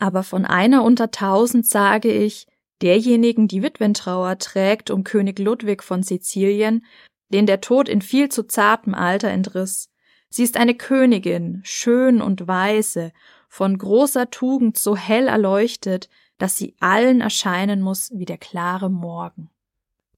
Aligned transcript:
Aber 0.00 0.22
von 0.22 0.46
einer 0.46 0.82
unter 0.82 1.10
tausend 1.10 1.66
sage 1.66 2.10
ich, 2.10 2.46
derjenigen, 2.82 3.46
die 3.46 3.62
Witwentrauer 3.62 4.38
trägt 4.38 4.90
um 4.90 5.04
König 5.04 5.38
Ludwig 5.38 5.82
von 5.82 6.02
Sizilien, 6.02 6.84
den 7.28 7.46
der 7.46 7.60
Tod 7.60 7.88
in 7.88 8.00
viel 8.00 8.30
zu 8.30 8.44
zartem 8.44 8.94
Alter 8.94 9.28
entriss. 9.28 9.90
Sie 10.30 10.42
ist 10.42 10.56
eine 10.56 10.74
Königin, 10.74 11.60
schön 11.64 12.22
und 12.22 12.48
weise, 12.48 13.12
von 13.48 13.76
großer 13.76 14.30
Tugend 14.30 14.78
so 14.78 14.96
hell 14.96 15.28
erleuchtet, 15.28 16.08
dass 16.38 16.56
sie 16.56 16.74
allen 16.80 17.20
erscheinen 17.20 17.82
muss 17.82 18.10
wie 18.14 18.24
der 18.24 18.38
klare 18.38 18.90
Morgen. 18.90 19.50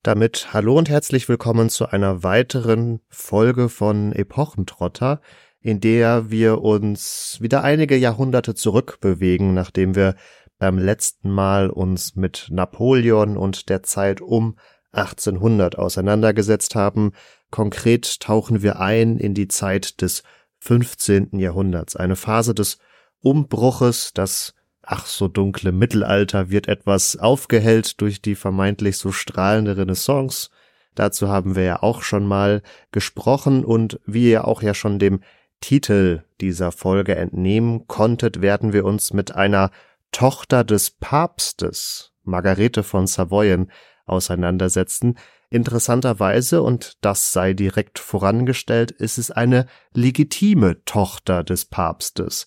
Damit 0.05 0.53
hallo 0.53 0.79
und 0.79 0.91
herzlich 0.91 1.29
willkommen 1.29 1.71
zu 1.71 1.87
einer 1.87 2.23
weiteren 2.23 3.01
Folge 3.09 3.69
von 3.69 4.13
Epochentrotter, 4.13 5.21
in 5.63 5.81
der 5.81 6.31
wir 6.31 6.61
uns 6.61 7.39
wieder 7.41 7.63
einige 7.63 7.97
Jahrhunderte 7.97 8.55
zurückbewegen, 8.55 9.55
nachdem 9.55 9.95
wir 9.95 10.17
beim 10.59 10.79
letzten 10.79 11.31
Mal 11.31 11.71
uns 11.71 12.15
mit 12.17 12.49
Napoleon 12.51 13.37
und 13.37 13.69
der 13.69 13.83
Zeit 13.83 14.21
um 14.21 14.57
1800 14.93 15.79
auseinandergesetzt 15.79 16.75
haben. 16.75 17.13
Konkret 17.51 18.21
tauchen 18.21 18.63
wir 18.63 18.81
ein 18.81 19.19
in 19.19 19.35
die 19.35 19.49
Zeit 19.49 20.01
des 20.03 20.23
15. 20.59 21.39
Jahrhunderts, 21.39 21.97
eine 21.97 22.17
Phase 22.17 22.55
des 22.55 22.79
Umbruches, 23.21 24.13
das 24.15 24.55
ach 24.83 25.07
so 25.07 25.29
dunkle 25.29 25.73
Mittelalter 25.73 26.51
wird 26.51 26.69
etwas 26.69 27.17
aufgehellt 27.17 28.01
durch 28.01 28.21
die 28.21 28.35
vermeintlich 28.35 28.99
so 28.99 29.13
strahlende 29.13 29.77
Renaissance. 29.77 30.51
Dazu 30.95 31.29
haben 31.29 31.57
wir 31.57 31.63
ja 31.63 31.83
auch 31.83 32.03
schon 32.03 32.27
mal 32.27 32.63
gesprochen 32.91 33.65
und 33.65 34.01
wie 34.07 34.31
ihr 34.31 34.47
auch 34.47 34.63
ja 34.63 34.75
schon 34.75 34.99
dem 34.99 35.21
Titel 35.63 36.23
dieser 36.43 36.73
Folge 36.73 37.17
entnehmen 37.17 37.87
konntet, 37.87 38.43
werden 38.43 38.75
wir 38.75 38.85
uns 38.85 39.15
mit 39.15 39.35
einer 39.35 39.71
Tochter 40.11 40.65
des 40.65 40.91
Papstes, 40.91 42.13
Margarete 42.25 42.83
von 42.83 43.07
Savoyen, 43.07 43.71
auseinandersetzen. 44.05 45.17
Interessanterweise, 45.49 46.63
und 46.63 46.99
das 47.01 47.33
sei 47.33 47.55
direkt 47.55 47.99
vorangestellt, 47.99 48.91
ist 48.91 49.19
es 49.19 49.31
eine 49.31 49.67
legitime 49.95 50.85
Tochter 50.85 51.45
des 51.45 51.65
Papstes, 51.65 52.47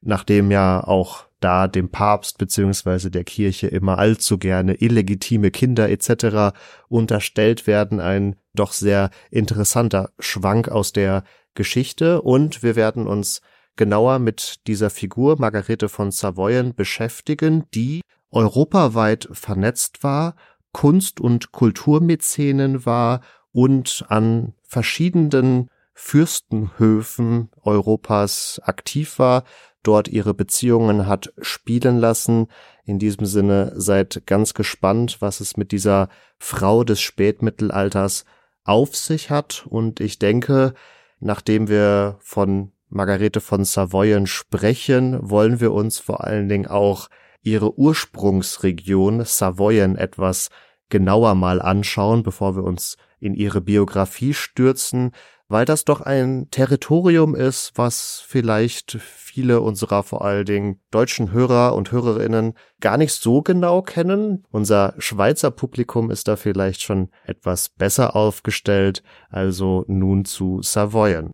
nachdem 0.00 0.50
ja 0.50 0.82
auch 0.82 1.26
da 1.40 1.68
dem 1.68 1.90
Papst 1.90 2.38
beziehungsweise 2.38 3.10
der 3.10 3.24
Kirche 3.24 3.66
immer 3.66 3.98
allzu 3.98 4.38
gerne 4.38 4.74
illegitime 4.74 5.50
Kinder 5.50 5.88
etc. 5.90 6.56
unterstellt 6.88 7.66
werden, 7.66 8.00
ein 8.00 8.36
doch 8.54 8.72
sehr 8.72 9.10
interessanter 9.30 10.10
Schwank 10.18 10.68
aus 10.68 10.92
der 10.92 11.24
Geschichte 11.56 12.22
und 12.22 12.62
wir 12.62 12.76
werden 12.76 13.08
uns 13.08 13.40
genauer 13.74 14.20
mit 14.20 14.66
dieser 14.68 14.90
Figur 14.90 15.40
Margarete 15.40 15.88
von 15.88 16.12
Savoyen 16.12 16.74
beschäftigen, 16.74 17.64
die 17.74 18.02
europaweit 18.30 19.28
vernetzt 19.32 20.04
war, 20.04 20.36
Kunst- 20.72 21.20
und 21.20 21.52
Kulturmäzenen 21.52 22.86
war 22.86 23.22
und 23.52 24.04
an 24.08 24.52
verschiedenen 24.62 25.70
Fürstenhöfen 25.94 27.48
Europas 27.62 28.60
aktiv 28.62 29.18
war, 29.18 29.44
dort 29.82 30.08
ihre 30.08 30.34
Beziehungen 30.34 31.06
hat 31.06 31.32
spielen 31.40 31.98
lassen. 31.98 32.48
In 32.84 32.98
diesem 32.98 33.24
Sinne 33.24 33.72
seid 33.76 34.26
ganz 34.26 34.52
gespannt, 34.52 35.18
was 35.20 35.40
es 35.40 35.56
mit 35.56 35.72
dieser 35.72 36.08
Frau 36.38 36.84
des 36.84 37.00
Spätmittelalters 37.00 38.26
auf 38.64 38.94
sich 38.94 39.30
hat. 39.30 39.64
Und 39.70 40.00
ich 40.00 40.18
denke, 40.18 40.74
nachdem 41.20 41.68
wir 41.68 42.16
von 42.20 42.72
Margarete 42.88 43.40
von 43.40 43.64
Savoyen 43.64 44.26
sprechen, 44.26 45.18
wollen 45.20 45.60
wir 45.60 45.72
uns 45.72 45.98
vor 45.98 46.24
allen 46.24 46.48
Dingen 46.48 46.66
auch 46.66 47.08
ihre 47.42 47.78
Ursprungsregion 47.78 49.24
Savoyen 49.24 49.96
etwas 49.96 50.50
genauer 50.88 51.34
mal 51.34 51.60
anschauen, 51.60 52.22
bevor 52.22 52.56
wir 52.56 52.64
uns 52.64 52.96
in 53.18 53.34
ihre 53.34 53.60
Biografie 53.60 54.34
stürzen, 54.34 55.12
weil 55.48 55.64
das 55.64 55.84
doch 55.84 56.00
ein 56.00 56.48
Territorium 56.50 57.34
ist, 57.34 57.72
was 57.76 58.22
vielleicht 58.26 58.98
viele 59.00 59.60
unserer 59.60 60.02
vor 60.02 60.24
allen 60.24 60.44
Dingen 60.44 60.80
deutschen 60.90 61.30
Hörer 61.30 61.74
und 61.74 61.92
Hörerinnen 61.92 62.54
gar 62.80 62.96
nicht 62.98 63.12
so 63.12 63.42
genau 63.42 63.82
kennen. 63.82 64.44
Unser 64.50 64.94
Schweizer 64.98 65.50
Publikum 65.50 66.10
ist 66.10 66.28
da 66.28 66.36
vielleicht 66.36 66.82
schon 66.82 67.10
etwas 67.24 67.68
besser 67.68 68.16
aufgestellt, 68.16 69.02
also 69.28 69.84
nun 69.86 70.24
zu 70.24 70.62
Savoyen. 70.62 71.30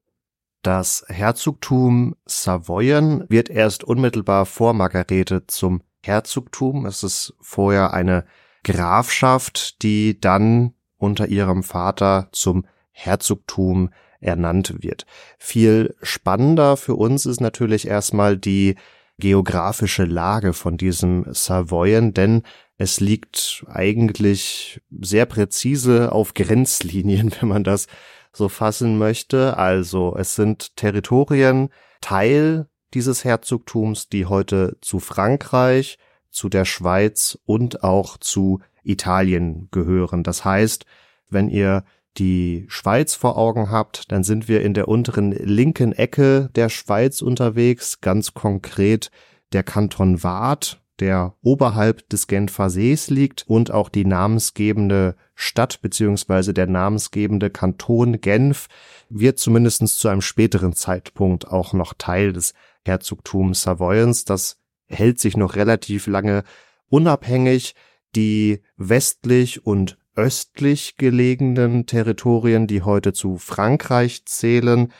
Das 0.62 1.04
Herzogtum 1.08 2.14
Savoyen 2.24 3.24
wird 3.28 3.50
erst 3.50 3.82
unmittelbar 3.82 4.46
vor 4.46 4.74
Margarete 4.74 5.46
zum 5.46 5.82
Herzogtum. 6.04 6.86
Es 6.86 7.02
ist 7.02 7.34
vorher 7.40 7.92
eine 7.92 8.24
Grafschaft, 8.62 9.82
die 9.82 10.20
dann 10.20 10.74
unter 10.98 11.26
ihrem 11.26 11.64
Vater 11.64 12.28
zum 12.30 12.64
Herzogtum 12.92 13.90
ernannt 14.20 14.82
wird. 14.82 15.04
Viel 15.38 15.94
spannender 16.02 16.76
für 16.76 16.94
uns 16.94 17.26
ist 17.26 17.40
natürlich 17.40 17.88
erstmal 17.88 18.36
die 18.36 18.76
geografische 19.18 20.04
Lage 20.04 20.52
von 20.52 20.76
diesem 20.76 21.26
Savoyen, 21.32 22.14
denn 22.14 22.42
es 22.76 23.00
liegt 23.00 23.64
eigentlich 23.68 24.80
sehr 24.90 25.26
präzise 25.26 26.12
auf 26.12 26.34
Grenzlinien, 26.34 27.32
wenn 27.40 27.48
man 27.48 27.64
das 27.64 27.86
so 28.32 28.48
fassen 28.48 28.98
möchte. 28.98 29.56
Also 29.56 30.16
es 30.16 30.34
sind 30.34 30.76
Territorien 30.76 31.68
Teil 32.00 32.66
dieses 32.94 33.24
Herzogtums, 33.24 34.08
die 34.08 34.26
heute 34.26 34.76
zu 34.80 35.00
Frankreich, 35.00 35.98
zu 36.30 36.48
der 36.48 36.64
Schweiz 36.64 37.38
und 37.44 37.84
auch 37.84 38.16
zu 38.16 38.60
Italien 38.82 39.68
gehören. 39.70 40.22
Das 40.22 40.44
heißt, 40.44 40.86
wenn 41.28 41.48
ihr 41.48 41.84
die 42.18 42.66
Schweiz 42.68 43.14
vor 43.14 43.38
Augen 43.38 43.70
habt, 43.70 44.10
dann 44.12 44.24
sind 44.24 44.48
wir 44.48 44.62
in 44.62 44.74
der 44.74 44.88
unteren 44.88 45.32
linken 45.32 45.92
Ecke 45.92 46.50
der 46.54 46.68
Schweiz 46.68 47.22
unterwegs, 47.22 48.00
ganz 48.00 48.34
konkret 48.34 49.10
der 49.52 49.62
Kanton 49.62 50.22
Waadt, 50.22 50.82
der 51.00 51.34
oberhalb 51.42 52.08
des 52.10 52.26
Genfer 52.26 52.70
Sees 52.70 53.08
liegt 53.08 53.44
und 53.48 53.70
auch 53.70 53.88
die 53.88 54.04
namensgebende 54.04 55.16
Stadt 55.34 55.80
beziehungsweise 55.82 56.54
der 56.54 56.66
namensgebende 56.66 57.50
Kanton 57.50 58.20
Genf 58.20 58.68
wird 59.08 59.38
zumindestens 59.38 59.96
zu 59.96 60.08
einem 60.08 60.22
späteren 60.22 60.74
Zeitpunkt 60.74 61.48
auch 61.48 61.72
noch 61.72 61.94
Teil 61.94 62.32
des 62.32 62.54
Herzogtums 62.84 63.62
Savoyens. 63.62 64.24
Das 64.24 64.58
hält 64.86 65.18
sich 65.18 65.36
noch 65.36 65.56
relativ 65.56 66.06
lange 66.06 66.44
unabhängig. 66.88 67.74
Die 68.14 68.62
westlich 68.76 69.64
und 69.64 69.96
östlich 70.16 70.96
gelegenen 70.96 71.86
Territorien, 71.86 72.66
die 72.66 72.82
heute 72.82 73.12
zu 73.12 73.38
Frankreich 73.38 74.24
zählen, 74.26 74.92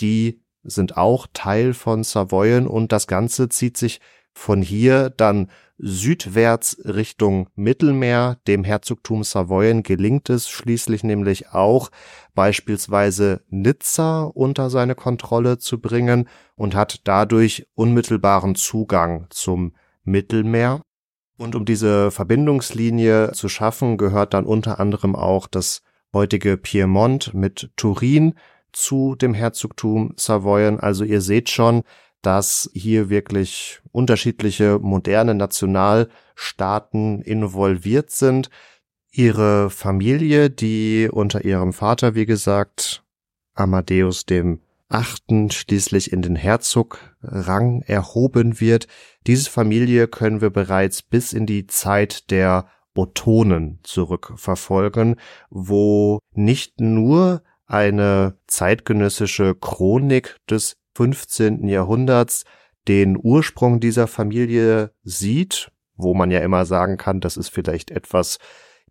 die 0.00 0.40
sind 0.62 0.96
auch 0.96 1.26
Teil 1.32 1.74
von 1.74 2.04
Savoyen 2.04 2.66
und 2.66 2.92
das 2.92 3.06
Ganze 3.06 3.48
zieht 3.48 3.76
sich 3.76 4.00
von 4.32 4.62
hier 4.62 5.10
dann 5.10 5.50
südwärts 5.78 6.80
Richtung 6.84 7.48
Mittelmeer. 7.54 8.38
Dem 8.46 8.64
Herzogtum 8.64 9.24
Savoyen 9.24 9.82
gelingt 9.82 10.28
es 10.28 10.48
schließlich 10.48 11.02
nämlich 11.04 11.52
auch, 11.52 11.90
beispielsweise 12.34 13.42
Nizza 13.48 14.24
unter 14.24 14.70
seine 14.70 14.94
Kontrolle 14.94 15.58
zu 15.58 15.80
bringen 15.80 16.28
und 16.54 16.74
hat 16.74 17.00
dadurch 17.04 17.66
unmittelbaren 17.74 18.54
Zugang 18.54 19.26
zum 19.30 19.74
Mittelmeer. 20.04 20.82
Und 21.40 21.54
um 21.54 21.64
diese 21.64 22.10
Verbindungslinie 22.10 23.32
zu 23.32 23.48
schaffen, 23.48 23.96
gehört 23.96 24.34
dann 24.34 24.44
unter 24.44 24.78
anderem 24.78 25.16
auch 25.16 25.46
das 25.46 25.80
heutige 26.12 26.58
Piemont 26.58 27.32
mit 27.32 27.70
Turin 27.76 28.34
zu 28.72 29.14
dem 29.14 29.32
Herzogtum 29.32 30.12
Savoyen. 30.16 30.78
Also 30.78 31.02
ihr 31.02 31.22
seht 31.22 31.48
schon, 31.48 31.82
dass 32.20 32.70
hier 32.74 33.08
wirklich 33.08 33.80
unterschiedliche 33.90 34.78
moderne 34.82 35.34
Nationalstaaten 35.34 37.22
involviert 37.22 38.10
sind. 38.10 38.50
Ihre 39.10 39.70
Familie, 39.70 40.50
die 40.50 41.08
unter 41.10 41.42
ihrem 41.42 41.72
Vater, 41.72 42.14
wie 42.14 42.26
gesagt, 42.26 43.02
Amadeus 43.54 44.26
dem 44.26 44.60
schließlich 45.50 46.12
in 46.12 46.20
den 46.20 46.36
Herzograng 46.36 47.82
erhoben 47.82 48.60
wird. 48.60 48.88
Diese 49.26 49.48
Familie 49.48 50.08
können 50.08 50.40
wir 50.40 50.50
bereits 50.50 51.02
bis 51.02 51.32
in 51.32 51.46
die 51.46 51.66
Zeit 51.66 52.30
der 52.30 52.66
Ottonen 52.94 53.78
zurückverfolgen, 53.82 55.16
wo 55.48 56.18
nicht 56.34 56.80
nur 56.80 57.42
eine 57.66 58.36
zeitgenössische 58.46 59.54
Chronik 59.54 60.36
des 60.50 60.76
15. 60.96 61.68
Jahrhunderts 61.68 62.44
den 62.88 63.16
Ursprung 63.16 63.78
dieser 63.78 64.06
Familie 64.06 64.92
sieht, 65.02 65.70
wo 65.94 66.14
man 66.14 66.30
ja 66.30 66.40
immer 66.40 66.66
sagen 66.66 66.96
kann, 66.96 67.20
das 67.20 67.36
ist 67.36 67.48
vielleicht 67.48 67.90
etwas 67.90 68.38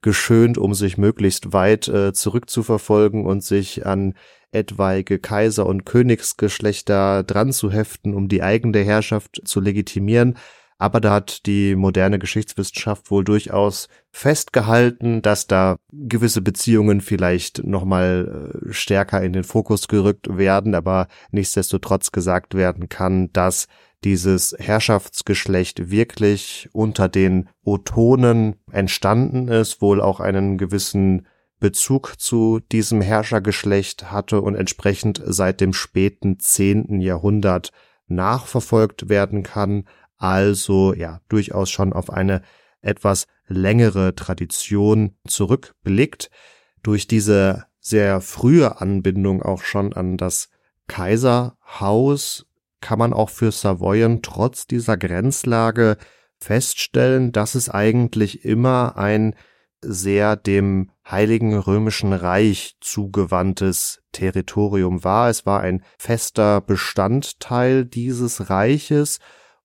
geschönt, 0.02 0.58
um 0.58 0.74
sich 0.74 0.98
möglichst 0.98 1.54
weit 1.54 1.88
äh, 1.88 2.14
zurückzuverfolgen 2.14 3.26
und 3.26 3.44
sich 3.44 3.86
an 3.86 4.14
etwaige 4.52 5.20
Kaiser- 5.20 5.66
und 5.66 5.86
Königsgeschlechter 5.86 7.24
dran 7.24 7.52
zu 7.52 7.72
heften, 7.72 8.14
um 8.14 8.28
die 8.28 8.42
eigene 8.42 8.80
Herrschaft 8.80 9.42
zu 9.46 9.60
legitimieren. 9.60 10.38
Aber 10.82 11.02
da 11.02 11.12
hat 11.12 11.46
die 11.46 11.76
moderne 11.76 12.20
Geschichtswissenschaft 12.20 13.12
wohl 13.12 13.26
durchaus 13.26 13.90
festgehalten, 14.12 15.22
dass 15.22 15.46
da 15.46 15.76
gewisse 15.92 16.42
Beziehungen 16.42 17.02
vielleicht 17.02 17.66
nochmal 17.66 18.54
äh, 18.70 18.74
stärker 18.74 19.22
in 19.22 19.34
den 19.34 19.44
Fokus 19.44 19.90
gerückt 19.90 20.38
werden, 20.38 20.74
aber 20.76 21.08
nichtsdestotrotz 21.32 22.14
gesagt 22.14 22.56
werden 22.56 22.88
kann, 22.88 23.32
dass 23.34 23.68
dieses 24.06 24.56
Herrschaftsgeschlecht 24.58 25.92
wirklich 25.92 26.70
unter 26.72 27.10
den 27.10 27.50
Otonen 27.66 28.56
entstanden 28.72 29.50
ist, 29.50 29.82
wohl 29.82 30.00
auch 30.02 30.22
einen 30.22 30.58
gewissen 30.58 31.28
Bezug 31.60 32.14
zu 32.18 32.62
diesem 32.72 33.02
Herrschergeschlecht 33.02 34.14
hatte 34.14 34.40
und 34.40 34.56
entsprechend 34.56 35.22
seit 35.26 35.60
dem 35.60 35.74
späten 35.74 36.40
zehnten 36.40 37.02
Jahrhundert 37.02 37.74
nachverfolgt 38.08 39.10
werden 39.10 39.44
kann, 39.44 39.84
also 40.20 40.94
ja 40.94 41.22
durchaus 41.30 41.72
schon 41.72 41.94
auf 41.94 42.12
eine 42.12 42.44
etwas 42.82 43.26
längere 43.48 44.14
Tradition 44.16 45.16
zurückblickt, 45.28 46.30
durch 46.84 47.08
diese 47.08 47.66
sehr 47.80 48.22
frühe 48.22 48.80
Anbindung 48.80 49.42
auch 49.42 49.64
schon 49.64 49.94
an 49.94 50.18
das 50.18 50.50
Kaiserhaus 50.88 52.46
kann 52.82 53.00
man 53.00 53.14
auch 53.14 53.30
für 53.30 53.52
Savoyen 53.52 54.22
trotz 54.22 54.68
dieser 54.68 54.98
Grenzlage 54.98 55.98
feststellen, 56.40 57.32
dass 57.32 57.56
es 57.56 57.70
eigentlich 57.70 58.46
immer 58.46 58.98
ein 58.98 59.36
sehr 59.82 60.36
dem 60.36 60.92
Heiligen 61.10 61.58
Römischen 61.58 62.14
Reich 62.14 62.76
zugewandtes 62.82 64.02
Territorium 64.12 65.04
war. 65.04 65.30
Es 65.30 65.46
war 65.46 65.62
ein 65.62 65.84
fester 65.98 66.62
Bestandteil 66.62 67.86
dieses 67.86 68.50
Reiches 68.50 69.20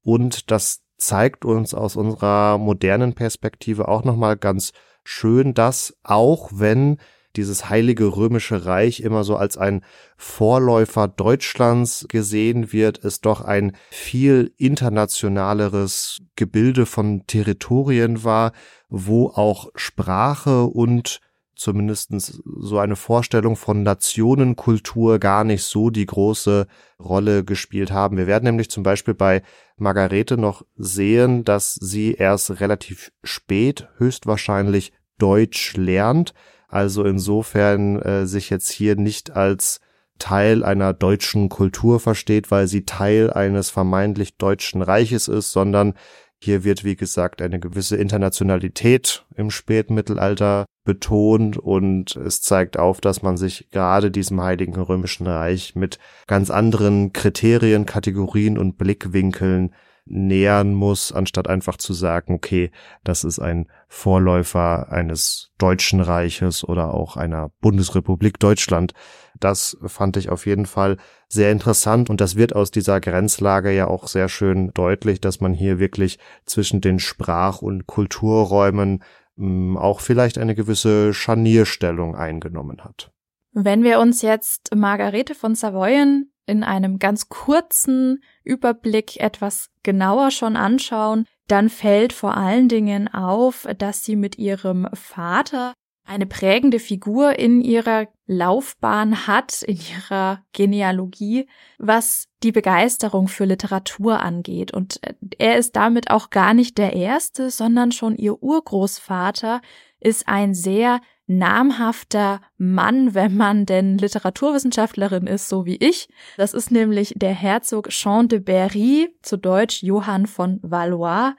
und 0.05 0.51
das 0.51 0.83
zeigt 0.97 1.45
uns 1.45 1.75
aus 1.75 1.97
unserer 1.97 2.59
modernen 2.59 3.15
Perspektive 3.15 3.89
auch 3.89 4.05
nochmal 4.05 4.37
ganz 4.37 4.73
schön, 5.03 5.55
dass 5.55 5.97
auch 6.03 6.51
wenn 6.53 6.99
dieses 7.37 7.69
heilige 7.69 8.17
römische 8.17 8.65
Reich 8.65 9.01
immer 9.01 9.25
so 9.25 9.37
als 9.37 9.59
ein 9.59 9.85
Vorläufer 10.17 11.09
Deutschlands 11.09 12.07
gesehen 12.09 12.73
wird, 12.73 13.05
es 13.05 13.21
doch 13.21 13.41
ein 13.41 13.77
viel 13.91 14.53
internationaleres 14.57 16.21
Gebilde 16.37 16.87
von 16.87 17.27
Territorien 17.27 18.23
war, 18.23 18.53
wo 18.89 19.29
auch 19.29 19.71
Sprache 19.75 20.65
und 20.65 21.21
zumindestens 21.57 22.43
so 22.45 22.79
eine 22.79 22.97
Vorstellung 22.97 23.57
von 23.57 23.83
Nationenkultur 23.83 25.19
gar 25.19 25.45
nicht 25.45 25.63
so 25.65 25.91
die 25.91 26.07
große 26.07 26.67
Rolle 26.99 27.45
gespielt 27.45 27.91
haben. 27.91 28.17
Wir 28.17 28.27
werden 28.27 28.45
nämlich 28.45 28.71
zum 28.71 28.83
Beispiel 28.83 29.15
bei 29.15 29.43
Margarete 29.77 30.37
noch 30.37 30.65
sehen, 30.77 31.45
dass 31.45 31.75
sie 31.75 32.15
erst 32.15 32.61
relativ 32.61 33.13
spät 33.23 33.89
höchstwahrscheinlich 33.99 34.93
Deutsch 35.19 35.77
lernt, 35.77 36.35
also 36.69 37.05
insofern 37.05 38.01
äh, 38.03 38.27
sich 38.27 38.51
jetzt 38.51 38.71
hier 38.71 38.97
nicht 38.97 39.31
als 39.31 39.81
Teil 40.19 40.65
einer 40.65 40.93
deutschen 40.93 41.49
Kultur 41.49 42.01
versteht, 42.01 42.51
weil 42.51 42.69
sie 42.69 42.85
Teil 42.85 43.33
eines 43.33 43.71
vermeintlich 43.71 44.37
deutschen 44.37 44.83
Reiches 44.83 45.29
ist, 45.29 45.53
sondern 45.53 45.95
hier 46.39 46.63
wird, 46.63 46.85
wie 46.85 46.97
gesagt, 46.97 47.41
eine 47.43 47.59
gewisse 47.59 47.97
Internationalität 47.97 49.25
im 49.35 49.51
Spätmittelalter 49.51 50.67
betont 50.85 51.57
und 51.57 52.15
es 52.17 52.43
zeigt 52.43 52.79
auf, 52.79 53.01
dass 53.01 53.23
man 53.23 53.37
sich 53.37 53.71
gerade 53.71 54.11
diesem 54.11 54.41
Heiligen 54.41 54.77
Römischen 54.77 55.27
Reich 55.27 55.75
mit 55.75 55.99
ganz 56.27 56.51
anderen 56.51 57.13
Kriterien, 57.13 57.87
Kategorien 57.87 58.59
und 58.59 58.77
Blickwinkeln 58.77 59.75
nähern 60.07 60.75
muss, 60.75 61.13
anstatt 61.13 61.49
einfach 61.49 61.79
zu 61.79 61.95
sagen, 61.95 62.35
okay, 62.35 62.71
das 63.05 63.25
ist 63.25 63.39
ein 63.39 63.69
Vorläufer 63.89 64.93
eines 64.93 65.53
Deutschen 65.57 66.01
Reiches 66.01 66.63
oder 66.63 66.93
auch 66.93 67.17
einer 67.17 67.51
Bundesrepublik 67.61 68.39
Deutschland. 68.39 68.93
Das 69.41 69.79
fand 69.87 70.17
ich 70.17 70.29
auf 70.29 70.47
jeden 70.47 70.67
Fall 70.67 70.99
sehr 71.29 71.51
interessant 71.51 72.11
und 72.11 72.21
das 72.21 72.37
wird 72.37 72.55
aus 72.55 72.71
dieser 72.71 73.01
Grenzlage 73.01 73.73
ja 73.73 73.87
auch 73.87 74.07
sehr 74.07 74.29
schön 74.29 74.73
deutlich, 74.75 75.21
dass 75.21 75.41
man 75.41 75.55
hier 75.55 75.79
wirklich 75.79 76.19
zwischen 76.45 76.81
den 76.81 76.99
Sprach- 76.99 77.63
und 77.63 77.87
Kulturräumen 77.87 79.03
auch 79.37 80.01
vielleicht 80.01 80.39
eine 80.39 80.55
gewisse 80.55 81.13
Scharnierstellung 81.13 82.15
eingenommen 82.15 82.85
hat. 82.85 83.13
Wenn 83.53 83.83
wir 83.83 84.01
uns 84.01 84.23
jetzt 84.23 84.75
Margarete 84.75 85.35
von 85.35 85.55
Savoyen 85.55 86.33
in 86.47 86.63
einem 86.63 86.99
ganz 86.99 87.29
kurzen 87.29 88.23
Überblick 88.43 89.19
etwas 89.21 89.71
genauer 89.83 90.31
schon 90.31 90.57
anschauen, 90.57 91.27
dann 91.47 91.69
fällt 91.69 92.13
vor 92.13 92.37
allen 92.37 92.69
Dingen 92.69 93.09
auf, 93.13 93.69
dass 93.79 94.05
sie 94.05 94.17
mit 94.17 94.39
ihrem 94.39 94.89
Vater 94.93 95.75
eine 96.07 96.27
prägende 96.27 96.79
Figur 96.79 97.39
in 97.39 97.61
ihrer 97.61 98.09
Laufbahn 98.27 99.27
hat, 99.27 99.63
in 99.63 99.77
ihrer 99.77 100.43
Genealogie, 100.53 101.47
was 101.79 102.27
die 102.43 102.53
Begeisterung 102.53 103.29
für 103.29 103.45
Literatur 103.45 104.21
angeht. 104.21 104.73
Und 104.73 105.01
er 105.39 105.59
ist 105.59 105.77
damit 105.77 106.11
auch 106.11 106.31
gar 106.31 106.55
nicht 106.55 106.79
der 106.79 106.95
Erste, 106.95 107.51
sondern 107.51 107.93
schon 107.93 108.17
ihr 108.17 108.43
Urgroßvater 108.43 109.61
ist 110.01 110.29
ein 110.29 110.55
sehr 110.55 111.01
namhafter 111.27 112.41
Mann, 112.59 113.15
wenn 113.15 113.37
man 113.37 113.67
denn 113.67 113.97
Literaturwissenschaftlerin 113.99 115.27
ist, 115.27 115.49
so 115.49 115.65
wie 115.65 115.77
ich. 115.77 116.09
Das 116.37 116.53
ist 116.53 116.71
nämlich 116.71 117.15
der 117.17 117.33
Herzog 117.33 117.89
Jean 117.89 118.29
de 118.29 118.41
Berry, 118.41 119.15
zu 119.23 119.39
Deutsch 119.39 119.83
Johann 119.83 120.27
von 120.27 120.61
Valois, 120.63 121.35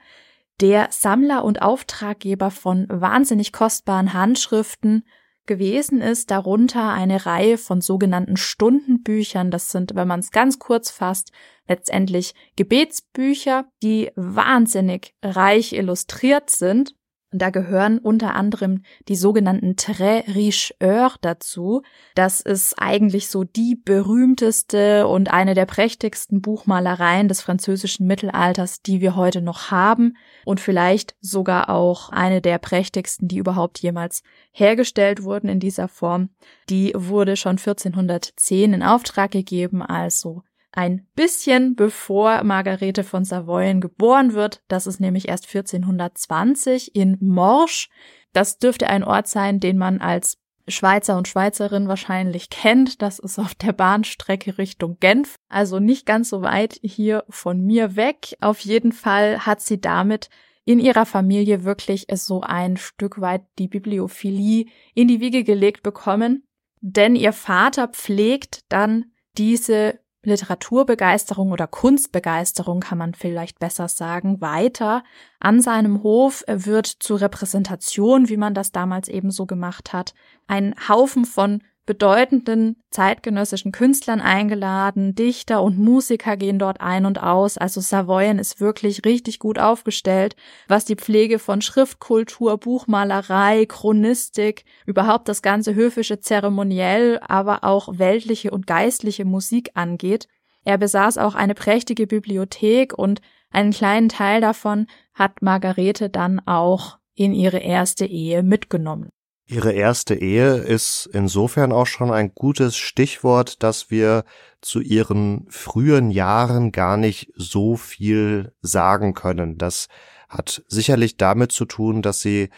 der 0.60 0.88
Sammler 0.90 1.44
und 1.44 1.62
Auftraggeber 1.62 2.50
von 2.50 2.86
wahnsinnig 2.88 3.52
kostbaren 3.52 4.12
Handschriften 4.12 5.04
gewesen 5.46 6.00
ist, 6.00 6.30
darunter 6.30 6.92
eine 6.92 7.26
Reihe 7.26 7.58
von 7.58 7.80
sogenannten 7.80 8.36
Stundenbüchern. 8.36 9.50
Das 9.50 9.70
sind, 9.70 9.94
wenn 9.94 10.08
man 10.08 10.20
es 10.20 10.30
ganz 10.30 10.58
kurz 10.58 10.90
fasst, 10.90 11.32
letztendlich 11.68 12.34
Gebetsbücher, 12.56 13.66
die 13.82 14.10
wahnsinnig 14.16 15.14
reich 15.22 15.72
illustriert 15.72 16.50
sind 16.50 16.94
und 17.32 17.42
da 17.42 17.50
gehören 17.50 17.98
unter 17.98 18.34
anderem 18.34 18.82
die 19.08 19.16
sogenannten 19.16 19.72
Très 19.74 20.34
Richeurs 20.34 21.16
dazu. 21.20 21.82
Das 22.14 22.40
ist 22.40 22.74
eigentlich 22.78 23.28
so 23.28 23.42
die 23.42 23.74
berühmteste 23.74 25.08
und 25.08 25.32
eine 25.32 25.54
der 25.54 25.66
prächtigsten 25.66 26.40
Buchmalereien 26.40 27.26
des 27.26 27.40
französischen 27.40 28.06
Mittelalters, 28.06 28.80
die 28.80 29.00
wir 29.00 29.16
heute 29.16 29.42
noch 29.42 29.70
haben 29.70 30.16
und 30.44 30.60
vielleicht 30.60 31.16
sogar 31.20 31.68
auch 31.68 32.10
eine 32.10 32.40
der 32.40 32.58
prächtigsten, 32.58 33.26
die 33.26 33.38
überhaupt 33.38 33.80
jemals 33.80 34.22
hergestellt 34.52 35.24
wurden 35.24 35.48
in 35.48 35.58
dieser 35.58 35.88
Form. 35.88 36.30
Die 36.70 36.92
wurde 36.94 37.36
schon 37.36 37.58
1410 37.58 38.72
in 38.72 38.82
Auftrag 38.82 39.32
gegeben, 39.32 39.82
also 39.82 40.42
ein 40.76 41.06
bisschen 41.14 41.74
bevor 41.74 42.44
Margarete 42.44 43.02
von 43.02 43.24
Savoyen 43.24 43.80
geboren 43.80 44.34
wird. 44.34 44.62
Das 44.68 44.86
ist 44.86 45.00
nämlich 45.00 45.28
erst 45.28 45.46
1420 45.46 46.94
in 46.94 47.16
Morsch. 47.20 47.88
Das 48.32 48.58
dürfte 48.58 48.88
ein 48.88 49.02
Ort 49.02 49.26
sein, 49.26 49.58
den 49.58 49.78
man 49.78 50.00
als 50.00 50.38
Schweizer 50.68 51.16
und 51.16 51.28
Schweizerin 51.28 51.88
wahrscheinlich 51.88 52.50
kennt. 52.50 53.00
Das 53.00 53.18
ist 53.18 53.38
auf 53.38 53.54
der 53.54 53.72
Bahnstrecke 53.72 54.58
Richtung 54.58 54.98
Genf, 55.00 55.36
also 55.48 55.78
nicht 55.78 56.04
ganz 56.04 56.28
so 56.28 56.42
weit 56.42 56.78
hier 56.82 57.24
von 57.30 57.64
mir 57.64 57.96
weg. 57.96 58.36
Auf 58.40 58.60
jeden 58.60 58.92
Fall 58.92 59.46
hat 59.46 59.62
sie 59.62 59.80
damit 59.80 60.28
in 60.66 60.78
ihrer 60.78 61.06
Familie 61.06 61.64
wirklich 61.64 62.06
so 62.12 62.42
ein 62.42 62.76
Stück 62.76 63.20
weit 63.20 63.42
die 63.58 63.68
Bibliophilie 63.68 64.66
in 64.94 65.08
die 65.08 65.20
Wiege 65.20 65.42
gelegt 65.44 65.82
bekommen. 65.82 66.44
Denn 66.80 67.16
ihr 67.16 67.32
Vater 67.32 67.88
pflegt 67.88 68.64
dann 68.68 69.06
diese 69.38 70.00
Literaturbegeisterung 70.26 71.52
oder 71.52 71.66
Kunstbegeisterung 71.66 72.80
kann 72.80 72.98
man 72.98 73.14
vielleicht 73.14 73.58
besser 73.58 73.88
sagen, 73.88 74.40
weiter. 74.40 75.02
An 75.40 75.60
seinem 75.60 76.02
Hof 76.02 76.44
wird 76.46 76.86
zur 76.86 77.20
Repräsentation, 77.20 78.28
wie 78.28 78.36
man 78.36 78.54
das 78.54 78.72
damals 78.72 79.08
eben 79.08 79.30
so 79.30 79.46
gemacht 79.46 79.92
hat, 79.92 80.14
ein 80.46 80.74
Haufen 80.88 81.24
von 81.24 81.62
bedeutenden 81.86 82.82
zeitgenössischen 82.90 83.70
Künstlern 83.70 84.20
eingeladen, 84.20 85.14
Dichter 85.14 85.62
und 85.62 85.78
Musiker 85.78 86.36
gehen 86.36 86.58
dort 86.58 86.80
ein 86.80 87.06
und 87.06 87.22
aus, 87.22 87.56
also 87.56 87.80
Savoyen 87.80 88.38
ist 88.38 88.60
wirklich 88.60 89.04
richtig 89.04 89.38
gut 89.38 89.58
aufgestellt, 89.58 90.34
was 90.66 90.84
die 90.84 90.96
Pflege 90.96 91.38
von 91.38 91.62
Schriftkultur, 91.62 92.58
Buchmalerei, 92.58 93.66
Chronistik, 93.66 94.64
überhaupt 94.84 95.28
das 95.28 95.42
ganze 95.42 95.74
höfische 95.74 96.20
Zeremoniell, 96.20 97.20
aber 97.20 97.62
auch 97.62 97.98
weltliche 97.98 98.50
und 98.50 98.66
geistliche 98.66 99.24
Musik 99.24 99.70
angeht. 99.74 100.26
Er 100.64 100.78
besaß 100.78 101.18
auch 101.18 101.36
eine 101.36 101.54
prächtige 101.54 102.08
Bibliothek 102.08 102.98
und 102.98 103.20
einen 103.50 103.70
kleinen 103.70 104.08
Teil 104.08 104.40
davon 104.40 104.88
hat 105.14 105.40
Margarete 105.40 106.10
dann 106.10 106.40
auch 106.46 106.98
in 107.14 107.32
ihre 107.32 107.58
erste 107.58 108.04
Ehe 108.04 108.42
mitgenommen. 108.42 109.10
Ihre 109.48 109.72
erste 109.72 110.16
Ehe 110.16 110.56
ist 110.56 111.08
insofern 111.12 111.70
auch 111.70 111.86
schon 111.86 112.10
ein 112.10 112.34
gutes 112.34 112.76
Stichwort, 112.76 113.62
dass 113.62 113.92
wir 113.92 114.24
zu 114.60 114.80
ihren 114.80 115.46
frühen 115.48 116.10
Jahren 116.10 116.72
gar 116.72 116.96
nicht 116.96 117.32
so 117.36 117.76
viel 117.76 118.52
sagen 118.60 119.14
können. 119.14 119.56
Das 119.56 119.86
hat 120.28 120.64
sicherlich 120.66 121.16
damit 121.16 121.52
zu 121.52 121.64
tun, 121.64 122.02
dass 122.02 122.20
sie 122.20 122.50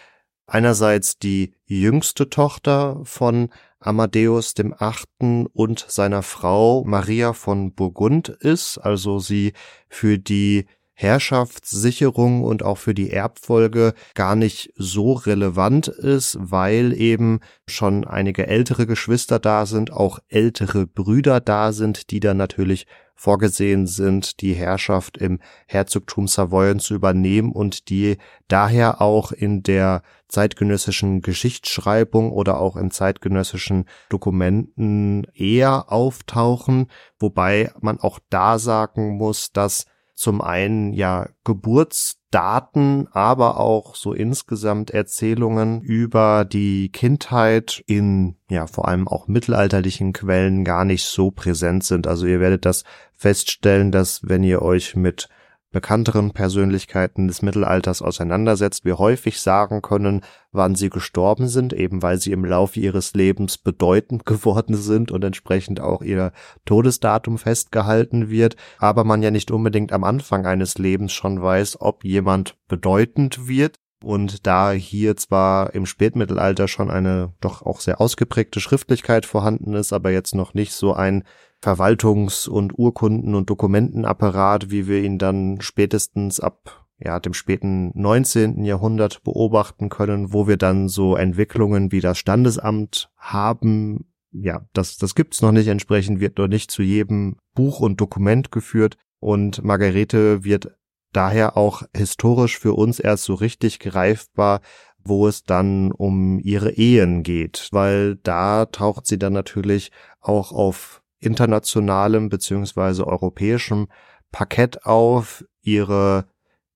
einerseits 0.47 1.18
die 1.18 1.52
jüngste 1.66 2.30
Tochter 2.30 3.00
von 3.04 3.50
Amadeus 3.80 4.54
dem 4.54 4.75
Achten 4.76 5.45
und 5.47 5.85
seiner 5.88 6.23
Frau 6.23 6.85
Maria 6.85 7.35
von 7.35 7.75
Burgund 7.75 8.30
ist, 8.30 8.78
also 8.78 9.18
sie 9.18 9.52
für 9.90 10.18
die 10.18 10.66
Herrschaftssicherung 11.00 12.43
und 12.43 12.64
auch 12.64 12.76
für 12.76 12.93
die 12.93 13.12
Erbfolge 13.12 13.95
gar 14.14 14.35
nicht 14.35 14.73
so 14.75 15.12
relevant 15.12 15.87
ist, 15.87 16.37
weil 16.40 16.93
eben 16.93 17.38
schon 17.69 18.05
einige 18.05 18.49
ältere 18.49 18.85
Geschwister 18.85 19.38
da 19.38 19.64
sind, 19.64 19.93
auch 19.93 20.19
ältere 20.26 20.88
Brüder 20.88 21.38
da 21.38 21.71
sind, 21.71 22.11
die 22.11 22.19
dann 22.19 22.37
natürlich 22.37 22.88
vorgesehen 23.14 23.87
sind, 23.87 24.40
die 24.40 24.55
Herrschaft 24.55 25.19
im 25.19 25.38
Herzogtum 25.69 26.26
Savoyen 26.26 26.81
zu 26.81 26.95
übernehmen 26.95 27.52
und 27.52 27.90
die 27.90 28.17
daher 28.49 29.00
auch 29.00 29.31
in 29.31 29.62
der 29.62 30.02
zeitgenössischen 30.26 31.23
Geschichtsschreibung 31.23 32.33
oder 32.33 32.59
auch 32.59 32.76
in 32.76 32.90
zeitgenössischen 32.90 33.85
Dokumenten 34.09 35.28
eher 35.33 35.93
auftauchen, 35.93 36.88
wobei 37.21 37.71
man 37.81 38.00
auch 38.00 38.19
da 38.31 38.59
sagen 38.59 39.17
muss, 39.17 39.52
dass 39.52 39.87
zum 40.19 40.41
einen 40.41 40.93
ja 40.95 41.29
Geburtsdaten, 41.45 43.07
aber 43.13 43.61
auch 43.61 43.95
so 43.95 44.13
insgesamt 44.13 44.91
Erzählungen 44.91 45.81
über 45.81 46.45
die 46.45 46.91
Kindheit 46.91 47.85
in 47.87 48.35
ja 48.51 48.67
vor 48.67 48.89
allem 48.89 49.07
auch 49.07 49.29
mittelalterlichen 49.29 50.13
Quellen 50.13 50.65
gar 50.65 50.85
nicht 50.85 51.05
so 51.05 51.31
präsent 51.31 51.85
sind. 51.85 52.09
Also 52.09 52.27
ihr 52.27 52.41
werdet 52.41 52.65
das 52.65 52.83
feststellen, 53.15 53.93
dass 53.93 54.21
wenn 54.25 54.43
ihr 54.43 54.61
euch 54.61 54.97
mit 54.97 55.29
bekannteren 55.71 56.33
Persönlichkeiten 56.33 57.29
des 57.29 57.43
Mittelalters 57.43 58.01
auseinandersetzt, 58.01 58.85
wir 58.85 58.99
häufig 58.99 59.41
sagen 59.41 59.83
können, 59.83 60.23
wann 60.51 60.75
sie 60.75 60.89
gestorben 60.89 61.49
sind, 61.49 61.73
eben 61.73 62.03
weil 62.03 62.19
sie 62.19 62.33
im 62.33 62.45
Laufe 62.45 62.81
ihres 62.81 63.13
Lebens 63.15 63.59
bedeutend 63.59 64.25
geworden 64.27 64.75
sind 64.75 65.11
und 65.11 65.25
entsprechend 65.25 65.81
auch 65.81 66.03
ihr 66.03 66.33
Todesdatum 66.65 67.39
festgehalten 67.39 68.31
wird, 68.31 68.57
aber 68.79 69.05
man 69.05 69.23
ja 69.23 69.31
nicht 69.31 69.51
unbedingt 69.51 69.93
am 69.93 70.05
Anfang 70.05 70.47
eines 70.47 70.79
Lebens 70.79 71.13
schon 71.13 71.43
weiß, 71.43 71.81
ob 71.81 72.05
jemand 72.05 72.57
bedeutend 72.69 73.49
wird. 73.49 73.77
Und 74.01 74.47
da 74.47 74.71
hier 74.71 75.17
zwar 75.17 75.75
im 75.75 75.85
Spätmittelalter 75.85 76.69
schon 76.69 76.89
eine 76.89 77.35
doch 77.41 77.63
auch 77.63 77.81
sehr 77.81 78.01
ausgeprägte 78.01 78.61
Schriftlichkeit 78.61 79.27
vorhanden 79.27 79.75
ist, 79.75 79.93
aber 79.93 80.13
jetzt 80.13 80.37
noch 80.37 80.55
nicht 80.55 80.73
so 80.73 80.95
ein 80.95 81.25
Verwaltungs- 81.62 82.49
und 82.49 82.79
Urkunden- 82.79 83.35
und 83.35 83.50
Dokumentenapparat, 83.50 84.71
wie 84.71 84.87
wir 84.87 85.03
ihn 85.03 85.19
dann 85.19 85.61
spätestens 85.61 86.41
ab 86.41 86.88
ja, 87.00 87.21
dem 87.21 87.33
späten 87.33 87.93
19. 87.95 88.65
Jahrhundert 88.65 89.23
beobachten 89.23 89.88
können, 89.88 90.33
wo 90.33 90.49
wir 90.49 90.57
dann 90.57 90.88
so 90.88 91.17
Entwicklungen 91.17 91.93
wie 91.93 92.00
das 92.00 92.19
Standesamt 92.19 93.11
haben. 93.17 94.07
Ja, 94.33 94.67
das, 94.73 94.97
das 94.97 95.15
gibt's 95.15 95.41
noch 95.41 95.53
nicht. 95.53 95.69
Entsprechend 95.69 96.21
wird 96.21 96.38
noch 96.38 96.49
nicht 96.49 96.71
zu 96.71 96.83
jedem 96.83 97.37
Buch 97.55 97.81
und 97.81 98.00
Dokument 98.00 98.50
geführt. 98.50 98.97
Und 99.21 99.65
Margarete 99.65 100.45
wird 100.45 100.77
daher 101.12 101.57
auch 101.57 101.83
historisch 101.95 102.59
für 102.59 102.75
uns 102.75 102.99
erst 102.99 103.25
so 103.25 103.35
richtig 103.35 103.79
greifbar, 103.79 104.61
wo 104.99 105.27
es 105.27 105.45
dann 105.45 105.93
um 105.93 106.38
ihre 106.41 106.73
Ehen 106.73 107.23
geht, 107.23 107.69
weil 107.73 108.17
da 108.17 108.67
taucht 108.67 109.07
sie 109.07 109.19
dann 109.19 109.33
natürlich 109.33 109.91
auch 110.21 110.53
auf 110.53 111.03
internationalem 111.21 112.29
beziehungsweise 112.29 113.07
europäischem 113.07 113.89
Parkett 114.31 114.85
auf. 114.85 115.45
Ihre 115.63 116.27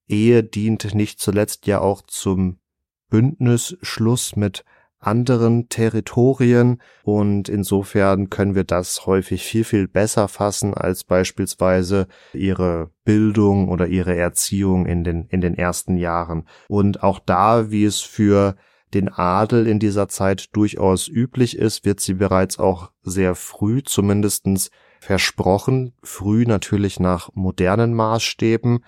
Ehe 0.08 0.42
dient 0.42 0.94
nicht 0.94 1.20
zuletzt 1.20 1.66
ja 1.66 1.80
auch 1.80 2.02
zum 2.02 2.58
Bündnisschluss 3.08 4.36
mit 4.36 4.64
anderen 5.02 5.68
Territorien 5.68 6.80
und 7.02 7.48
insofern 7.48 8.30
können 8.30 8.54
wir 8.54 8.64
das 8.64 9.04
häufig 9.04 9.42
viel, 9.42 9.64
viel 9.64 9.88
besser 9.88 10.28
fassen 10.28 10.74
als 10.74 11.04
beispielsweise 11.04 12.06
ihre 12.32 12.90
Bildung 13.04 13.68
oder 13.68 13.88
ihre 13.88 14.16
Erziehung 14.16 14.86
in 14.86 15.02
den, 15.02 15.26
in 15.26 15.40
den 15.40 15.54
ersten 15.54 15.96
Jahren. 15.96 16.46
Und 16.68 17.02
auch 17.02 17.18
da, 17.18 17.70
wie 17.70 17.84
es 17.84 18.00
für 18.00 18.54
den 18.94 19.08
Adel 19.08 19.66
in 19.66 19.78
dieser 19.78 20.08
Zeit 20.08 20.54
durchaus 20.54 21.08
üblich 21.08 21.56
ist, 21.56 21.84
wird 21.84 22.00
sie 22.00 22.14
bereits 22.14 22.58
auch 22.58 22.90
sehr 23.02 23.34
früh 23.34 23.82
zumindestens 23.82 24.70
versprochen, 25.00 25.92
früh 26.02 26.46
natürlich 26.46 27.00
nach 27.00 27.30
modernen 27.34 27.94
Maßstäben, 27.94 28.84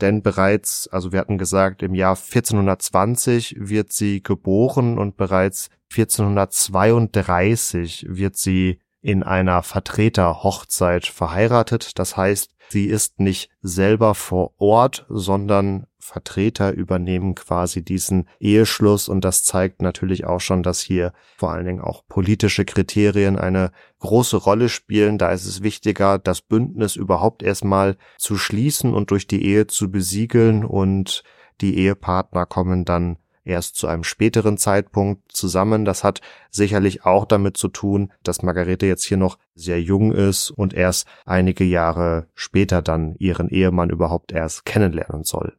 denn 0.00 0.22
bereits, 0.22 0.88
also 0.88 1.12
wir 1.12 1.20
hatten 1.20 1.38
gesagt, 1.38 1.82
im 1.82 1.94
Jahr 1.94 2.16
1420 2.16 3.56
wird 3.58 3.92
sie 3.92 4.22
geboren 4.22 4.98
und 4.98 5.16
bereits 5.16 5.70
1432 5.90 8.06
wird 8.08 8.36
sie 8.36 8.78
in 9.00 9.22
einer 9.22 9.62
Vertreterhochzeit 9.62 11.06
verheiratet. 11.06 11.98
Das 11.98 12.16
heißt, 12.16 12.50
sie 12.68 12.86
ist 12.86 13.20
nicht 13.20 13.50
selber 13.62 14.14
vor 14.14 14.52
Ort, 14.58 15.06
sondern 15.08 15.86
Vertreter 15.98 16.72
übernehmen 16.72 17.34
quasi 17.34 17.84
diesen 17.84 18.28
Eheschluss 18.40 19.08
und 19.08 19.24
das 19.24 19.44
zeigt 19.44 19.82
natürlich 19.82 20.24
auch 20.26 20.40
schon, 20.40 20.62
dass 20.62 20.80
hier 20.80 21.12
vor 21.36 21.52
allen 21.52 21.66
Dingen 21.66 21.80
auch 21.80 22.06
politische 22.08 22.64
Kriterien 22.64 23.38
eine 23.38 23.72
große 24.00 24.36
Rolle 24.36 24.68
spielen. 24.68 25.18
Da 25.18 25.30
ist 25.32 25.44
es 25.44 25.62
wichtiger, 25.62 26.18
das 26.18 26.40
Bündnis 26.40 26.96
überhaupt 26.96 27.42
erstmal 27.42 27.96
zu 28.16 28.36
schließen 28.36 28.94
und 28.94 29.10
durch 29.10 29.26
die 29.26 29.44
Ehe 29.44 29.66
zu 29.66 29.90
besiegeln 29.90 30.64
und 30.64 31.24
die 31.60 31.76
Ehepartner 31.78 32.46
kommen 32.46 32.84
dann 32.84 33.18
erst 33.44 33.76
zu 33.76 33.86
einem 33.86 34.04
späteren 34.04 34.58
Zeitpunkt 34.58 35.32
zusammen. 35.32 35.84
Das 35.84 36.04
hat 36.04 36.20
sicherlich 36.50 37.04
auch 37.04 37.24
damit 37.24 37.56
zu 37.56 37.68
tun, 37.68 38.12
dass 38.22 38.42
Margarete 38.42 38.86
jetzt 38.86 39.04
hier 39.04 39.16
noch 39.16 39.38
sehr 39.54 39.80
jung 39.80 40.12
ist 40.12 40.50
und 40.50 40.74
erst 40.74 41.06
einige 41.24 41.64
Jahre 41.64 42.28
später 42.34 42.82
dann 42.82 43.14
ihren 43.18 43.48
Ehemann 43.48 43.90
überhaupt 43.90 44.32
erst 44.32 44.64
kennenlernen 44.64 45.24
soll. 45.24 45.56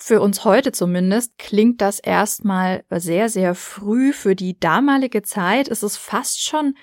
Für 0.00 0.20
uns 0.20 0.44
heute 0.44 0.70
zumindest 0.70 1.38
klingt 1.38 1.80
das 1.80 1.98
erstmal 1.98 2.84
sehr, 2.88 3.28
sehr 3.28 3.56
früh. 3.56 4.12
Für 4.12 4.36
die 4.36 4.58
damalige 4.58 5.22
Zeit 5.22 5.66
ist 5.66 5.82
es 5.82 5.96
fast 5.96 6.40
schon 6.40 6.74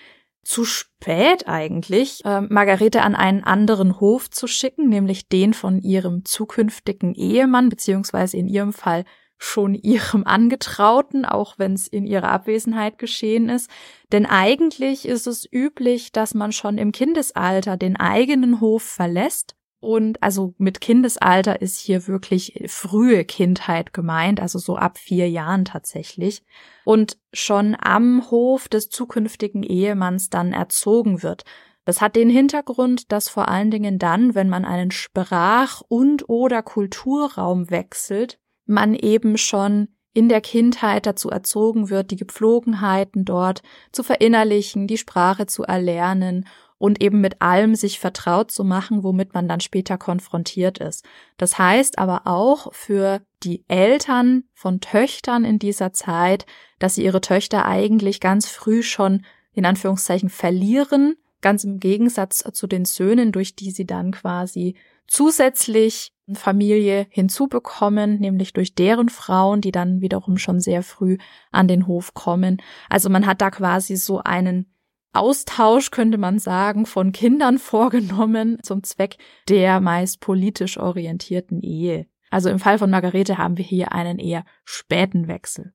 zu 0.45 0.63
spät 0.63 1.47
eigentlich, 1.47 2.23
äh, 2.23 2.41
Margarete 2.41 3.01
an 3.01 3.15
einen 3.15 3.43
anderen 3.43 3.99
Hof 3.99 4.29
zu 4.29 4.47
schicken, 4.47 4.89
nämlich 4.89 5.27
den 5.27 5.53
von 5.53 5.79
ihrem 5.79 6.23
zukünftigen 6.23 7.15
Ehemann, 7.15 7.67
beziehungsweise 7.69 8.37
in 8.37 8.47
ihrem 8.47 8.71
Fall 8.71 9.05
schon 9.37 9.75
ihrem 9.75 10.23
Angetrauten, 10.25 11.25
auch 11.25 11.57
wenn 11.57 11.73
es 11.73 11.87
in 11.87 12.05
ihrer 12.05 12.29
Abwesenheit 12.29 12.97
geschehen 12.97 13.49
ist. 13.49 13.69
Denn 14.11 14.25
eigentlich 14.25 15.05
ist 15.07 15.27
es 15.27 15.47
üblich, 15.51 16.11
dass 16.11 16.33
man 16.33 16.51
schon 16.51 16.77
im 16.77 16.91
Kindesalter 16.91 17.77
den 17.77 17.97
eigenen 17.97 18.61
Hof 18.61 18.83
verlässt 18.83 19.55
und 19.85 20.23
also 20.23 20.55
mit 20.57 20.81
Kindesalter 20.81 21.61
ist 21.61 21.77
hier 21.77 22.07
wirklich 22.07 22.63
frühe 22.65 23.23
Kindheit 23.23 23.93
gemeint, 23.93 24.39
also 24.39 24.57
so 24.57 24.77
ab 24.77 24.97
vier 24.97 25.29
Jahren 25.29 25.63
tatsächlich. 25.63 26.43
Und 26.85 27.19
schon 27.33 27.77
am 27.79 28.31
Hof 28.31 28.67
des 28.67 28.89
zukünftigen 28.89 29.61
Ehemanns 29.61 30.31
dann 30.31 30.53
erzogen 30.53 31.21
wird. 31.21 31.43
Das 31.83 32.01
hat 32.01 32.15
den 32.15 32.31
Hintergrund, 32.31 33.11
dass 33.11 33.29
vor 33.29 33.47
allen 33.47 33.69
Dingen 33.69 33.99
dann, 33.99 34.33
wenn 34.33 34.49
man 34.49 34.65
einen 34.65 34.89
Sprach- 34.89 35.83
und 35.87 36.27
oder 36.29 36.63
Kulturraum 36.63 37.69
wechselt, 37.69 38.39
man 38.65 38.93
eben 38.93 39.37
schon 39.37 39.89
in 40.13 40.29
der 40.29 40.41
Kindheit 40.41 41.05
dazu 41.05 41.29
erzogen 41.29 41.89
wird, 41.89 42.09
die 42.09 42.15
Gepflogenheiten 42.15 43.25
dort 43.25 43.61
zu 43.91 44.01
verinnerlichen, 44.01 44.87
die 44.87 44.97
Sprache 44.97 45.45
zu 45.45 45.63
erlernen 45.63 46.47
und 46.77 47.01
eben 47.01 47.19
mit 47.19 47.41
allem 47.41 47.75
sich 47.75 47.99
vertraut 47.99 48.51
zu 48.51 48.63
machen, 48.63 49.03
womit 49.03 49.33
man 49.33 49.47
dann 49.47 49.59
später 49.59 49.97
konfrontiert 49.97 50.77
ist. 50.77 51.05
Das 51.37 51.57
heißt 51.57 51.99
aber 51.99 52.21
auch 52.25 52.73
für 52.73 53.21
die 53.43 53.65
Eltern 53.67 54.43
von 54.53 54.79
Töchtern 54.79 55.45
in 55.45 55.59
dieser 55.59 55.93
Zeit, 55.93 56.45
dass 56.79 56.95
sie 56.95 57.03
ihre 57.03 57.21
Töchter 57.21 57.65
eigentlich 57.65 58.19
ganz 58.19 58.47
früh 58.47 58.83
schon 58.83 59.25
in 59.53 59.65
Anführungszeichen 59.65 60.29
verlieren, 60.29 61.15
ganz 61.41 61.63
im 61.63 61.79
Gegensatz 61.79 62.43
zu 62.53 62.67
den 62.67 62.85
Söhnen, 62.85 63.31
durch 63.31 63.55
die 63.55 63.71
sie 63.71 63.85
dann 63.85 64.11
quasi 64.11 64.75
zusätzlich 65.07 66.11
Familie 66.33 67.05
hinzubekommen, 67.09 68.19
nämlich 68.19 68.53
durch 68.53 68.73
deren 68.73 69.09
Frauen, 69.09 69.61
die 69.61 69.71
dann 69.71 70.01
wiederum 70.01 70.37
schon 70.37 70.59
sehr 70.59 70.81
früh 70.81 71.17
an 71.51 71.67
den 71.67 71.85
Hof 71.85 72.13
kommen. 72.13 72.61
Also 72.89 73.09
man 73.09 73.27
hat 73.27 73.41
da 73.41 73.51
quasi 73.51 73.95
so 73.95 74.21
einen 74.23 74.73
Austausch, 75.13 75.91
könnte 75.91 76.17
man 76.17 76.39
sagen, 76.39 76.85
von 76.85 77.11
Kindern 77.11 77.57
vorgenommen 77.59 78.57
zum 78.63 78.83
Zweck 78.83 79.17
der 79.47 79.79
meist 79.79 80.19
politisch 80.19 80.77
orientierten 80.77 81.61
Ehe. 81.61 82.07
Also 82.31 82.49
im 82.49 82.59
Fall 82.59 82.79
von 82.79 82.89
Margarete 82.89 83.37
haben 83.37 83.57
wir 83.57 83.65
hier 83.65 83.91
einen 83.91 84.17
eher 84.17 84.45
späten 84.63 85.27
Wechsel. 85.27 85.74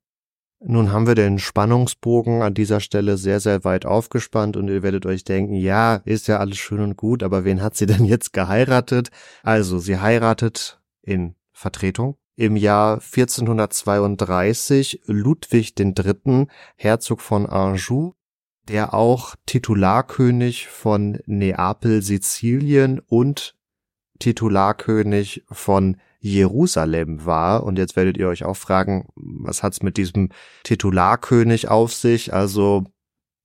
Nun 0.62 0.92
haben 0.92 1.06
wir 1.06 1.14
den 1.14 1.38
Spannungsbogen 1.38 2.42
an 2.42 2.52
dieser 2.52 2.80
Stelle 2.80 3.16
sehr, 3.16 3.40
sehr 3.40 3.64
weit 3.64 3.86
aufgespannt 3.86 4.58
und 4.58 4.68
ihr 4.68 4.82
werdet 4.82 5.06
euch 5.06 5.24
denken, 5.24 5.54
ja, 5.54 5.96
ist 6.04 6.28
ja 6.28 6.38
alles 6.38 6.58
schön 6.58 6.80
und 6.80 6.98
gut, 6.98 7.22
aber 7.22 7.46
wen 7.46 7.62
hat 7.62 7.76
sie 7.76 7.86
denn 7.86 8.04
jetzt 8.04 8.34
geheiratet? 8.34 9.08
Also, 9.42 9.78
sie 9.78 9.98
heiratet 9.98 10.82
in 11.00 11.34
Vertretung 11.52 12.18
im 12.36 12.56
Jahr 12.56 12.94
1432 12.94 15.00
Ludwig 15.06 15.80
III., 15.80 16.46
Herzog 16.76 17.22
von 17.22 17.46
Anjou, 17.46 18.12
der 18.68 18.92
auch 18.92 19.36
Titularkönig 19.46 20.68
von 20.68 21.20
Neapel, 21.24 22.02
Sizilien 22.02 23.00
und 23.00 23.56
Titularkönig 24.18 25.42
von 25.50 25.96
Jerusalem 26.20 27.24
war. 27.24 27.64
Und 27.64 27.78
jetzt 27.78 27.96
werdet 27.96 28.16
ihr 28.16 28.28
euch 28.28 28.44
auch 28.44 28.56
fragen, 28.56 29.08
was 29.16 29.62
hat's 29.62 29.82
mit 29.82 29.96
diesem 29.96 30.28
Titularkönig 30.62 31.68
auf 31.68 31.92
sich? 31.92 32.32
Also 32.32 32.84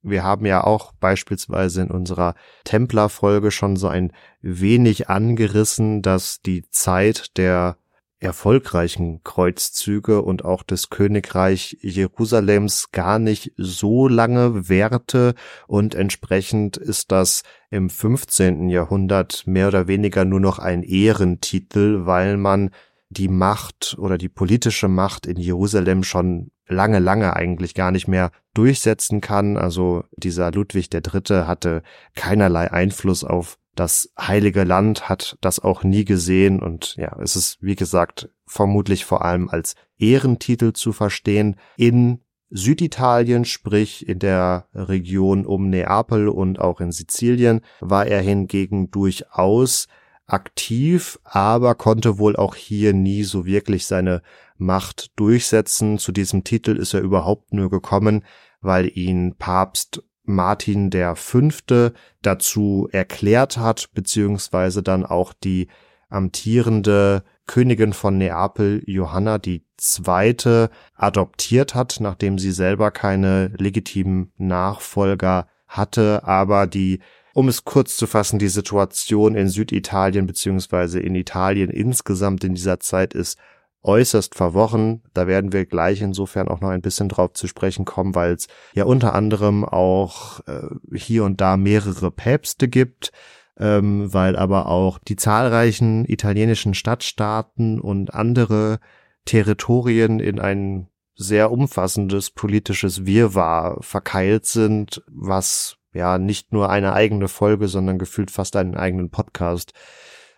wir 0.01 0.23
haben 0.23 0.45
ja 0.45 0.63
auch 0.63 0.93
beispielsweise 0.99 1.81
in 1.81 1.89
unserer 1.89 2.35
Templerfolge 2.63 3.49
schon 3.49 3.75
so 3.75 3.87
ein 3.87 4.11
wenig 4.41 5.09
angerissen, 5.09 6.03
dass 6.03 6.41
die 6.41 6.69
Zeit 6.69 7.37
der 7.37 7.77
erfolgreichen 8.25 9.23
Kreuzzüge 9.23 10.21
und 10.21 10.43
auch 10.43 10.63
des 10.63 10.89
Königreich 10.89 11.77
Jerusalems 11.81 12.91
gar 12.91 13.19
nicht 13.19 13.53
so 13.55 14.07
lange 14.07 14.67
währte 14.67 15.35
und 15.67 15.95
entsprechend 15.95 16.75
ist 16.75 17.11
das 17.11 17.43
im 17.69 17.89
15. 17.89 18.69
Jahrhundert 18.69 19.43
mehr 19.45 19.69
oder 19.69 19.87
weniger 19.87 20.25
nur 20.25 20.39
noch 20.39 20.59
ein 20.59 20.83
Ehrentitel, 20.83 22.05
weil 22.05 22.37
man 22.37 22.71
die 23.09 23.29
Macht 23.29 23.95
oder 23.99 24.17
die 24.17 24.29
politische 24.29 24.87
Macht 24.87 25.25
in 25.25 25.37
Jerusalem 25.37 26.03
schon 26.03 26.51
lange, 26.67 26.99
lange 26.99 27.35
eigentlich 27.35 27.75
gar 27.75 27.91
nicht 27.91 28.07
mehr 28.07 28.31
durchsetzen 28.53 29.21
kann. 29.21 29.57
Also 29.57 30.03
dieser 30.17 30.51
Ludwig 30.51 30.89
III. 30.93 31.45
hatte 31.45 31.83
keinerlei 32.15 32.71
Einfluss 32.71 33.23
auf 33.23 33.57
das 33.75 34.11
heilige 34.17 34.63
Land 34.63 35.09
hat 35.09 35.37
das 35.41 35.59
auch 35.59 35.83
nie 35.83 36.05
gesehen 36.05 36.61
und 36.61 36.95
ja, 36.95 37.17
es 37.21 37.35
ist, 37.35 37.61
wie 37.61 37.75
gesagt, 37.75 38.29
vermutlich 38.45 39.05
vor 39.05 39.23
allem 39.23 39.49
als 39.49 39.75
Ehrentitel 39.97 40.73
zu 40.73 40.93
verstehen. 40.93 41.57
In 41.77 42.21
Süditalien, 42.49 43.43
sprich 43.43 44.07
in 44.07 44.19
der 44.19 44.67
Region 44.73 45.45
um 45.45 45.69
Neapel 45.69 46.29
und 46.29 46.59
auch 46.59 46.79
in 46.79 46.91
Sizilien, 46.91 47.61
war 47.81 48.07
er 48.07 48.21
hingegen 48.21 48.91
durchaus 48.91 49.87
aktiv, 50.27 51.19
aber 51.23 51.75
konnte 51.75 52.17
wohl 52.17 52.35
auch 52.35 52.55
hier 52.55 52.93
nie 52.93 53.23
so 53.23 53.45
wirklich 53.45 53.85
seine 53.85 54.21
Macht 54.57 55.11
durchsetzen. 55.19 55.97
Zu 55.97 56.11
diesem 56.11 56.43
Titel 56.43 56.77
ist 56.77 56.93
er 56.93 57.01
überhaupt 57.01 57.53
nur 57.53 57.69
gekommen, 57.69 58.23
weil 58.61 58.89
ihn 58.97 59.35
Papst 59.37 60.03
Martin 60.25 60.89
der 60.89 61.15
Fünfte 61.15 61.93
dazu 62.21 62.87
erklärt 62.91 63.57
hat, 63.57 63.89
beziehungsweise 63.93 64.83
dann 64.83 65.05
auch 65.05 65.33
die 65.33 65.67
amtierende 66.09 67.23
Königin 67.47 67.93
von 67.93 68.17
Neapel, 68.17 68.83
Johanna 68.85 69.37
die 69.37 69.63
Zweite, 69.77 70.69
adoptiert 70.95 71.75
hat, 71.75 71.97
nachdem 71.99 72.39
sie 72.39 72.51
selber 72.51 72.91
keine 72.91 73.47
legitimen 73.57 74.31
Nachfolger 74.37 75.47
hatte, 75.67 76.23
aber 76.23 76.67
die 76.67 76.99
um 77.33 77.49
es 77.49 77.65
kurz 77.65 77.97
zu 77.97 78.07
fassen, 78.07 78.39
die 78.39 78.47
Situation 78.47 79.35
in 79.35 79.49
Süditalien 79.49 80.25
beziehungsweise 80.25 81.01
in 81.01 81.15
Italien 81.15 81.69
insgesamt 81.69 82.45
in 82.45 82.55
dieser 82.55 82.79
Zeit 82.79 83.13
ist 83.13 83.37
äußerst 83.85 84.35
verworren. 84.35 85.01
Da 85.13 85.27
werden 85.27 85.53
wir 85.53 85.65
gleich 85.65 86.01
insofern 86.01 86.47
auch 86.47 86.61
noch 86.61 86.69
ein 86.69 86.81
bisschen 86.81 87.09
drauf 87.09 87.33
zu 87.33 87.47
sprechen 87.47 87.85
kommen, 87.85 88.15
weil 88.15 88.33
es 88.33 88.47
ja 88.73 88.85
unter 88.85 89.13
anderem 89.13 89.63
auch 89.63 90.41
äh, 90.47 90.67
hier 90.93 91.23
und 91.23 91.41
da 91.41 91.57
mehrere 91.57 92.11
Päpste 92.11 92.67
gibt, 92.67 93.11
ähm, 93.57 94.13
weil 94.13 94.35
aber 94.35 94.67
auch 94.67 94.99
die 94.99 95.15
zahlreichen 95.15 96.05
italienischen 96.05 96.73
Stadtstaaten 96.73 97.79
und 97.79 98.13
andere 98.13 98.79
Territorien 99.25 100.19
in 100.19 100.39
ein 100.39 100.87
sehr 101.15 101.51
umfassendes 101.51 102.31
politisches 102.31 103.05
Wirrwarr 103.05 103.77
verkeilt 103.81 104.45
sind, 104.45 105.01
was 105.07 105.77
ja 105.93 106.17
nicht 106.17 106.51
nur 106.51 106.69
eine 106.69 106.93
eigene 106.93 107.29
Folge, 107.29 107.69
sondern 107.69 107.97
gefühlt 107.97 108.31
fast 108.31 108.57
einen 108.57 108.75
eigenen 108.75 109.09
Podcast 109.09 109.71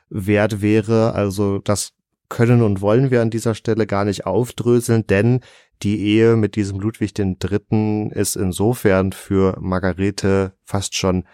wert 0.10 0.62
wäre. 0.62 1.14
Also 1.14 1.58
das 1.58 1.97
können 2.30 2.62
und 2.62 2.82
wollen 2.82 3.12
wir 3.12 3.22
an 3.22 3.30
dieser 3.30 3.56
Stelle 3.56 3.88
gar 3.88 4.06
nicht 4.06 4.26
aufdröseln, 4.26 5.06
denn 5.08 5.42
die 5.84 6.02
Ehe 6.02 6.36
mit 6.36 6.56
diesem 6.56 6.80
Ludwig 6.80 7.18
III. 7.18 8.10
ist 8.14 8.36
insofern 8.36 9.12
für 9.12 9.58
Margarete 9.60 10.54
fast 10.64 10.96
schon 10.96 11.26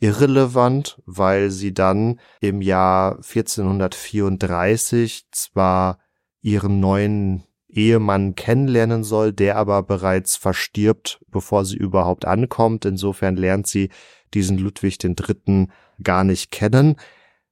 irrelevant, 0.00 1.00
weil 1.06 1.50
sie 1.50 1.72
dann 1.72 2.20
im 2.40 2.62
Jahr 2.62 3.16
1434 3.16 5.26
zwar 5.30 5.98
ihren 6.42 6.80
neuen 6.80 7.44
Ehemann 7.68 8.34
kennenlernen 8.34 9.04
soll, 9.04 9.32
der 9.32 9.56
aber 9.56 9.82
bereits 9.82 10.36
verstirbt, 10.36 11.20
bevor 11.28 11.64
sie 11.64 11.76
überhaupt 11.76 12.24
ankommt. 12.24 12.84
Insofern 12.84 13.36
lernt 13.36 13.66
sie 13.66 13.90
diesen 14.34 14.58
Ludwig 14.58 15.02
III. 15.02 15.68
gar 16.02 16.24
nicht 16.24 16.50
kennen. 16.50 16.96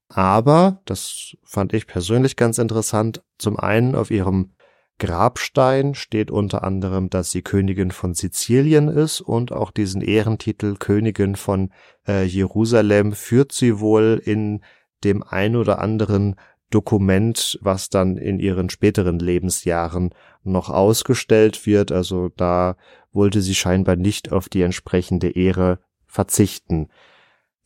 Aber, 0.08 0.80
das 0.84 1.36
fand 1.44 1.72
ich 1.72 1.86
persönlich 1.86 2.36
ganz 2.36 2.58
interessant, 2.58 3.22
zum 3.38 3.58
einen 3.58 3.94
auf 3.94 4.10
ihrem 4.10 4.54
Grabstein 4.98 5.94
steht 5.94 6.30
unter 6.30 6.62
anderem, 6.62 7.10
dass 7.10 7.32
sie 7.32 7.42
Königin 7.42 7.90
von 7.90 8.14
Sizilien 8.14 8.88
ist 8.88 9.20
und 9.20 9.50
auch 9.50 9.72
diesen 9.72 10.02
Ehrentitel 10.02 10.76
Königin 10.76 11.34
von 11.34 11.72
äh, 12.06 12.24
Jerusalem 12.24 13.12
führt 13.12 13.50
sie 13.50 13.80
wohl 13.80 14.22
in 14.24 14.62
dem 15.02 15.24
ein 15.24 15.56
oder 15.56 15.80
anderen 15.80 16.36
Dokument, 16.70 17.58
was 17.60 17.88
dann 17.88 18.16
in 18.16 18.38
ihren 18.38 18.70
späteren 18.70 19.18
Lebensjahren 19.18 20.14
noch 20.44 20.70
ausgestellt 20.70 21.66
wird. 21.66 21.90
Also 21.90 22.30
da 22.36 22.76
wollte 23.12 23.42
sie 23.42 23.54
scheinbar 23.54 23.96
nicht 23.96 24.32
auf 24.32 24.48
die 24.48 24.62
entsprechende 24.62 25.30
Ehre 25.30 25.80
verzichten. 26.06 26.88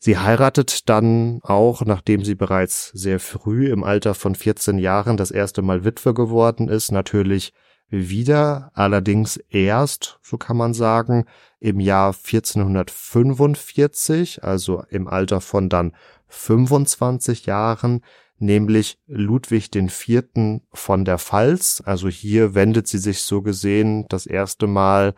Sie 0.01 0.17
heiratet 0.17 0.87
dann 0.89 1.41
auch, 1.43 1.83
nachdem 1.83 2.23
sie 2.23 2.35
bereits 2.35 2.89
sehr 2.93 3.19
früh 3.19 3.69
im 3.69 3.83
Alter 3.83 4.15
von 4.15 4.33
14 4.33 4.79
Jahren 4.79 5.17
das 5.17 5.29
erste 5.29 5.61
Mal 5.61 5.83
Witwe 5.83 6.13
geworden 6.13 6.69
ist, 6.69 6.91
natürlich 6.91 7.51
wieder, 7.89 8.71
allerdings 8.75 9.35
erst, 9.49 10.19
so 10.21 10.37
kann 10.37 10.55
man 10.55 10.73
sagen, 10.73 11.25
im 11.59 11.81
Jahr 11.81 12.13
1445, 12.13 14.41
also 14.43 14.83
im 14.89 15.07
Alter 15.07 15.41
von 15.41 15.67
dann 15.67 15.93
25 16.27 17.45
Jahren, 17.45 17.99
nämlich 18.37 18.99
Ludwig 19.07 19.75
IV. 19.75 20.23
von 20.71 21.03
der 21.03 21.17
Pfalz. 21.17 21.83
Also 21.85 22.07
hier 22.07 22.55
wendet 22.55 22.87
sie 22.87 22.99
sich 22.99 23.23
so 23.23 23.41
gesehen 23.41 24.05
das 24.07 24.25
erste 24.27 24.67
Mal 24.67 25.13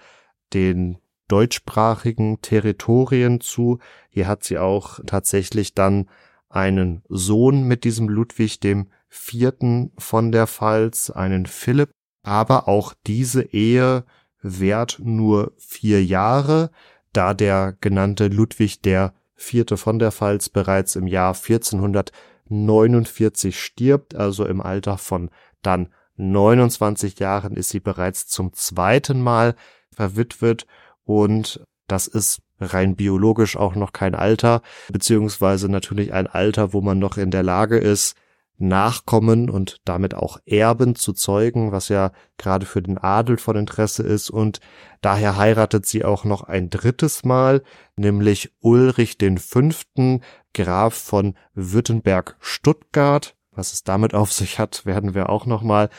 den 0.54 0.98
deutschsprachigen 1.32 2.41
Territorien 2.41 3.39
zu. 3.39 3.80
Hier 4.10 4.28
hat 4.28 4.44
sie 4.44 4.58
auch 4.58 5.00
tatsächlich 5.06 5.74
dann 5.74 6.10
einen 6.50 7.04
Sohn 7.08 7.63
mit 7.63 7.86
diesem 7.86 8.10
Ludwig 8.10 8.60
dem 8.60 8.88
Vierten 9.08 9.91
von 9.98 10.32
der 10.32 10.48
Pfalz, 10.48 11.10
einen 11.10 11.46
Philipp. 11.46 11.91
Aber 12.24 12.67
auch 12.67 12.94
diese 13.08 13.44
Ehe 13.44 14.04
währt 14.41 15.00
nur 15.02 15.54
vier 15.58 16.04
Jahre, 16.04 16.72
da 17.13 17.34
der 17.34 17.78
genannte 17.80 18.28
Ludwig 18.28 18.82
der 18.82 19.13
Vierte 19.34 19.78
von 19.78 20.00
der 20.00 20.12
Pfalz 20.12 20.50
bereits 20.50 20.96
im 20.96 21.08
Jahr 21.08 21.34
1449 21.34 23.60
stirbt, 23.60 24.15
also 24.15 24.46
im 24.46 24.62
Alter 24.62 24.98
von 24.98 25.30
dann 25.62 25.89
29 26.17 27.20
Jahren 27.20 27.56
ist 27.56 27.70
sie 27.70 27.80
bereits 27.80 28.28
zum 28.28 28.52
zweiten 28.54 29.22
Mal 29.22 29.56
verwitwet 29.91 30.67
und 31.03 31.63
das 31.87 32.07
ist 32.07 32.41
rein 32.59 32.95
biologisch 32.95 33.57
auch 33.57 33.75
noch 33.75 33.91
kein 33.91 34.15
Alter, 34.15 34.61
beziehungsweise 34.91 35.67
natürlich 35.69 36.13
ein 36.13 36.27
Alter, 36.27 36.73
wo 36.73 36.81
man 36.81 36.99
noch 36.99 37.17
in 37.17 37.31
der 37.31 37.43
Lage 37.43 37.77
ist, 37.77 38.15
Nachkommen 38.61 39.49
und 39.49 39.77
damit 39.85 40.13
auch 40.13 40.37
Erben 40.45 40.93
zu 40.93 41.13
zeugen, 41.13 41.71
was 41.71 41.89
ja 41.89 42.11
gerade 42.37 42.67
für 42.67 42.83
den 42.83 42.99
Adel 42.99 43.37
von 43.37 43.55
Interesse 43.55 44.03
ist. 44.03 44.29
Und 44.29 44.59
daher 45.01 45.35
heiratet 45.35 45.87
sie 45.87 46.05
auch 46.05 46.25
noch 46.25 46.43
ein 46.43 46.69
drittes 46.69 47.25
Mal, 47.25 47.63
nämlich 47.95 48.53
Ulrich 48.59 49.17
den 49.17 49.39
Fünften, 49.39 50.21
Graf 50.53 50.93
von 50.93 51.33
Württemberg-Stuttgart. 51.55 53.35
Was 53.51 53.73
es 53.73 53.83
damit 53.83 54.13
auf 54.13 54.31
sich 54.31 54.59
hat, 54.59 54.85
werden 54.85 55.15
wir 55.15 55.29
auch 55.29 55.47
noch 55.47 55.63
mal 55.63 55.89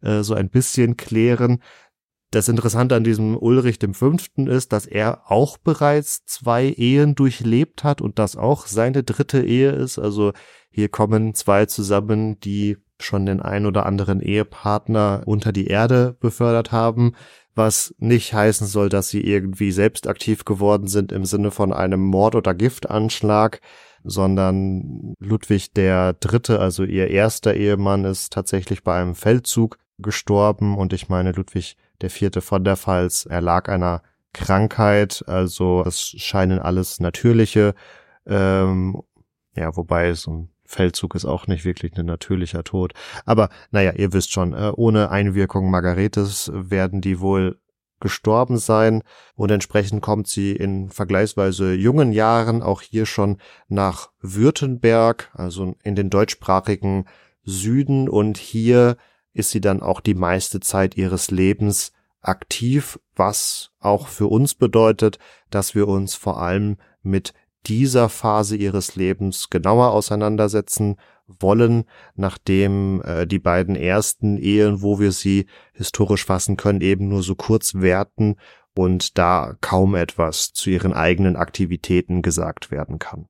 äh, 0.00 0.22
so 0.22 0.34
ein 0.34 0.48
bisschen 0.48 0.96
klären. 0.96 1.60
Das 2.32 2.48
Interessante 2.48 2.96
an 2.96 3.04
diesem 3.04 3.36
Ulrich 3.36 3.78
dem 3.78 3.92
Fünften 3.92 4.46
ist, 4.46 4.72
dass 4.72 4.86
er 4.86 5.30
auch 5.30 5.58
bereits 5.58 6.24
zwei 6.24 6.64
Ehen 6.64 7.14
durchlebt 7.14 7.84
hat 7.84 8.00
und 8.00 8.18
das 8.18 8.36
auch 8.36 8.66
seine 8.66 9.02
dritte 9.02 9.44
Ehe 9.44 9.70
ist. 9.72 9.98
Also 9.98 10.32
hier 10.70 10.88
kommen 10.88 11.34
zwei 11.34 11.66
zusammen, 11.66 12.40
die 12.40 12.78
schon 12.98 13.26
den 13.26 13.42
ein 13.42 13.66
oder 13.66 13.84
anderen 13.84 14.22
Ehepartner 14.22 15.24
unter 15.26 15.52
die 15.52 15.66
Erde 15.66 16.16
befördert 16.20 16.72
haben. 16.72 17.14
was 17.54 17.94
nicht 17.98 18.32
heißen 18.32 18.66
soll, 18.66 18.88
dass 18.88 19.10
sie 19.10 19.20
irgendwie 19.20 19.72
selbst 19.72 20.06
aktiv 20.08 20.46
geworden 20.46 20.86
sind 20.86 21.12
im 21.12 21.26
Sinne 21.26 21.50
von 21.50 21.70
einem 21.70 22.00
Mord- 22.00 22.34
oder 22.34 22.54
Giftanschlag, 22.54 23.60
sondern 24.04 25.12
Ludwig 25.18 25.74
der 25.74 26.14
Dritte, 26.14 26.60
also 26.60 26.82
ihr 26.84 27.08
erster 27.08 27.52
Ehemann, 27.52 28.06
ist 28.06 28.32
tatsächlich 28.32 28.82
bei 28.82 28.98
einem 28.98 29.14
Feldzug 29.14 29.76
gestorben 29.98 30.78
und 30.78 30.94
ich 30.94 31.10
meine 31.10 31.32
Ludwig 31.32 31.76
der 32.02 32.10
Vierte 32.10 32.40
von 32.40 32.64
der 32.64 32.76
Pfalz. 32.76 33.26
Erlag 33.26 33.68
einer 33.68 34.02
Krankheit, 34.32 35.24
also 35.26 35.82
es 35.86 36.00
scheinen 36.00 36.58
alles 36.58 37.00
natürliche, 37.00 37.74
ähm, 38.26 39.02
ja, 39.54 39.76
wobei 39.76 40.12
so 40.14 40.30
ein 40.32 40.48
Feldzug 40.64 41.14
ist 41.14 41.26
auch 41.26 41.46
nicht 41.46 41.64
wirklich 41.64 41.96
ein 41.98 42.06
natürlicher 42.06 42.64
Tod. 42.64 42.94
Aber 43.26 43.50
naja, 43.70 43.92
ihr 43.92 44.12
wisst 44.12 44.32
schon, 44.32 44.54
äh, 44.54 44.72
ohne 44.74 45.10
Einwirkung 45.10 45.70
Margaretes 45.70 46.50
werden 46.54 47.02
die 47.02 47.20
wohl 47.20 47.58
gestorben 48.00 48.58
sein. 48.58 49.02
Und 49.34 49.50
entsprechend 49.50 50.02
kommt 50.02 50.28
sie 50.28 50.52
in 50.52 50.90
vergleichsweise 50.90 51.74
jungen 51.74 52.12
Jahren 52.12 52.62
auch 52.62 52.80
hier 52.80 53.06
schon 53.06 53.38
nach 53.68 54.10
Württemberg, 54.20 55.30
also 55.34 55.74
in 55.82 55.94
den 55.94 56.10
deutschsprachigen 56.10 57.04
Süden. 57.44 58.08
Und 58.08 58.38
hier 58.38 58.96
ist 59.32 59.50
sie 59.50 59.60
dann 59.60 59.82
auch 59.82 60.00
die 60.00 60.14
meiste 60.14 60.60
Zeit 60.60 60.96
ihres 60.96 61.30
Lebens 61.30 61.92
aktiv, 62.20 62.98
was 63.16 63.72
auch 63.80 64.06
für 64.08 64.26
uns 64.26 64.54
bedeutet, 64.54 65.18
dass 65.50 65.74
wir 65.74 65.88
uns 65.88 66.14
vor 66.14 66.40
allem 66.40 66.76
mit 67.02 67.34
dieser 67.66 68.08
Phase 68.08 68.56
ihres 68.56 68.96
Lebens 68.96 69.50
genauer 69.50 69.92
auseinandersetzen 69.92 70.96
wollen, 71.26 71.84
nachdem 72.14 73.02
äh, 73.02 73.26
die 73.26 73.38
beiden 73.38 73.76
ersten 73.76 74.36
Ehen, 74.36 74.82
wo 74.82 74.98
wir 74.98 75.12
sie 75.12 75.46
historisch 75.72 76.24
fassen 76.24 76.56
können, 76.56 76.80
eben 76.80 77.08
nur 77.08 77.22
so 77.22 77.34
kurz 77.34 77.74
werten 77.74 78.36
und 78.74 79.18
da 79.18 79.56
kaum 79.60 79.94
etwas 79.94 80.52
zu 80.52 80.70
ihren 80.70 80.92
eigenen 80.92 81.36
Aktivitäten 81.36 82.22
gesagt 82.22 82.70
werden 82.70 82.98
kann. 82.98 83.28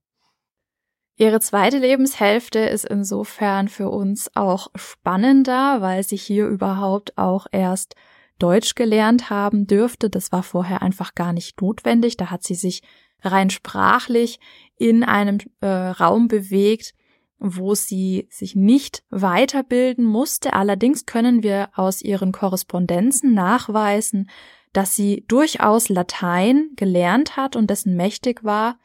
Ihre 1.16 1.40
zweite 1.40 1.78
Lebenshälfte 1.78 2.58
ist 2.58 2.84
insofern 2.84 3.68
für 3.68 3.90
uns 3.90 4.30
auch 4.34 4.68
spannender, 4.74 5.80
weil 5.80 6.02
sie 6.02 6.16
hier 6.16 6.46
überhaupt 6.46 7.16
auch 7.18 7.46
erst 7.52 7.94
Deutsch 8.38 8.74
gelernt 8.74 9.30
haben 9.30 9.66
dürfte. 9.66 10.10
Das 10.10 10.32
war 10.32 10.42
vorher 10.42 10.82
einfach 10.82 11.14
gar 11.14 11.32
nicht 11.32 11.60
notwendig. 11.60 12.16
Da 12.16 12.30
hat 12.30 12.42
sie 12.42 12.54
sich 12.54 12.82
rein 13.20 13.50
sprachlich 13.50 14.40
in 14.76 15.04
einem 15.04 15.38
äh, 15.60 15.66
Raum 15.66 16.28
bewegt, 16.28 16.94
wo 17.38 17.74
sie 17.74 18.26
sich 18.30 18.56
nicht 18.56 19.04
weiterbilden 19.10 20.04
musste. 20.04 20.54
Allerdings 20.54 21.06
können 21.06 21.42
wir 21.42 21.70
aus 21.74 22.02
ihren 22.02 22.32
Korrespondenzen 22.32 23.34
nachweisen, 23.34 24.30
dass 24.72 24.96
sie 24.96 25.24
durchaus 25.28 25.88
Latein 25.88 26.70
gelernt 26.76 27.36
hat 27.36 27.54
und 27.54 27.68
dessen 27.68 27.96
mächtig 27.96 28.42
war. 28.42 28.78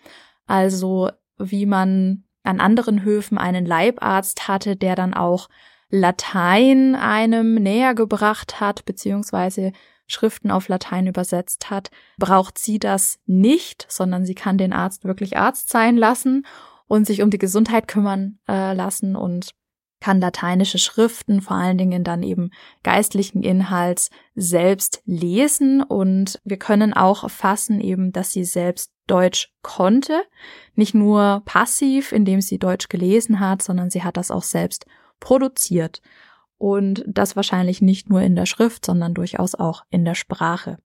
Also 0.46 1.10
wie 1.38 1.66
man 1.66 2.24
an 2.44 2.60
anderen 2.60 3.04
Höfen 3.04 3.38
einen 3.38 3.66
Leibarzt 3.66 4.48
hatte, 4.48 4.76
der 4.76 4.96
dann 4.96 5.14
auch 5.14 5.50
Latein 5.90 6.96
einem 6.96 7.56
näher 7.56 7.96
gebracht 7.96 8.60
hat, 8.60 8.86
beziehungsweise 8.86 9.72
Schriften 10.08 10.52
auf 10.52 10.70
Latein 10.70 11.08
übersetzt 11.08 11.70
hat, 11.70 11.92
braucht 12.18 12.58
sie 12.58 12.80
das 12.80 13.20
nicht, 13.26 13.86
sondern 13.90 14.26
sie 14.26 14.36
kann 14.36 14.58
den 14.58 14.74
Arzt 14.74 15.04
wirklich 15.04 15.38
Arzt 15.38 15.70
sein 15.70 15.98
lassen 15.98 16.46
und 16.88 17.06
sich 17.06 17.22
um 17.22 17.30
die 17.30 17.38
Gesundheit 17.38 17.88
kümmern 17.88 18.40
äh, 18.48 18.74
lassen 18.74 19.16
und 19.16 19.52
kann 20.00 20.22
lateinische 20.22 20.78
Schriften, 20.78 21.42
vor 21.42 21.58
allen 21.58 21.78
Dingen 21.78 22.04
dann 22.04 22.24
eben 22.24 22.52
geistlichen 22.84 23.44
Inhalts, 23.44 24.10
selbst 24.36 25.02
lesen. 25.06 25.82
Und 25.82 26.40
wir 26.44 26.58
können 26.58 26.94
auch 26.94 27.24
erfassen 27.24 27.82
eben, 27.82 28.12
dass 28.12 28.32
sie 28.32 28.46
selbst 28.46 28.92
Deutsch 29.08 29.52
konnte, 29.62 30.24
nicht 30.76 30.94
nur 30.94 31.42
passiv, 31.46 32.12
indem 32.12 32.42
sie 32.42 32.60
Deutsch 32.60 32.90
gelesen 32.90 33.40
hat, 33.40 33.62
sondern 33.62 33.90
sie 33.90 34.04
hat 34.04 34.18
das 34.18 34.32
auch 34.32 34.44
selbst 34.44 34.86
produziert 35.20 36.02
und 36.58 37.04
das 37.08 37.36
wahrscheinlich 37.36 37.82
nicht 37.82 38.10
nur 38.10 38.22
in 38.22 38.36
der 38.36 38.46
Schrift, 38.46 38.86
sondern 38.86 39.14
durchaus 39.14 39.56
auch 39.56 39.84
in 39.90 40.06
der 40.06 40.16
Sprache. 40.16 40.78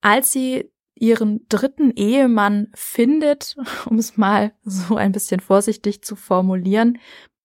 Als 0.00 0.32
sie 0.32 0.70
ihren 0.94 1.46
dritten 1.48 1.90
Ehemann 1.90 2.68
findet, 2.74 3.56
um 3.86 3.98
es 3.98 4.16
mal 4.16 4.52
so 4.62 4.96
ein 4.96 5.12
bisschen 5.12 5.40
vorsichtig 5.40 6.02
zu 6.02 6.16
formulieren, 6.16 6.98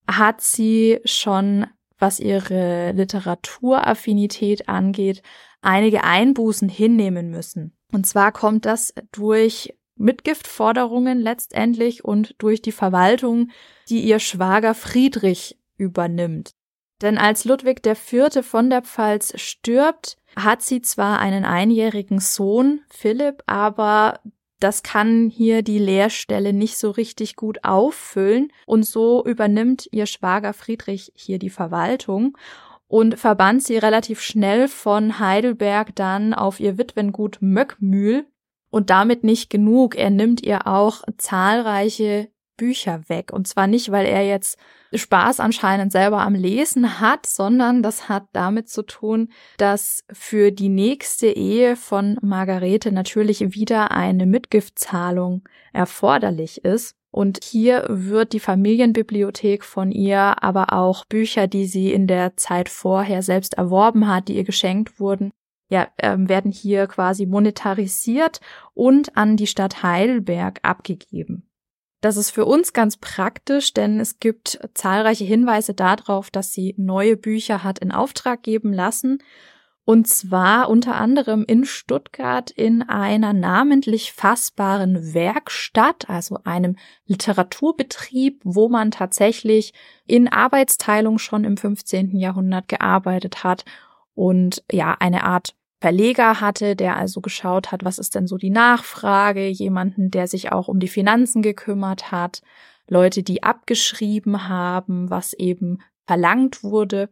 hat 0.07 0.41
sie 0.41 0.99
schon, 1.05 1.67
was 1.97 2.19
ihre 2.19 2.91
Literaturaffinität 2.93 4.69
angeht, 4.69 5.21
einige 5.61 6.03
Einbußen 6.03 6.69
hinnehmen 6.69 7.29
müssen. 7.29 7.75
Und 7.91 8.05
zwar 8.05 8.31
kommt 8.31 8.65
das 8.65 8.93
durch 9.11 9.75
Mitgiftforderungen 9.99 11.19
letztendlich 11.19 12.03
und 12.03 12.35
durch 12.39 12.61
die 12.61 12.71
Verwaltung, 12.71 13.51
die 13.89 14.01
ihr 14.01 14.19
Schwager 14.19 14.73
Friedrich 14.73 15.57
übernimmt. 15.77 16.51
Denn 17.01 17.17
als 17.17 17.45
Ludwig 17.45 17.85
IV. 17.85 18.43
von 18.45 18.69
der 18.69 18.81
Pfalz 18.81 19.39
stirbt, 19.39 20.17
hat 20.35 20.61
sie 20.61 20.81
zwar 20.81 21.19
einen 21.19 21.45
einjährigen 21.45 22.19
Sohn, 22.19 22.81
Philipp, 22.89 23.43
aber 23.45 24.19
das 24.59 24.83
kann 24.83 25.29
hier 25.29 25.61
die 25.61 25.79
Lehrstelle 25.79 26.51
nicht 26.51 26.77
so 26.77 26.91
richtig 26.91 27.35
gut 27.37 27.63
auffüllen 27.63 28.51
und 28.65 28.83
so 28.83 29.23
übernimmt 29.25 29.87
ihr 29.91 30.05
Schwager 30.05 30.53
Friedrich 30.53 31.13
hier 31.15 31.39
die 31.39 31.49
Verwaltung 31.49 32.37
und 32.87 33.17
verbannt 33.17 33.63
sie 33.63 33.77
relativ 33.77 34.19
schnell 34.19 34.67
von 34.67 35.19
Heidelberg 35.19 35.95
dann 35.95 36.33
auf 36.33 36.59
ihr 36.59 36.77
Witwengut 36.77 37.37
Möckmühl 37.39 38.25
und 38.69 38.89
damit 38.89 39.23
nicht 39.23 39.49
genug. 39.49 39.95
Er 39.95 40.09
nimmt 40.09 40.43
ihr 40.43 40.67
auch 40.67 41.03
zahlreiche 41.17 42.29
Bücher 42.57 43.01
weg 43.07 43.31
und 43.31 43.47
zwar 43.47 43.67
nicht, 43.67 43.91
weil 43.91 44.05
er 44.05 44.27
jetzt 44.27 44.59
Spaß 44.93 45.39
anscheinend 45.39 45.91
selber 45.91 46.21
am 46.21 46.35
Lesen 46.35 46.99
hat, 46.99 47.25
sondern 47.25 47.81
das 47.81 48.09
hat 48.09 48.25
damit 48.33 48.69
zu 48.69 48.83
tun, 48.83 49.29
dass 49.57 50.03
für 50.11 50.51
die 50.51 50.69
nächste 50.69 51.27
Ehe 51.27 51.75
von 51.75 52.17
Margarete 52.21 52.91
natürlich 52.91 53.53
wieder 53.53 53.91
eine 53.91 54.25
Mitgiftzahlung 54.25 55.47
erforderlich 55.73 56.65
ist. 56.65 56.95
Und 57.11 57.43
hier 57.43 57.85
wird 57.89 58.33
die 58.33 58.39
Familienbibliothek 58.39 59.63
von 59.63 59.91
ihr, 59.91 60.43
aber 60.43 60.73
auch 60.73 61.05
Bücher, 61.05 61.47
die 61.47 61.65
sie 61.65 61.91
in 61.91 62.05
der 62.05 62.37
Zeit 62.37 62.69
vorher 62.69 63.23
selbst 63.23 63.55
erworben 63.55 64.07
hat, 64.07 64.27
die 64.27 64.35
ihr 64.35 64.43
geschenkt 64.43 64.99
wurden, 64.99 65.31
ja, 65.69 65.87
äh, 65.97 66.15
werden 66.17 66.51
hier 66.51 66.87
quasi 66.87 67.25
monetarisiert 67.25 68.41
und 68.73 69.15
an 69.15 69.37
die 69.37 69.47
Stadt 69.47 69.83
Heidelberg 69.83 70.59
abgegeben. 70.63 71.49
Das 72.01 72.17
ist 72.17 72.31
für 72.31 72.45
uns 72.45 72.73
ganz 72.73 72.97
praktisch, 72.97 73.73
denn 73.73 73.99
es 73.99 74.19
gibt 74.19 74.59
zahlreiche 74.73 75.25
Hinweise 75.25 75.73
darauf, 75.73 76.31
dass 76.31 76.53
sie 76.53 76.73
neue 76.77 77.17
Bücher 77.17 77.63
hat 77.63 77.79
in 77.79 77.91
Auftrag 77.91 78.41
geben 78.41 78.73
lassen. 78.73 79.21
Und 79.83 80.07
zwar 80.07 80.69
unter 80.69 80.95
anderem 80.95 81.43
in 81.45 81.65
Stuttgart 81.65 82.51
in 82.51 82.83
einer 82.83 83.33
namentlich 83.33 84.13
fassbaren 84.13 85.13
Werkstatt, 85.13 86.09
also 86.09 86.37
einem 86.43 86.77
Literaturbetrieb, 87.05 88.39
wo 88.43 88.69
man 88.69 88.91
tatsächlich 88.91 89.73
in 90.05 90.27
Arbeitsteilung 90.27 91.17
schon 91.17 91.43
im 91.43 91.57
15. 91.57 92.15
Jahrhundert 92.15 92.67
gearbeitet 92.67 93.43
hat 93.43 93.65
und 94.13 94.63
ja, 94.71 94.95
eine 94.99 95.23
Art 95.23 95.55
Verleger 95.81 96.41
hatte, 96.41 96.75
der 96.75 96.97
also 96.97 97.21
geschaut 97.21 97.71
hat, 97.71 97.85
was 97.85 97.99
ist 97.99 98.15
denn 98.15 98.27
so 98.27 98.37
die 98.37 98.49
Nachfrage, 98.49 99.47
jemanden, 99.47 100.11
der 100.11 100.27
sich 100.27 100.51
auch 100.51 100.67
um 100.67 100.79
die 100.79 100.89
Finanzen 100.89 101.41
gekümmert 101.41 102.11
hat, 102.11 102.41
Leute, 102.87 103.23
die 103.23 103.43
abgeschrieben 103.43 104.49
haben, 104.49 105.09
was 105.09 105.33
eben 105.33 105.79
verlangt 106.05 106.63
wurde. 106.63 107.09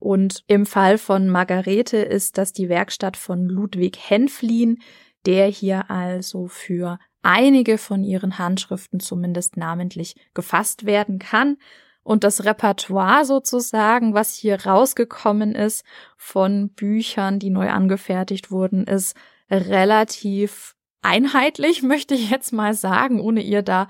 Und 0.00 0.42
im 0.46 0.66
Fall 0.66 0.98
von 0.98 1.28
Margarete 1.28 1.98
ist 1.98 2.38
das 2.38 2.52
die 2.52 2.68
Werkstatt 2.68 3.16
von 3.16 3.46
Ludwig 3.46 3.98
Henflin, 3.98 4.78
der 5.26 5.46
hier 5.46 5.90
also 5.90 6.48
für 6.48 6.98
einige 7.22 7.78
von 7.78 8.04
ihren 8.04 8.38
Handschriften 8.38 9.00
zumindest 9.00 9.56
namentlich 9.56 10.16
gefasst 10.34 10.86
werden 10.86 11.18
kann 11.18 11.56
und 12.08 12.24
das 12.24 12.46
Repertoire 12.46 13.26
sozusagen, 13.26 14.14
was 14.14 14.34
hier 14.34 14.64
rausgekommen 14.64 15.54
ist 15.54 15.84
von 16.16 16.70
Büchern, 16.70 17.38
die 17.38 17.50
neu 17.50 17.68
angefertigt 17.68 18.50
wurden, 18.50 18.84
ist 18.84 19.14
relativ 19.50 20.74
einheitlich, 21.02 21.82
möchte 21.82 22.14
ich 22.14 22.30
jetzt 22.30 22.54
mal 22.54 22.72
sagen, 22.72 23.20
ohne 23.20 23.42
ihr 23.42 23.60
da 23.60 23.88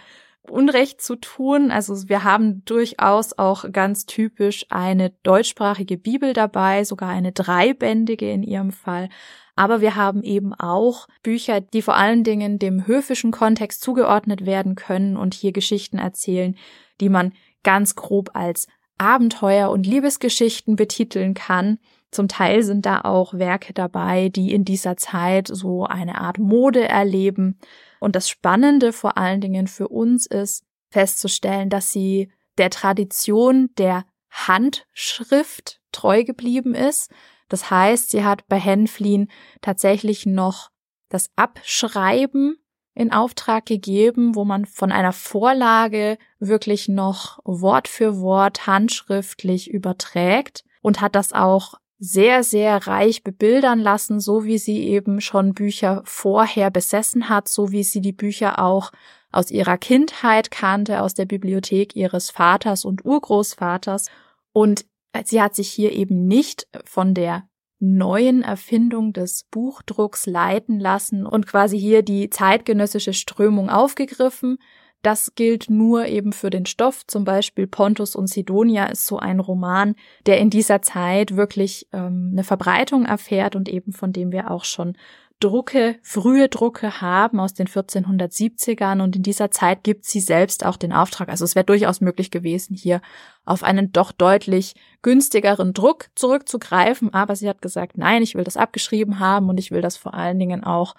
Unrecht 0.50 1.00
zu 1.00 1.14
tun. 1.14 1.70
Also 1.70 2.08
wir 2.08 2.24
haben 2.24 2.64
durchaus 2.64 3.38
auch 3.38 3.70
ganz 3.70 4.04
typisch 4.04 4.66
eine 4.68 5.10
deutschsprachige 5.22 5.96
Bibel 5.96 6.32
dabei, 6.32 6.82
sogar 6.82 7.10
eine 7.10 7.30
dreibändige 7.30 8.32
in 8.32 8.42
ihrem 8.42 8.72
Fall. 8.72 9.10
Aber 9.54 9.80
wir 9.80 9.94
haben 9.94 10.24
eben 10.24 10.54
auch 10.54 11.06
Bücher, 11.22 11.60
die 11.60 11.82
vor 11.82 11.94
allen 11.94 12.24
Dingen 12.24 12.58
dem 12.58 12.84
höfischen 12.88 13.30
Kontext 13.30 13.80
zugeordnet 13.80 14.44
werden 14.44 14.74
können 14.74 15.16
und 15.16 15.34
hier 15.34 15.52
Geschichten 15.52 15.98
erzählen, 15.98 16.56
die 17.00 17.10
man 17.10 17.32
ganz 17.68 17.96
grob 17.96 18.30
als 18.32 18.66
Abenteuer 18.96 19.68
und 19.68 19.84
Liebesgeschichten 19.86 20.74
betiteln 20.74 21.34
kann. 21.34 21.78
Zum 22.10 22.26
Teil 22.26 22.62
sind 22.62 22.86
da 22.86 23.02
auch 23.02 23.34
Werke 23.34 23.74
dabei, 23.74 24.30
die 24.30 24.54
in 24.54 24.64
dieser 24.64 24.96
Zeit 24.96 25.48
so 25.52 25.84
eine 25.84 26.18
Art 26.18 26.38
Mode 26.38 26.88
erleben. 26.88 27.58
Und 28.00 28.16
das 28.16 28.30
Spannende 28.30 28.94
vor 28.94 29.18
allen 29.18 29.42
Dingen 29.42 29.66
für 29.66 29.88
uns 29.88 30.24
ist 30.24 30.64
festzustellen, 30.90 31.68
dass 31.68 31.92
sie 31.92 32.32
der 32.56 32.70
Tradition 32.70 33.68
der 33.76 34.06
Handschrift 34.30 35.82
treu 35.92 36.24
geblieben 36.24 36.74
ist. 36.74 37.10
Das 37.50 37.70
heißt, 37.70 38.08
sie 38.08 38.24
hat 38.24 38.48
bei 38.48 38.58
Henflin 38.58 39.28
tatsächlich 39.60 40.24
noch 40.24 40.70
das 41.10 41.28
Abschreiben 41.36 42.56
in 42.98 43.12
Auftrag 43.12 43.64
gegeben, 43.64 44.34
wo 44.34 44.44
man 44.44 44.66
von 44.66 44.90
einer 44.90 45.12
Vorlage 45.12 46.18
wirklich 46.40 46.88
noch 46.88 47.38
Wort 47.44 47.86
für 47.86 48.18
Wort 48.20 48.66
handschriftlich 48.66 49.70
überträgt 49.70 50.64
und 50.82 51.00
hat 51.00 51.14
das 51.14 51.32
auch 51.32 51.74
sehr, 52.00 52.42
sehr 52.42 52.88
reich 52.88 53.22
bebildern 53.22 53.78
lassen, 53.78 54.18
so 54.18 54.44
wie 54.44 54.58
sie 54.58 54.82
eben 54.88 55.20
schon 55.20 55.54
Bücher 55.54 56.02
vorher 56.04 56.72
besessen 56.72 57.28
hat, 57.28 57.46
so 57.46 57.70
wie 57.70 57.84
sie 57.84 58.00
die 58.00 58.12
Bücher 58.12 58.58
auch 58.58 58.90
aus 59.30 59.52
ihrer 59.52 59.78
Kindheit 59.78 60.50
kannte, 60.50 61.02
aus 61.02 61.14
der 61.14 61.26
Bibliothek 61.26 61.94
ihres 61.94 62.30
Vaters 62.30 62.84
und 62.84 63.04
Urgroßvaters. 63.04 64.06
Und 64.52 64.86
sie 65.24 65.40
hat 65.40 65.54
sich 65.54 65.70
hier 65.70 65.92
eben 65.92 66.26
nicht 66.26 66.66
von 66.84 67.14
der 67.14 67.47
neuen 67.80 68.42
Erfindung 68.42 69.12
des 69.12 69.44
Buchdrucks 69.50 70.26
leiten 70.26 70.80
lassen 70.80 71.26
und 71.26 71.46
quasi 71.46 71.78
hier 71.78 72.02
die 72.02 72.30
zeitgenössische 72.30 73.12
Strömung 73.12 73.70
aufgegriffen. 73.70 74.58
Das 75.02 75.36
gilt 75.36 75.70
nur 75.70 76.06
eben 76.06 76.32
für 76.32 76.50
den 76.50 76.66
Stoff. 76.66 77.06
Zum 77.06 77.24
Beispiel 77.24 77.68
Pontus 77.68 78.16
und 78.16 78.26
Sidonia 78.26 78.86
ist 78.86 79.06
so 79.06 79.18
ein 79.18 79.38
Roman, 79.38 79.94
der 80.26 80.38
in 80.38 80.50
dieser 80.50 80.82
Zeit 80.82 81.36
wirklich 81.36 81.86
ähm, 81.92 82.30
eine 82.32 82.42
Verbreitung 82.42 83.04
erfährt 83.04 83.54
und 83.54 83.68
eben 83.68 83.92
von 83.92 84.12
dem 84.12 84.32
wir 84.32 84.50
auch 84.50 84.64
schon 84.64 84.96
Drucke, 85.40 85.96
frühe 86.02 86.48
Drucke 86.48 87.00
haben 87.00 87.38
aus 87.38 87.54
den 87.54 87.68
1470ern 87.68 89.00
und 89.00 89.14
in 89.14 89.22
dieser 89.22 89.52
Zeit 89.52 89.84
gibt 89.84 90.04
sie 90.04 90.20
selbst 90.20 90.66
auch 90.66 90.76
den 90.76 90.92
Auftrag. 90.92 91.28
Also 91.28 91.44
es 91.44 91.54
wäre 91.54 91.64
durchaus 91.64 92.00
möglich 92.00 92.32
gewesen, 92.32 92.74
hier 92.74 93.00
auf 93.44 93.62
einen 93.62 93.92
doch 93.92 94.10
deutlich 94.10 94.74
günstigeren 95.02 95.74
Druck 95.74 96.06
zurückzugreifen, 96.16 97.14
aber 97.14 97.36
sie 97.36 97.48
hat 97.48 97.62
gesagt, 97.62 97.96
nein, 97.96 98.22
ich 98.22 98.34
will 98.34 98.42
das 98.42 98.56
abgeschrieben 98.56 99.20
haben 99.20 99.48
und 99.48 99.58
ich 99.58 99.70
will 99.70 99.80
das 99.80 99.96
vor 99.96 100.14
allen 100.14 100.40
Dingen 100.40 100.64
auch 100.64 100.96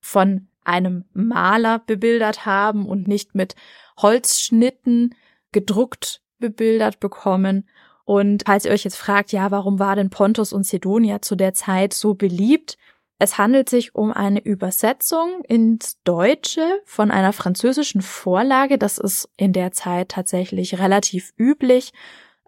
von 0.00 0.46
einem 0.64 1.04
Maler 1.12 1.80
bebildert 1.80 2.46
haben 2.46 2.86
und 2.86 3.08
nicht 3.08 3.34
mit 3.34 3.56
Holzschnitten 3.98 5.14
gedruckt 5.50 6.22
bebildert 6.38 7.00
bekommen. 7.00 7.68
Und 8.04 8.44
falls 8.46 8.64
ihr 8.64 8.72
euch 8.72 8.84
jetzt 8.84 8.96
fragt, 8.96 9.32
ja, 9.32 9.50
warum 9.50 9.78
war 9.78 9.96
denn 9.96 10.10
Pontus 10.10 10.52
und 10.52 10.64
Sidonia 10.64 11.22
zu 11.22 11.36
der 11.36 11.54
Zeit 11.54 11.92
so 11.92 12.14
beliebt? 12.14 12.76
Es 13.22 13.36
handelt 13.36 13.68
sich 13.68 13.94
um 13.94 14.12
eine 14.14 14.42
Übersetzung 14.42 15.44
ins 15.46 15.98
Deutsche 16.04 16.80
von 16.86 17.10
einer 17.10 17.34
französischen 17.34 18.00
Vorlage. 18.00 18.78
Das 18.78 18.96
ist 18.96 19.28
in 19.36 19.52
der 19.52 19.72
Zeit 19.72 20.08
tatsächlich 20.08 20.78
relativ 20.78 21.34
üblich. 21.36 21.92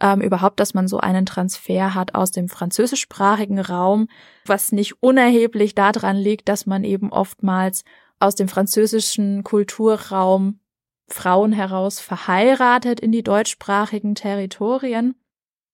Ähm, 0.01 0.23
überhaupt, 0.23 0.61
dass 0.61 0.73
man 0.73 0.89
so 0.89 0.97
einen 0.97 1.27
Transfer 1.27 1.95
hat 1.95 2.15
aus 2.15 2.31
dem 2.31 2.49
französischsprachigen 2.49 3.59
Raum, 3.59 4.09
was 4.47 4.73
nicht 4.73 5.03
unerheblich 5.03 5.75
daran 5.75 6.17
liegt, 6.17 6.49
dass 6.49 6.65
man 6.65 6.85
eben 6.85 7.13
oftmals 7.13 7.85
aus 8.19 8.35
dem 8.35 8.49
französischen 8.49 9.45
Kulturraum 9.45 10.59
Frauen 11.07 11.53
heraus 11.53 12.01
verheiratet 12.01 12.99
in 12.99 13.13
die 13.13 13.23
deutschsprachigen 13.23 14.15
Territorien. 14.15 15.17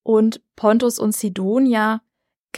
Und 0.03 0.41
Pontus 0.57 0.99
und 0.99 1.15
Sidonia 1.15 2.01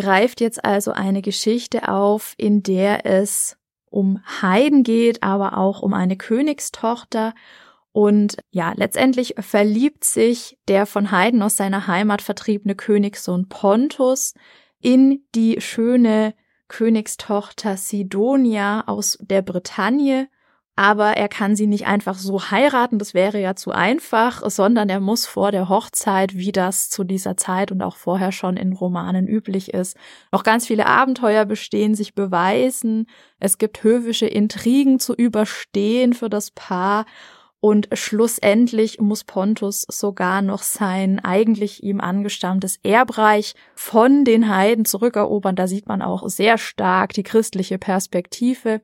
greift 0.00 0.40
jetzt 0.40 0.64
also 0.64 0.92
eine 0.92 1.20
Geschichte 1.20 1.88
auf, 1.88 2.34
in 2.38 2.62
der 2.62 3.04
es 3.04 3.58
um 3.90 4.20
Heiden 4.40 4.82
geht, 4.82 5.22
aber 5.22 5.58
auch 5.58 5.82
um 5.82 5.92
eine 5.92 6.16
Königstochter. 6.16 7.34
Und 7.92 8.38
ja, 8.50 8.72
letztendlich 8.74 9.34
verliebt 9.38 10.04
sich 10.04 10.58
der 10.68 10.86
von 10.86 11.10
Heiden 11.10 11.42
aus 11.42 11.56
seiner 11.56 11.86
Heimat 11.86 12.22
vertriebene 12.22 12.76
Königssohn 12.76 13.48
Pontus 13.48 14.32
in 14.80 15.24
die 15.34 15.60
schöne 15.60 16.34
Königstochter 16.68 17.76
Sidonia 17.76 18.84
aus 18.86 19.18
der 19.20 19.42
Bretagne 19.42 20.28
aber 20.81 21.19
er 21.19 21.29
kann 21.29 21.57
sie 21.57 21.66
nicht 21.66 21.87
einfach 21.87 22.16
so 22.16 22.51
heiraten, 22.51 22.99
das 22.99 23.12
wäre 23.12 23.38
ja 23.38 23.55
zu 23.55 23.71
einfach, 23.71 24.49
sondern 24.49 24.88
er 24.88 24.99
muss 24.99 25.27
vor 25.27 25.53
der 25.53 25.69
Hochzeit, 25.69 26.35
wie 26.35 26.53
das 26.53 26.88
zu 26.88 27.05
dieser 27.05 27.37
Zeit 27.37 27.71
und 27.71 27.83
auch 27.83 27.97
vorher 27.97 28.33
schon 28.33 28.57
in 28.57 28.73
Romanen 28.73 29.29
üblich 29.29 29.75
ist, 29.75 29.95
noch 30.33 30.43
ganz 30.43 30.66
viele 30.66 30.87
Abenteuer 30.87 31.45
bestehen, 31.45 31.95
sich 31.95 32.14
beweisen, 32.14 33.09
es 33.38 33.59
gibt 33.59 33.83
höfische 33.83 34.25
Intrigen 34.25 34.99
zu 34.99 35.12
überstehen 35.14 36.14
für 36.14 36.31
das 36.31 36.51
Paar 36.51 37.05
und 37.61 37.90
schlussendlich 37.93 39.01
muss 39.01 39.25
Pontus 39.25 39.83
sogar 39.87 40.40
noch 40.40 40.62
sein 40.62 41.23
eigentlich 41.23 41.83
ihm 41.83 42.01
angestammtes 42.01 42.79
Erbreich 42.83 43.55
von 43.75 44.25
den 44.25 44.49
Heiden 44.49 44.87
zurückerobern. 44.87 45.57
Da 45.57 45.66
sieht 45.66 45.87
man 45.87 46.01
auch 46.01 46.27
sehr 46.31 46.57
stark 46.57 47.12
die 47.12 47.23
christliche 47.23 47.77
Perspektive. 47.77 48.81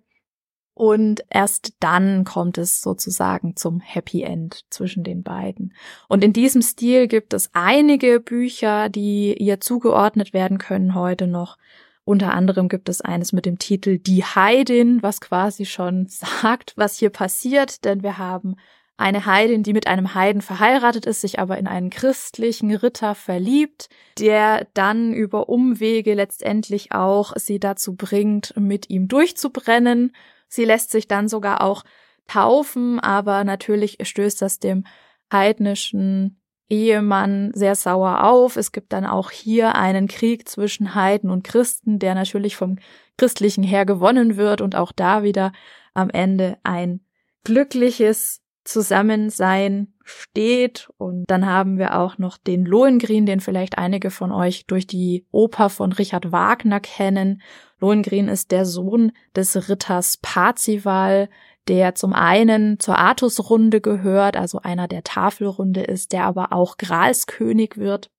Und 0.79 1.25
erst 1.31 1.73
dann 1.81 2.25
kommt 2.25 2.59
es 2.59 2.83
sozusagen 2.83 3.57
zum 3.57 3.81
Happy 3.81 4.21
End 4.21 4.67
zwischen 4.69 5.05
den 5.05 5.23
beiden. 5.23 5.73
Und 6.07 6.23
in 6.23 6.35
diesem 6.35 6.61
Stil 6.61 7.09
gibt 7.09 7.33
es 7.33 7.49
einige 7.55 8.21
Bücher, 8.21 8.91
die 8.91 9.35
ihr 9.39 9.59
zugeordnet 9.59 10.35
werden 10.35 10.59
können 10.59 10.95
heute 10.95 11.29
noch. 11.29 11.57
Unter 12.05 12.35
anderem 12.35 12.69
gibt 12.69 12.91
es 12.91 13.01
eines 13.01 13.33
mit 13.33 13.47
dem 13.47 13.59
Titel 13.59 13.97
Die 13.97 14.23
Heidin, 14.23 15.03
was 15.03 15.23
quasi 15.23 15.65
schon 15.65 16.07
sagt, 16.09 16.75
was 16.77 16.99
hier 16.99 17.09
passiert, 17.09 17.87
denn 17.87 18.03
wir 18.03 18.19
haben 18.19 18.57
eine 18.99 19.25
Heidin, 19.25 19.62
die 19.62 19.73
mit 19.73 19.87
einem 19.87 20.12
Heiden 20.15 20.43
verheiratet 20.43 21.07
ist, 21.07 21.23
sich 21.23 21.39
aber 21.39 21.57
in 21.57 21.69
einen 21.69 21.89
christlichen 21.89 22.75
Ritter 22.75 23.15
verliebt, 23.15 23.89
der 24.19 24.67
dann 24.75 25.15
über 25.15 25.49
Umwege 25.49 26.12
letztendlich 26.12 26.93
auch 26.93 27.33
sie 27.37 27.61
dazu 27.61 27.95
bringt, 27.95 28.53
mit 28.59 28.91
ihm 28.91 29.09
durchzubrennen 29.09 30.12
Sie 30.57 30.64
lässt 30.64 30.90
sich 30.90 31.07
dann 31.07 31.29
sogar 31.29 31.61
auch 31.61 31.85
taufen, 32.27 32.99
aber 32.99 33.45
natürlich 33.45 33.99
stößt 34.03 34.42
das 34.42 34.59
dem 34.59 34.85
heidnischen 35.33 36.40
Ehemann 36.69 37.53
sehr 37.55 37.77
sauer 37.77 38.25
auf. 38.25 38.57
Es 38.57 38.73
gibt 38.73 38.92
dann 38.92 39.07
auch 39.07 39.31
hier 39.31 39.77
einen 39.77 40.09
Krieg 40.09 40.49
zwischen 40.49 40.95
Heiden 40.95 41.31
und 41.31 41.45
Christen, 41.45 41.99
der 41.99 42.14
natürlich 42.14 42.57
vom 42.57 42.79
Christlichen 43.16 43.62
her 43.62 43.87
gewonnen 43.87 44.37
wird 44.37 44.61
und 44.61 44.75
auch 44.75 44.92
da 44.92 45.23
wieder 45.23 45.53
am 45.95 46.11
Ende 46.11 46.59
ein 46.64 47.01
glückliches 47.45 48.42
Zusammensein 48.64 49.95
steht. 50.07 50.88
Und 50.97 51.25
dann 51.27 51.47
haben 51.47 51.79
wir 51.79 51.99
auch 51.99 52.19
noch 52.19 52.38
den 52.38 52.64
Lohengrin, 52.64 53.27
den 53.27 53.40
vielleicht 53.40 53.79
einige 53.79 54.11
von 54.11 54.33
euch 54.33 54.66
durch 54.66 54.87
die 54.87 55.27
Oper 55.31 55.69
von 55.69 55.92
Richard 55.92 56.33
Wagner 56.33 56.81
kennen. 56.81 57.42
Lohengrin 57.79 58.29
ist 58.29 58.53
der 58.53 58.64
Sohn 58.64 59.12
des 59.35 59.69
Ritters 59.69 60.16
Parzival, 60.16 61.29
der 61.69 61.95
zum 61.95 62.12
einen 62.12 62.79
zur 62.79 62.97
Artusrunde 62.97 63.81
gehört, 63.81 64.37
also 64.37 64.61
einer 64.61 64.88
der 64.88 65.03
Tafelrunde 65.03 65.83
ist, 65.83 66.12
der 66.12 66.25
aber 66.25 66.53
auch 66.53 66.77
Gralskönig 66.77 67.77
wird. 67.77 68.11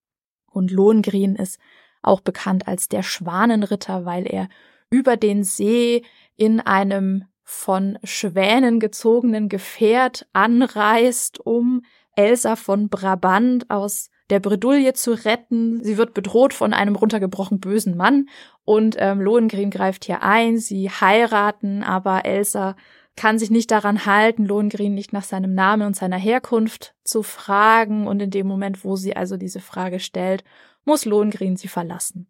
Und 0.51 0.71
Lohengrin 0.71 1.35
ist 1.35 1.59
auch 2.01 2.21
bekannt 2.21 2.67
als 2.67 2.89
der 2.89 3.03
Schwanenritter, 3.03 4.05
weil 4.05 4.27
er 4.27 4.49
über 4.89 5.17
den 5.17 5.43
See 5.43 6.03
in 6.35 6.59
einem 6.59 7.25
von 7.49 7.97
Schwänen 8.03 8.81
gezogenen 8.81 9.47
Gefährt 9.47 10.27
anreist, 10.33 11.39
um 11.39 11.81
Elsa 12.13 12.57
von 12.57 12.89
Brabant 12.89 13.69
aus 13.69 14.09
der 14.29 14.41
Bredouille 14.41 14.91
zu 14.91 15.13
retten. 15.13 15.81
Sie 15.81 15.97
wird 15.97 16.13
bedroht 16.13 16.53
von 16.53 16.73
einem 16.73 16.97
runtergebrochen 16.97 17.61
bösen 17.61 17.95
Mann 17.95 18.27
und 18.65 18.97
ähm, 18.99 19.21
Lohengrin 19.21 19.69
greift 19.69 20.03
hier 20.03 20.23
ein. 20.23 20.57
Sie 20.57 20.89
heiraten, 20.89 21.83
aber 21.83 22.25
Elsa 22.25 22.75
kann 23.15 23.39
sich 23.39 23.49
nicht 23.49 23.71
daran 23.71 24.05
halten, 24.05 24.45
Lohengrin 24.45 24.93
nicht 24.93 25.13
nach 25.13 25.23
seinem 25.23 25.53
Namen 25.53 25.87
und 25.87 25.95
seiner 25.95 26.17
Herkunft 26.17 26.95
zu 27.05 27.23
fragen. 27.23 28.07
Und 28.07 28.21
in 28.21 28.29
dem 28.29 28.45
Moment, 28.45 28.83
wo 28.83 28.97
sie 28.97 29.15
also 29.15 29.37
diese 29.37 29.61
Frage 29.61 30.01
stellt, 30.01 30.43
muss 30.83 31.05
Lohengrin 31.05 31.55
sie 31.55 31.69
verlassen. 31.69 32.27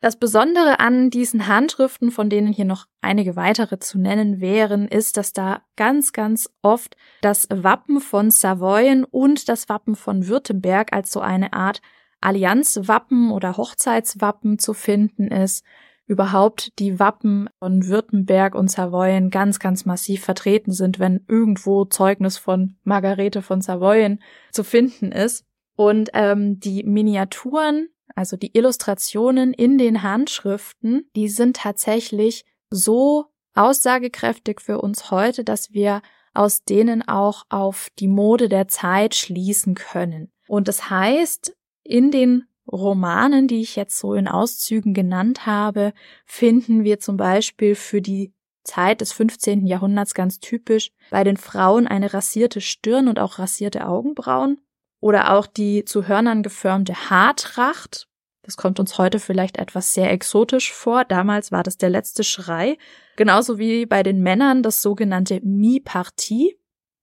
Das 0.00 0.16
Besondere 0.16 0.80
an 0.80 1.08
diesen 1.08 1.46
Handschriften, 1.46 2.10
von 2.10 2.28
denen 2.28 2.52
hier 2.52 2.66
noch 2.66 2.86
einige 3.00 3.36
weitere 3.36 3.78
zu 3.78 3.98
nennen 3.98 4.40
wären, 4.40 4.86
ist, 4.86 5.16
dass 5.16 5.32
da 5.32 5.62
ganz, 5.76 6.12
ganz 6.12 6.50
oft 6.60 6.96
das 7.22 7.48
Wappen 7.50 8.00
von 8.00 8.30
Savoyen 8.30 9.04
und 9.04 9.48
das 9.48 9.68
Wappen 9.70 9.96
von 9.96 10.28
Württemberg 10.28 10.92
als 10.92 11.10
so 11.10 11.20
eine 11.20 11.54
Art 11.54 11.80
Allianzwappen 12.20 13.30
oder 13.30 13.56
Hochzeitswappen 13.56 14.58
zu 14.58 14.74
finden 14.74 15.28
ist. 15.28 15.64
Überhaupt 16.06 16.78
die 16.78 16.98
Wappen 16.98 17.48
von 17.58 17.86
Württemberg 17.86 18.54
und 18.54 18.70
Savoyen 18.70 19.30
ganz, 19.30 19.58
ganz 19.58 19.86
massiv 19.86 20.22
vertreten 20.22 20.72
sind, 20.72 20.98
wenn 20.98 21.24
irgendwo 21.28 21.86
Zeugnis 21.86 22.36
von 22.36 22.76
Margarete 22.84 23.40
von 23.40 23.62
Savoyen 23.62 24.22
zu 24.52 24.64
finden 24.64 25.12
ist. 25.12 25.46
Und 25.76 26.10
ähm, 26.12 26.60
die 26.60 26.84
Miniaturen 26.84 27.88
also 28.14 28.36
die 28.36 28.56
Illustrationen 28.56 29.52
in 29.52 29.78
den 29.78 30.02
Handschriften, 30.02 31.10
die 31.16 31.28
sind 31.28 31.56
tatsächlich 31.56 32.44
so 32.70 33.26
aussagekräftig 33.54 34.60
für 34.60 34.80
uns 34.80 35.10
heute, 35.10 35.44
dass 35.44 35.72
wir 35.72 36.02
aus 36.32 36.64
denen 36.64 37.06
auch 37.06 37.44
auf 37.48 37.88
die 37.98 38.08
Mode 38.08 38.48
der 38.48 38.68
Zeit 38.68 39.14
schließen 39.14 39.74
können. 39.74 40.32
Und 40.48 40.68
das 40.68 40.90
heißt, 40.90 41.56
in 41.84 42.10
den 42.10 42.44
Romanen, 42.70 43.46
die 43.46 43.60
ich 43.60 43.76
jetzt 43.76 43.98
so 43.98 44.14
in 44.14 44.26
Auszügen 44.26 44.94
genannt 44.94 45.46
habe, 45.46 45.92
finden 46.24 46.82
wir 46.82 46.98
zum 46.98 47.16
Beispiel 47.16 47.74
für 47.74 48.02
die 48.02 48.32
Zeit 48.64 49.02
des 49.02 49.12
15. 49.12 49.66
Jahrhunderts 49.66 50.14
ganz 50.14 50.40
typisch 50.40 50.90
bei 51.10 51.22
den 51.22 51.36
Frauen 51.36 51.86
eine 51.86 52.14
rasierte 52.14 52.60
Stirn 52.60 53.08
und 53.08 53.18
auch 53.18 53.38
rasierte 53.38 53.86
Augenbrauen 53.86 54.58
oder 55.04 55.34
auch 55.34 55.46
die 55.46 55.84
zu 55.84 56.08
Hörnern 56.08 56.42
geförmte 56.42 56.94
Haartracht. 57.10 58.08
Das 58.42 58.56
kommt 58.56 58.80
uns 58.80 58.96
heute 58.96 59.18
vielleicht 59.18 59.58
etwas 59.58 59.92
sehr 59.92 60.10
exotisch 60.10 60.72
vor. 60.72 61.04
Damals 61.04 61.52
war 61.52 61.62
das 61.62 61.76
der 61.76 61.90
letzte 61.90 62.24
Schrei. 62.24 62.78
Genauso 63.16 63.58
wie 63.58 63.84
bei 63.84 64.02
den 64.02 64.22
Männern 64.22 64.62
das 64.62 64.80
sogenannte 64.80 65.40
Mi-Partie. 65.42 66.56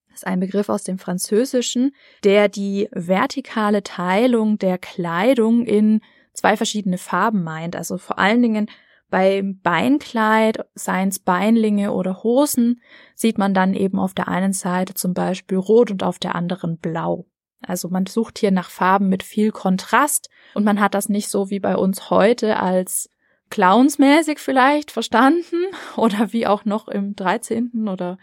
Das 0.09 0.21
ist 0.21 0.25
ein 0.25 0.39
Begriff 0.39 0.69
aus 0.69 0.83
dem 0.83 0.97
Französischen, 0.97 1.93
der 2.23 2.49
die 2.49 2.89
vertikale 2.91 3.83
Teilung 3.83 4.57
der 4.57 4.79
Kleidung 4.79 5.63
in 5.63 6.01
zwei 6.33 6.57
verschiedene 6.57 6.97
Farben 6.97 7.43
meint. 7.43 7.75
Also 7.75 7.99
vor 7.99 8.17
allen 8.17 8.41
Dingen 8.41 8.67
beim 9.11 9.59
Beinkleid, 9.59 10.65
seien 10.73 11.09
es 11.09 11.19
Beinlinge 11.19 11.91
oder 11.91 12.23
Hosen, 12.23 12.81
sieht 13.13 13.37
man 13.37 13.53
dann 13.53 13.75
eben 13.75 13.99
auf 13.99 14.15
der 14.15 14.27
einen 14.27 14.53
Seite 14.53 14.95
zum 14.95 15.13
Beispiel 15.13 15.59
rot 15.59 15.91
und 15.91 16.01
auf 16.01 16.17
der 16.17 16.33
anderen 16.33 16.79
blau. 16.79 17.27
Also 17.65 17.89
man 17.89 18.05
sucht 18.05 18.39
hier 18.39 18.51
nach 18.51 18.69
Farben 18.69 19.09
mit 19.09 19.23
viel 19.23 19.51
Kontrast 19.51 20.29
und 20.53 20.63
man 20.63 20.79
hat 20.79 20.93
das 20.93 21.09
nicht 21.09 21.29
so 21.29 21.49
wie 21.49 21.59
bei 21.59 21.75
uns 21.75 22.09
heute 22.09 22.57
als 22.59 23.09
clownsmäßig 23.49 24.39
vielleicht 24.39 24.91
verstanden 24.91 25.57
oder 25.95 26.33
wie 26.33 26.47
auch 26.47 26.65
noch 26.65 26.87
im 26.87 27.15
13. 27.15 27.87
oder 27.87 28.17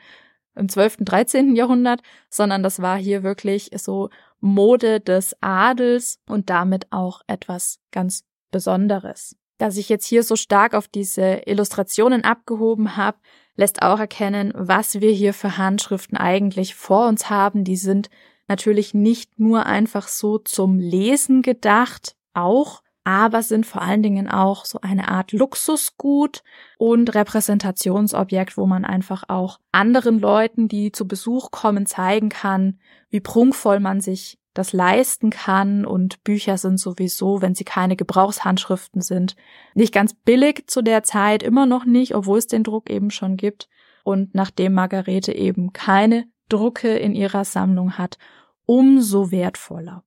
im 0.57 0.69
12., 0.69 0.99
13. 1.01 1.55
Jahrhundert, 1.55 2.01
sondern 2.29 2.63
das 2.65 2.83
war 2.83 2.97
hier 2.97 3.23
wirklich 3.23 3.71
so 3.77 4.11
Mode 4.41 5.01
des 5.01 5.37
Adels 5.41 6.21
und 6.27 6.51
damit 6.51 6.89
auch 6.91 7.23
etwas 7.29 7.79
ganz 7.93 8.25
Besonderes. 8.51 9.37
Dass 9.59 9.77
ich 9.77 9.89
jetzt 9.89 10.07
hier 10.07 10.23
so 10.23 10.37
stark 10.37 10.75
auf 10.75 10.89
diese 10.89 11.43
Illustrationen 11.47 12.25
abgehoben 12.25 12.97
habe, 12.97 13.19
lässt 13.57 13.83
auch 13.83 13.99
erkennen, 13.99 14.53
was 14.55 15.01
wir 15.01 15.11
hier 15.11 15.35
für 15.35 15.59
Handschriften 15.59 16.17
eigentlich 16.17 16.75
vor 16.75 17.09
uns 17.09 17.29
haben. 17.29 17.65
Die 17.65 17.77
sind 17.77 18.09
natürlich 18.49 18.95
nicht 18.95 19.39
nur 19.39 19.67
einfach 19.67 20.09
so 20.09 20.39
zum 20.39 20.79
Lesen 20.79 21.43
gedacht, 21.43 22.17
auch, 22.35 22.83
aber 23.05 23.43
sind 23.43 23.65
vor 23.65 23.81
allen 23.81 24.03
Dingen 24.03 24.29
auch 24.29 24.65
so 24.65 24.81
eine 24.83 25.09
Art 25.09 25.33
Luxusgut 25.33 26.43
und 26.77 27.15
Repräsentationsobjekt, 27.15 28.57
wo 28.57 28.67
man 28.67 28.85
einfach 28.85 29.25
auch 29.29 29.61
anderen 29.73 30.19
Leuten, 30.19 30.69
die 30.69 30.93
zu 30.93 31.09
Besuch 31.09 31.51
kommen, 31.51 31.87
zeigen 31.87 32.29
kann, 32.29 32.79
wie 33.09 33.21
prunkvoll 33.21 33.81
man 33.81 34.01
sich 34.01 34.39
das 34.59 34.73
leisten 34.73 35.31
kann 35.31 35.87
und 35.87 36.25
Bücher 36.25 36.59
sind 36.59 36.79
sowieso, 36.79 37.41
wenn 37.41 37.55
sie 37.55 37.65
keine 37.65 37.97
Gebrauchshandschriften 37.97 39.01
sind, 39.01 39.37
nicht 39.75 39.95
ganz 39.95 40.15
billig 40.15 40.65
zu 40.67 40.83
der 40.83 41.05
Zeit, 41.05 41.43
immer 41.43 41.65
noch 41.65 41.85
nicht, 41.85 42.15
obwohl 42.15 42.39
es 42.39 42.49
den 42.49 42.65
Druck 42.65 42.91
eben 42.91 43.11
schon 43.11 43.37
gibt. 43.37 43.69
Und 44.03 44.35
nachdem 44.35 44.75
Margarete 44.75 45.33
eben 45.33 45.73
keine 45.73 46.25
Drucke 46.49 46.97
in 46.97 47.15
ihrer 47.15 47.45
Sammlung 47.45 47.99
hat, 47.99 48.19
umso 48.65 49.31
wertvoller. 49.31 50.05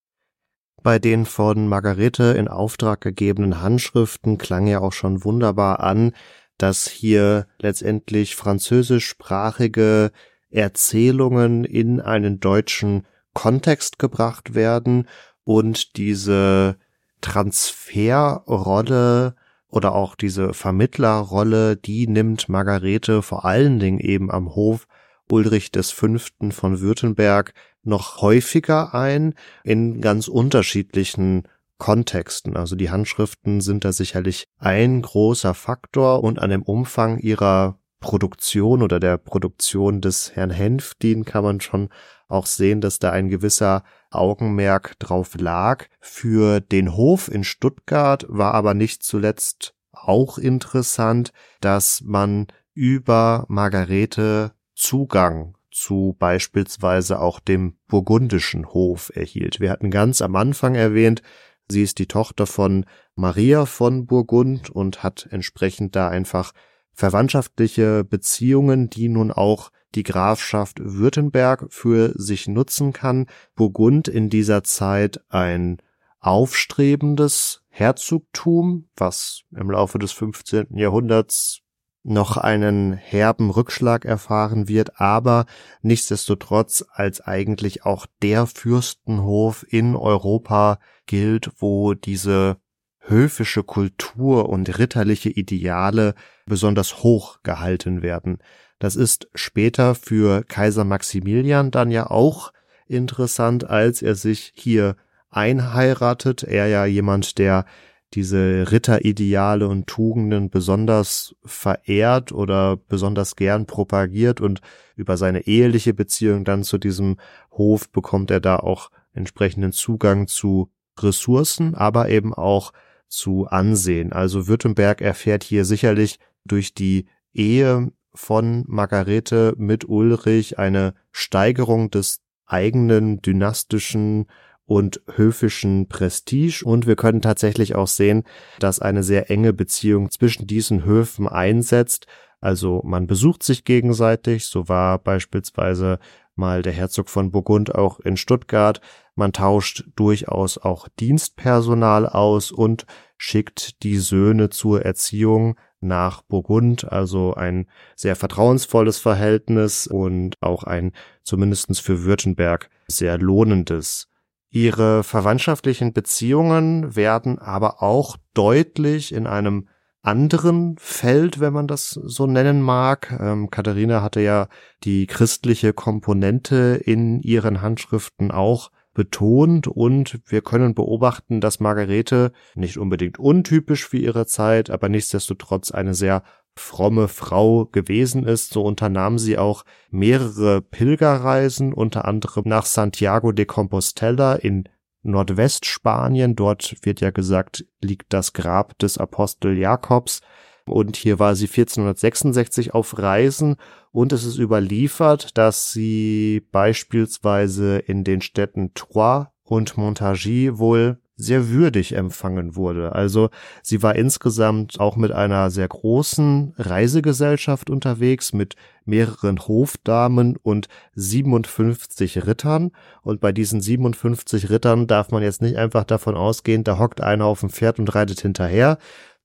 Bei 0.84 0.99
den 0.99 1.25
von 1.25 1.67
Margarete 1.67 2.36
in 2.38 2.47
Auftrag 2.47 3.01
gegebenen 3.01 3.62
Handschriften 3.62 4.38
klang 4.38 4.67
ja 4.67 4.80
auch 4.80 4.93
schon 4.93 5.23
wunderbar 5.23 5.80
an, 5.82 6.13
dass 6.58 6.88
hier 6.88 7.47
letztendlich 7.60 8.36
französischsprachige 8.36 10.12
Erzählungen 10.49 11.65
in 11.65 12.01
einen 12.01 12.39
deutschen 12.39 13.06
Kontext 13.34 13.99
gebracht 13.99 14.56
werden 14.56 15.08
und 15.43 15.97
diese 15.97 16.77
Transferrolle 17.21 19.36
oder 19.67 19.95
auch 19.95 20.15
diese 20.15 20.54
Vermittlerrolle, 20.54 21.77
die 21.77 22.08
nimmt 22.08 22.49
Margarete 22.49 23.21
vor 23.21 23.45
allen 23.45 23.80
Dingen 23.80 23.99
eben 23.99 24.30
am 24.30 24.54
Hof 24.54 24.86
Ulrich 25.31 25.71
des 25.71 25.91
Fünften 25.91 26.51
von 26.51 26.79
Württemberg 26.81 27.53
noch 27.83 28.21
häufiger 28.21 28.93
ein 28.93 29.33
in 29.63 30.01
ganz 30.01 30.27
unterschiedlichen 30.27 31.47
Kontexten. 31.77 32.55
Also 32.55 32.75
die 32.75 32.91
Handschriften 32.91 33.59
sind 33.61 33.85
da 33.85 33.91
sicherlich 33.91 34.45
ein 34.59 35.01
großer 35.01 35.53
Faktor 35.53 36.23
und 36.23 36.39
an 36.39 36.51
dem 36.51 36.61
Umfang 36.61 37.17
ihrer 37.17 37.79
Produktion 37.99 38.81
oder 38.81 38.99
der 38.99 39.17
Produktion 39.17 40.01
des 40.01 40.35
Herrn 40.35 40.49
Henfdien 40.49 41.25
kann 41.25 41.43
man 41.43 41.61
schon 41.61 41.89
auch 42.27 42.45
sehen, 42.45 42.81
dass 42.81 42.99
da 42.99 43.11
ein 43.11 43.29
gewisser 43.29 43.83
Augenmerk 44.09 44.97
drauf 44.99 45.35
lag. 45.39 45.85
Für 45.99 46.59
den 46.59 46.95
Hof 46.95 47.29
in 47.29 47.43
Stuttgart 47.43 48.25
war 48.27 48.53
aber 48.53 48.73
nicht 48.73 49.03
zuletzt 49.03 49.73
auch 49.91 50.37
interessant, 50.37 51.31
dass 51.61 52.01
man 52.03 52.47
über 52.73 53.45
Margarete 53.49 54.53
Zugang 54.81 55.55
zu 55.69 56.15
beispielsweise 56.17 57.19
auch 57.19 57.39
dem 57.39 57.77
burgundischen 57.87 58.65
Hof 58.65 59.11
erhielt. 59.15 59.59
Wir 59.59 59.69
hatten 59.69 59.91
ganz 59.91 60.21
am 60.21 60.35
Anfang 60.35 60.73
erwähnt, 60.73 61.21
sie 61.69 61.83
ist 61.83 61.99
die 61.99 62.07
Tochter 62.07 62.47
von 62.47 62.85
Maria 63.15 63.67
von 63.67 64.07
Burgund 64.07 64.71
und 64.71 65.03
hat 65.03 65.27
entsprechend 65.29 65.95
da 65.95 66.09
einfach 66.09 66.51
verwandtschaftliche 66.93 68.03
Beziehungen, 68.03 68.89
die 68.89 69.07
nun 69.07 69.31
auch 69.31 69.71
die 69.93 70.03
Grafschaft 70.03 70.79
Württemberg 70.81 71.67
für 71.69 72.13
sich 72.15 72.47
nutzen 72.47 72.91
kann. 72.91 73.27
Burgund 73.55 74.07
in 74.07 74.31
dieser 74.31 74.63
Zeit 74.63 75.21
ein 75.29 75.77
aufstrebendes 76.19 77.63
Herzogtum, 77.69 78.89
was 78.97 79.43
im 79.51 79.69
Laufe 79.69 79.99
des 79.99 80.11
15. 80.11 80.75
Jahrhunderts 80.75 81.61
noch 82.03 82.37
einen 82.37 82.93
herben 82.93 83.51
Rückschlag 83.51 84.05
erfahren 84.05 84.67
wird, 84.67 84.99
aber 84.99 85.45
nichtsdestotrotz 85.81 86.85
als 86.91 87.21
eigentlich 87.21 87.85
auch 87.85 88.07
der 88.21 88.47
Fürstenhof 88.47 89.65
in 89.69 89.95
Europa 89.95 90.79
gilt, 91.05 91.51
wo 91.57 91.93
diese 91.93 92.57
höfische 92.99 93.63
Kultur 93.63 94.49
und 94.49 94.77
ritterliche 94.79 95.29
Ideale 95.29 96.15
besonders 96.45 97.03
hoch 97.03 97.39
gehalten 97.43 98.01
werden. 98.01 98.39
Das 98.79 98.95
ist 98.95 99.27
später 99.35 99.95
für 99.95 100.43
Kaiser 100.43 100.85
Maximilian 100.85 101.71
dann 101.71 101.91
ja 101.91 102.09
auch 102.09 102.51
interessant, 102.87 103.69
als 103.69 104.01
er 104.01 104.15
sich 104.15 104.53
hier 104.55 104.95
einheiratet. 105.29 106.43
Er 106.43 106.67
ja 106.67 106.85
jemand, 106.85 107.37
der 107.37 107.65
diese 108.13 108.71
Ritterideale 108.71 109.67
und 109.67 109.88
Tugenden 109.88 110.50
besonders 110.50 111.36
verehrt 111.45 112.32
oder 112.32 112.78
besonders 112.78 113.36
gern 113.36 113.65
propagiert 113.65 114.41
und 114.41 114.62
über 114.95 115.17
seine 115.17 115.47
eheliche 115.47 115.93
Beziehung 115.93 116.43
dann 116.43 116.63
zu 116.63 116.78
diesem 116.78 117.17
Hof 117.52 117.89
bekommt 117.89 118.32
er 118.32 118.41
da 118.41 118.58
auch 118.58 118.91
entsprechenden 119.13 119.71
Zugang 119.71 120.28
zu 120.28 120.69
Ressourcen, 121.00 121.76
aber 121.76 122.10
eben 122.10 122.34
auch 122.34 122.74
zu 123.08 123.47
Ansehen. 123.47 124.12
Also 124.13 124.47
Württemberg 124.47 125.02
erfährt 125.02 125.43
hier 125.43 125.65
sicherlich 125.65 126.19
durch 126.45 126.74
die 126.74 127.06
Ehe 127.34 127.91
von 128.13 128.63
Margarete 128.67 129.54
mit 129.58 129.88
Ulrich 129.88 130.60
eine 130.60 130.93
Steigerung 131.12 131.91
des 131.91 132.21
eigenen 132.45 133.21
dynastischen 133.21 134.28
und 134.65 135.02
höfischen 135.15 135.88
Prestige 135.88 136.63
und 136.63 136.88
wir 136.88 136.95
können 136.95 137.21
tatsächlich 137.21 137.76
auch 137.76 137.88
sehen, 137.88 138.24
dass 138.60 138.80
eine 138.80 139.04
sehr 139.04 139.30
enge 139.30 139.54
Beziehung 139.54 140.10
zwischen 140.12 140.47
diesen 140.47 140.86
Höfen 140.86 141.28
einsetzt. 141.28 142.08
Also 142.39 142.82
man 142.84 143.06
besucht 143.06 143.43
sich 143.43 143.65
gegenseitig, 143.65 144.45
so 144.45 144.67
war 144.67 144.97
beispielsweise 145.00 146.00
mal 146.36 146.62
der 146.62 146.74
Herzog 146.74 147.10
von 147.10 147.32
Burgund 147.32 147.76
auch 147.76 147.99
in 147.99 148.18
Stuttgart. 148.18 148.82
Man 149.16 149.34
tauscht 149.34 149.86
durchaus 149.95 150.57
auch 150.57 150.88
Dienstpersonal 150.99 152.07
aus 152.07 152.51
und 152.51 152.86
schickt 153.18 153.84
die 153.84 153.97
Söhne 153.97 154.49
zur 154.49 154.84
Erziehung 154.84 155.59
nach 155.82 156.22
Burgund, 156.22 156.91
also 156.91 157.34
ein 157.34 157.68
sehr 157.95 158.16
vertrauensvolles 158.16 158.99
Verhältnis 158.99 159.88
und 159.88 160.36
auch 160.41 160.64
ein 160.64 160.91
zumindestens 161.24 161.80
für 161.80 162.03
Württemberg 162.03 162.70
sehr 162.88 163.18
lohnendes. 163.18 164.11
Ihre 164.52 165.04
verwandtschaftlichen 165.04 165.93
Beziehungen 165.93 166.95
werden 166.95 167.39
aber 167.39 167.82
auch 167.82 168.18
deutlich 168.34 169.14
in 169.14 169.26
einem 169.26 169.70
anderen 170.02 170.76
Feld, 170.78 171.39
wenn 171.39 171.54
man 171.54 171.68
das 171.68 171.91
so 171.91 172.28
nennen 172.28 172.62
mag. 172.62 173.18
Ähm, 173.20 173.49
Katharina 173.49 174.02
hatte 174.02 174.20
ja 174.20 174.47
die 174.84 175.08
christliche 175.08 175.72
Komponente 175.74 176.82
in 176.84 177.22
ihren 177.22 177.62
Handschriften 177.62 178.32
auch 178.32 178.72
betont 178.93 179.68
und 179.68 180.20
wir 180.26 180.41
können 180.41 180.76
beobachten, 180.76 181.39
dass 181.39 181.62
Margarete 181.62 182.34
nicht 182.56 182.78
unbedingt 182.78 183.20
untypisch 183.20 183.88
für 183.88 183.97
ihre 183.97 184.26
Zeit, 184.26 184.70
aber 184.70 184.89
nichtsdestotrotz 184.89 185.72
eine 185.72 185.93
sehr 185.93 186.24
fromme 186.56 187.08
Frau 187.08 187.66
gewesen 187.66 188.26
ist. 188.26 188.54
So 188.54 188.64
unternahm 188.64 189.18
sie 189.18 189.38
auch 189.38 189.64
mehrere 189.89 190.62
Pilgerreisen, 190.62 191.74
unter 191.74 192.06
anderem 192.06 192.43
nach 192.47 192.66
Santiago 192.66 193.32
de 193.32 193.45
Compostela 193.45 194.36
in 194.36 194.68
Nordwestspanien. 195.04 196.36
Dort 196.36 196.76
wird 196.84 197.02
ja 197.02 197.12
gesagt, 197.12 197.66
liegt 197.82 198.14
das 198.14 198.34
Grab 198.34 198.78
des 198.80 198.97
Apostel 198.97 199.58
Jakobs. 199.58 200.22
Und 200.66 200.95
hier 200.95 201.20
war 201.20 201.36
sie 201.36 201.47
1466 201.47 202.74
auf 202.74 202.97
Reisen 202.97 203.56
und 203.91 204.14
es 204.14 204.24
ist 204.24 204.38
überliefert, 204.38 205.38
dass 205.38 205.72
sie 205.72 206.47
beispielsweise 206.52 207.80
in 207.80 208.04
den 208.04 208.22
Städten 208.22 208.74
Troyes 208.74 209.28
und 209.43 209.76
Montargis 209.76 210.58
wohl 210.58 211.02
sehr 211.22 211.49
würdig 211.49 211.95
empfangen 211.95 212.55
wurde. 212.55 212.93
Also 212.93 213.30
sie 213.61 213.84
war 213.84 213.95
insgesamt 213.95 214.80
auch 214.80 214.95
mit 214.95 215.11
einer 215.11 215.49
sehr 215.49 215.67
großen 215.67 216.53
Reisegesellschaft 216.57 217.69
unterwegs, 217.69 218.34
mit 218.34 218.55
mehreren 218.86 219.39
Hofdamen 219.39 220.38
und 220.41 220.67
57 220.95 222.26
Rittern. 222.26 222.72
Und 223.03 223.22
bei 223.22 223.32
diesen 223.32 223.61
57 223.61 224.49
Rittern 224.49 224.88
darf 224.88 225.11
man 225.11 225.24
jetzt 225.24 225.41
nicht 225.41 225.57
einfach 225.57 225.84
davon 225.84 226.15
ausgehen, 226.15 226.63
da 226.63 226.80
hockt 226.80 227.01
einer 227.01 227.26
auf 227.26 227.41
dem 227.41 227.49
Pferd 227.49 227.80
und 227.80 227.93
reitet 227.93 228.22
hinterher, 228.22 228.78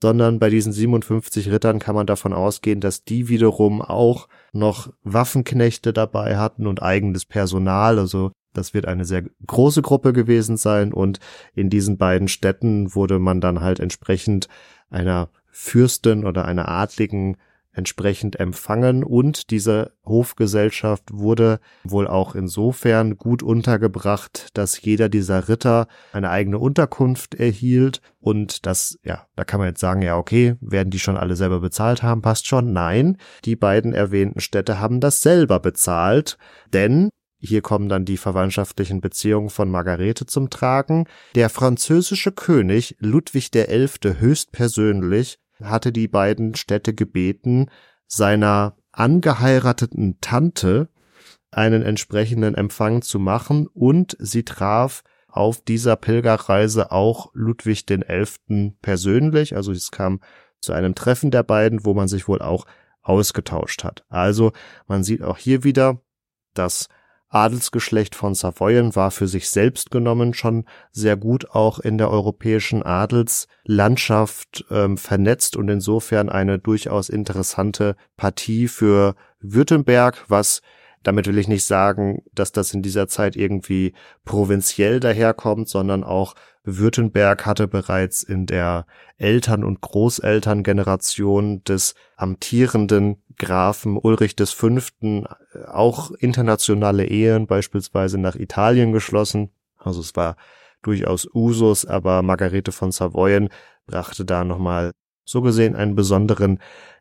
sondern 0.03 0.39
bei 0.39 0.51
diesen 0.51 0.73
57 0.73 1.51
Rittern 1.51 1.79
kann 1.79 1.95
man 1.95 2.07
davon 2.07 2.33
ausgehen, 2.35 2.81
dass 2.81 3.05
die 3.05 3.29
wiederum 3.29 3.81
auch 3.81 4.29
noch 4.53 4.93
Waffenknechte 5.03 5.93
dabei 5.93 6.37
hatten 6.37 6.67
und 6.67 6.83
eigenes 6.83 7.25
Personal. 7.25 7.99
Also 7.99 8.33
das 8.57 8.75
wird 8.75 8.87
eine 8.87 9.05
sehr 9.05 9.25
große 9.47 9.83
Gruppe 9.83 10.13
gewesen 10.13 10.57
sein 10.57 10.93
und 10.93 11.21
in 11.55 11.71
diesen 11.71 11.99
beiden 11.99 12.29
Städten 12.29 12.95
wurde 12.95 13.19
man 13.19 13.41
dann 13.41 13.61
halt 13.61 13.81
entsprechend 13.81 14.49
einer 14.91 15.31
Fürstin 15.51 16.25
oder 16.25 16.45
einer 16.45 16.69
Adligen 16.69 17.37
entsprechend 17.77 18.41
empfangen 18.41 19.05
und 19.05 19.51
diese 19.51 19.93
Hofgesellschaft 20.05 21.13
wurde 21.13 21.61
wohl 21.85 22.09
auch 22.09 22.35
insofern 22.35 23.19
gut 23.19 23.43
untergebracht, 23.43 24.49
dass 24.55 24.81
jeder 24.81 25.09
dieser 25.09 25.49
Ritter 25.49 25.87
eine 26.13 26.31
eigene 26.31 26.59
Unterkunft 26.59 27.35
erhielt 27.35 28.01
und 28.19 28.65
das, 28.65 28.99
ja, 29.05 29.27
da 29.37 29.45
kann 29.45 29.61
man 29.61 29.69
jetzt 29.69 29.81
sagen, 29.81 30.01
ja, 30.01 30.17
okay, 30.17 30.57
werden 30.61 30.91
die 30.91 30.99
schon 30.99 31.19
alle 31.19 31.37
selber 31.37 31.61
bezahlt 31.61 32.03
haben, 32.03 32.23
passt 32.23 32.47
schon. 32.47 32.73
Nein, 32.73 33.19
die 33.45 33.57
beiden 33.57 33.93
erwähnten 33.93 34.41
Städte 34.41 34.81
haben 34.81 35.01
das 35.01 35.23
selber 35.23 35.61
bezahlt, 35.61 36.39
denn 36.73 37.11
hier 37.39 37.63
kommen 37.63 37.89
dann 37.89 38.05
die 38.05 38.17
verwandtschaftlichen 38.17 39.01
Beziehungen 39.01 39.51
von 39.51 39.71
Margarete 39.71 40.27
zum 40.27 40.51
Tragen. 40.51 41.07
Der 41.35 41.51
französische 41.51 42.33
König 42.33 42.97
Ludwig 42.99 43.51
XI. 43.51 43.89
höchstpersönlich 44.19 45.39
hatte 45.63 45.93
die 45.93 46.09
beiden 46.09 46.55
Städte 46.55 46.95
gebeten, 46.95 47.71
seiner 48.07 48.77
angeheirateten 48.93 50.19
Tante 50.21 50.89
einen 51.51 51.83
entsprechenden 51.83 52.55
Empfang 52.55 53.03
zu 53.03 53.19
machen 53.19 53.67
und 53.67 54.17
sie 54.19 54.45
traf 54.45 55.03
auf 55.29 55.63
dieser 55.63 55.97
Pilgerreise 55.97 56.91
auch 56.91 57.31
Ludwig 57.35 57.85
Elften 57.91 58.79
persönlich. 58.81 59.55
Also 59.55 59.73
es 59.73 59.91
kam 59.91 60.21
zu 60.61 60.73
einem 60.73 60.95
Treffen 60.95 61.31
der 61.31 61.43
beiden, 61.43 61.85
wo 61.85 61.95
man 61.95 62.09
sich 62.09 62.29
wohl 62.29 62.41
auch 62.41 62.67
ausgetauscht 63.03 63.85
hat. 63.85 64.05
Also 64.09 64.53
man 64.87 65.05
sieht 65.05 65.23
auch 65.23 65.39
hier 65.39 65.63
wieder, 65.63 66.01
dass 66.55 66.89
Adelsgeschlecht 67.29 68.15
von 68.15 68.35
Savoyen 68.35 68.95
war 68.95 69.11
für 69.11 69.27
sich 69.27 69.51
selbst 69.51 69.91
genommen 69.91 70.33
schon 70.35 70.65
sehr 70.93 71.17
gut 71.17 71.51
auch 71.51 71.79
in 71.79 71.99
der 71.99 72.11
europäischen 72.11 72.83
Adelslandschaft 72.83 74.65
ähm, 74.71 74.97
vernetzt 74.97 75.57
und 75.57 75.69
insofern 75.69 76.29
eine 76.29 76.59
durchaus 76.59 77.09
interessante 77.09 77.97
Partie 78.17 78.69
für 78.69 79.15
Württemberg, 79.41 80.25
was 80.29 80.63
damit 81.07 81.29
will 81.29 81.39
ich 81.39 81.47
nicht 81.47 81.65
sagen, 81.65 82.25
dass 82.35 82.51
das 82.51 82.75
in 82.75 82.83
dieser 82.83 83.07
Zeit 83.07 83.37
irgendwie 83.37 83.93
provinziell 84.25 84.99
daherkommt, 84.99 85.69
sondern 85.69 86.03
auch 86.03 86.35
Württemberg 86.65 87.47
hatte 87.47 87.69
bereits 87.69 88.25
in 88.25 88.47
der 88.47 88.87
Eltern- 89.17 89.63
und 89.63 89.81
Großelterngeneration 89.83 91.63
des 91.63 91.95
amtierenden 92.17 93.23
Grafen 93.39 93.97
Ulrich 93.97 94.35
V. 94.37 94.69
Äh, 94.69 95.25
auch 95.69 96.11
internationale 96.11 97.07
Ehen 97.07 97.47
beispielsweise 97.47 98.19
nach 98.19 98.35
Italien 98.35 98.91
geschlossen. 98.93 99.51
Also 99.79 100.01
es 100.01 100.17
war 100.17 100.35
durchaus 100.83 101.29
Usus, 101.33 101.85
aber 101.85 102.23
Margarete 102.23 102.73
von 102.73 102.91
Savoyen 102.91 103.49
brachte 103.87 104.25
da 104.25 104.43
nochmal 104.43 104.91
so 105.25 105.41
gesehen 105.41 105.77
einen 105.77 105.95
besonderen 105.95 106.59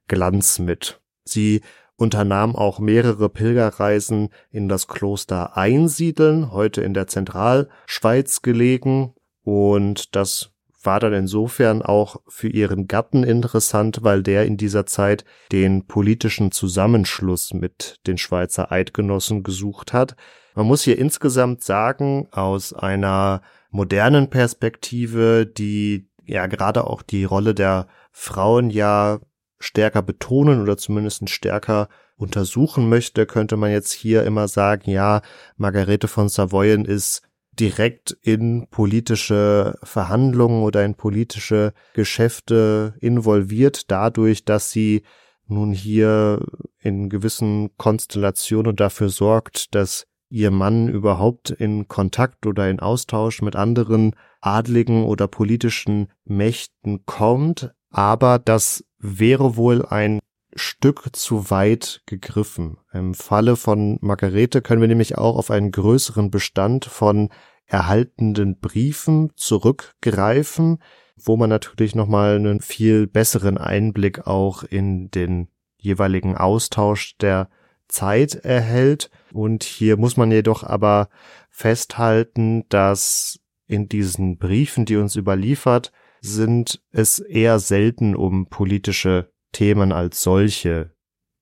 Glanz 0.07 0.59
mit. 0.59 1.01
Sie 1.23 1.61
unternahm 1.97 2.55
auch 2.55 2.79
mehrere 2.79 3.29
Pilgerreisen 3.29 4.29
in 4.51 4.67
das 4.67 4.87
Kloster 4.87 5.55
Einsiedeln, 5.57 6.51
heute 6.51 6.81
in 6.81 6.93
der 6.93 7.07
Zentralschweiz 7.07 8.41
gelegen, 8.41 9.13
und 9.43 10.15
das 10.15 10.51
war 10.85 10.99
dann 10.99 11.13
insofern 11.13 11.81
auch 11.81 12.17
für 12.27 12.47
ihren 12.47 12.87
Gatten 12.87 13.23
interessant, 13.23 13.99
weil 14.01 14.23
der 14.23 14.45
in 14.45 14.57
dieser 14.57 14.85
Zeit 14.85 15.25
den 15.51 15.87
politischen 15.87 16.51
Zusammenschluss 16.51 17.53
mit 17.53 17.99
den 18.07 18.17
Schweizer 18.17 18.71
Eidgenossen 18.71 19.43
gesucht 19.43 19.93
hat. 19.93 20.15
Man 20.55 20.67
muss 20.67 20.83
hier 20.83 20.97
insgesamt 20.97 21.63
sagen, 21.63 22.27
aus 22.31 22.73
einer 22.73 23.41
modernen 23.71 24.29
Perspektive, 24.29 25.45
die 25.45 26.07
ja 26.25 26.47
gerade 26.47 26.85
auch 26.85 27.01
die 27.01 27.23
Rolle 27.23 27.53
der 27.53 27.87
Frauen 28.11 28.69
ja 28.69 29.19
stärker 29.59 30.01
betonen 30.01 30.61
oder 30.61 30.77
zumindest 30.77 31.29
stärker 31.29 31.89
untersuchen 32.17 32.89
möchte, 32.89 33.25
könnte 33.25 33.57
man 33.57 33.71
jetzt 33.71 33.91
hier 33.91 34.23
immer 34.23 34.47
sagen, 34.47 34.89
ja, 34.89 35.21
Margarete 35.57 36.07
von 36.07 36.29
Savoyen 36.29 36.85
ist 36.85 37.21
direkt 37.59 38.11
in 38.21 38.67
politische 38.69 39.77
Verhandlungen 39.83 40.63
oder 40.63 40.83
in 40.83 40.95
politische 40.95 41.73
Geschäfte 41.93 42.95
involviert, 42.99 43.91
dadurch, 43.91 44.45
dass 44.45 44.71
sie 44.71 45.03
nun 45.47 45.71
hier 45.71 46.43
in 46.79 47.09
gewissen 47.09 47.69
Konstellationen 47.77 48.75
dafür 48.75 49.09
sorgt, 49.09 49.75
dass 49.75 50.07
ihr 50.29 50.51
Mann 50.51 50.89
überhaupt 50.89 51.49
in 51.51 51.87
Kontakt 51.87 52.45
oder 52.45 52.69
in 52.69 52.79
Austausch 52.79 53.41
mit 53.41 53.55
anderen 53.55 54.15
adligen 54.41 55.03
oder 55.05 55.27
politischen 55.27 56.09
Mächten 56.25 57.05
kommt, 57.05 57.71
aber 57.89 58.39
das 58.39 58.83
wäre 59.05 59.55
wohl 59.55 59.85
ein 59.85 60.19
Stück 60.55 61.09
zu 61.13 61.49
weit 61.49 62.01
gegriffen. 62.05 62.77
Im 62.93 63.13
Falle 63.13 63.55
von 63.55 63.97
Margarete 64.01 64.61
können 64.61 64.81
wir 64.81 64.87
nämlich 64.87 65.17
auch 65.17 65.37
auf 65.37 65.51
einen 65.51 65.71
größeren 65.71 66.31
Bestand 66.31 66.85
von 66.85 67.29
erhaltenden 67.65 68.59
Briefen 68.59 69.31
zurückgreifen, 69.35 70.79
wo 71.17 71.35
man 71.35 71.49
natürlich 71.49 71.95
nochmal 71.95 72.35
einen 72.35 72.61
viel 72.61 73.07
besseren 73.07 73.57
Einblick 73.57 74.27
auch 74.27 74.63
in 74.63 75.09
den 75.11 75.49
jeweiligen 75.77 76.37
Austausch 76.37 77.17
der 77.17 77.49
Zeit 77.87 78.35
erhält. 78.35 79.09
Und 79.33 79.63
hier 79.63 79.97
muss 79.97 80.15
man 80.17 80.31
jedoch 80.31 80.63
aber 80.63 81.09
festhalten, 81.49 82.65
dass 82.69 83.39
in 83.67 83.89
diesen 83.89 84.37
Briefen, 84.37 84.85
die 84.85 84.95
uns 84.97 85.15
überliefert, 85.15 85.91
sind 86.25 86.81
es 86.91 87.19
eher 87.19 87.59
selten 87.59 88.15
um 88.15 88.47
politische 88.47 89.31
Themen 89.51 89.91
als 89.91 90.21
solche 90.21 90.91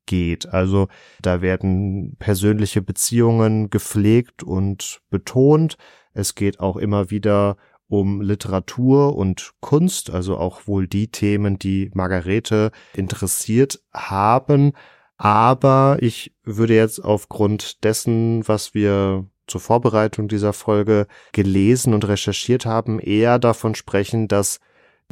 geht. 0.06 0.48
Also 0.48 0.88
da 1.22 1.42
werden 1.42 2.16
persönliche 2.20 2.82
Beziehungen 2.82 3.70
gepflegt 3.70 4.44
und 4.44 5.02
betont. 5.10 5.78
Es 6.14 6.36
geht 6.36 6.60
auch 6.60 6.78
immer 6.78 7.10
wieder 7.10 7.58
um 7.88 8.22
Literatur 8.22 9.16
und 9.16 9.54
Kunst, 9.60 10.10
also 10.10 10.38
auch 10.38 10.68
wohl 10.68 10.88
die 10.88 11.10
Themen, 11.10 11.60
die 11.60 11.92
Margarete 11.94 12.72
interessiert 12.96 13.82
haben. 13.94 14.74
Aber 15.18 15.98
ich 16.02 16.36
würde 16.44 16.76
jetzt 16.76 17.00
aufgrund 17.04 17.84
dessen, 17.84 18.48
was 18.48 18.74
wir 18.74 19.28
zur 19.48 19.62
Vorbereitung 19.62 20.28
dieser 20.28 20.54
Folge 20.54 21.08
gelesen 21.34 21.94
und 21.94 22.08
recherchiert 22.08 22.66
haben, 22.66 23.00
eher 23.00 23.40
davon 23.40 23.76
sprechen, 23.76 24.28
dass 24.28 24.60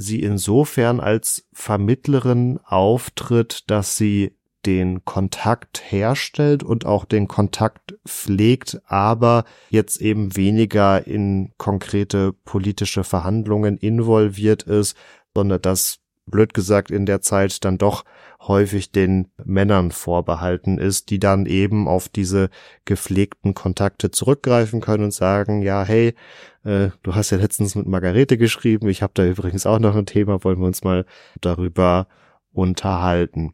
sie 0.01 0.21
insofern 0.21 0.99
als 0.99 1.47
Vermittlerin 1.53 2.59
auftritt, 2.63 3.69
dass 3.69 3.97
sie 3.97 4.35
den 4.65 5.05
Kontakt 5.05 5.81
herstellt 5.91 6.63
und 6.63 6.85
auch 6.85 7.05
den 7.05 7.27
Kontakt 7.27 7.95
pflegt, 8.07 8.79
aber 8.85 9.45
jetzt 9.69 10.01
eben 10.01 10.35
weniger 10.35 11.07
in 11.07 11.53
konkrete 11.57 12.33
politische 12.33 13.03
Verhandlungen 13.03 13.77
involviert 13.77 14.63
ist, 14.63 14.95
sondern 15.33 15.61
dass 15.61 15.99
blöd 16.25 16.53
gesagt 16.53 16.91
in 16.91 17.05
der 17.05 17.21
Zeit 17.21 17.65
dann 17.65 17.77
doch 17.77 18.03
häufig 18.47 18.91
den 18.91 19.29
Männern 19.43 19.91
vorbehalten 19.91 20.77
ist, 20.77 21.09
die 21.09 21.19
dann 21.19 21.45
eben 21.45 21.87
auf 21.87 22.09
diese 22.09 22.49
gepflegten 22.85 23.53
Kontakte 23.53 24.11
zurückgreifen 24.11 24.81
können 24.81 25.05
und 25.05 25.13
sagen, 25.13 25.61
ja, 25.61 25.83
hey, 25.83 26.15
äh, 26.63 26.89
du 27.03 27.15
hast 27.15 27.29
ja 27.29 27.37
letztens 27.37 27.75
mit 27.75 27.87
Margarete 27.87 28.37
geschrieben, 28.37 28.89
ich 28.89 29.01
habe 29.01 29.13
da 29.13 29.25
übrigens 29.25 29.65
auch 29.65 29.79
noch 29.79 29.95
ein 29.95 30.05
Thema, 30.05 30.43
wollen 30.43 30.59
wir 30.59 30.67
uns 30.67 30.83
mal 30.83 31.05
darüber 31.39 32.07
unterhalten. 32.51 33.53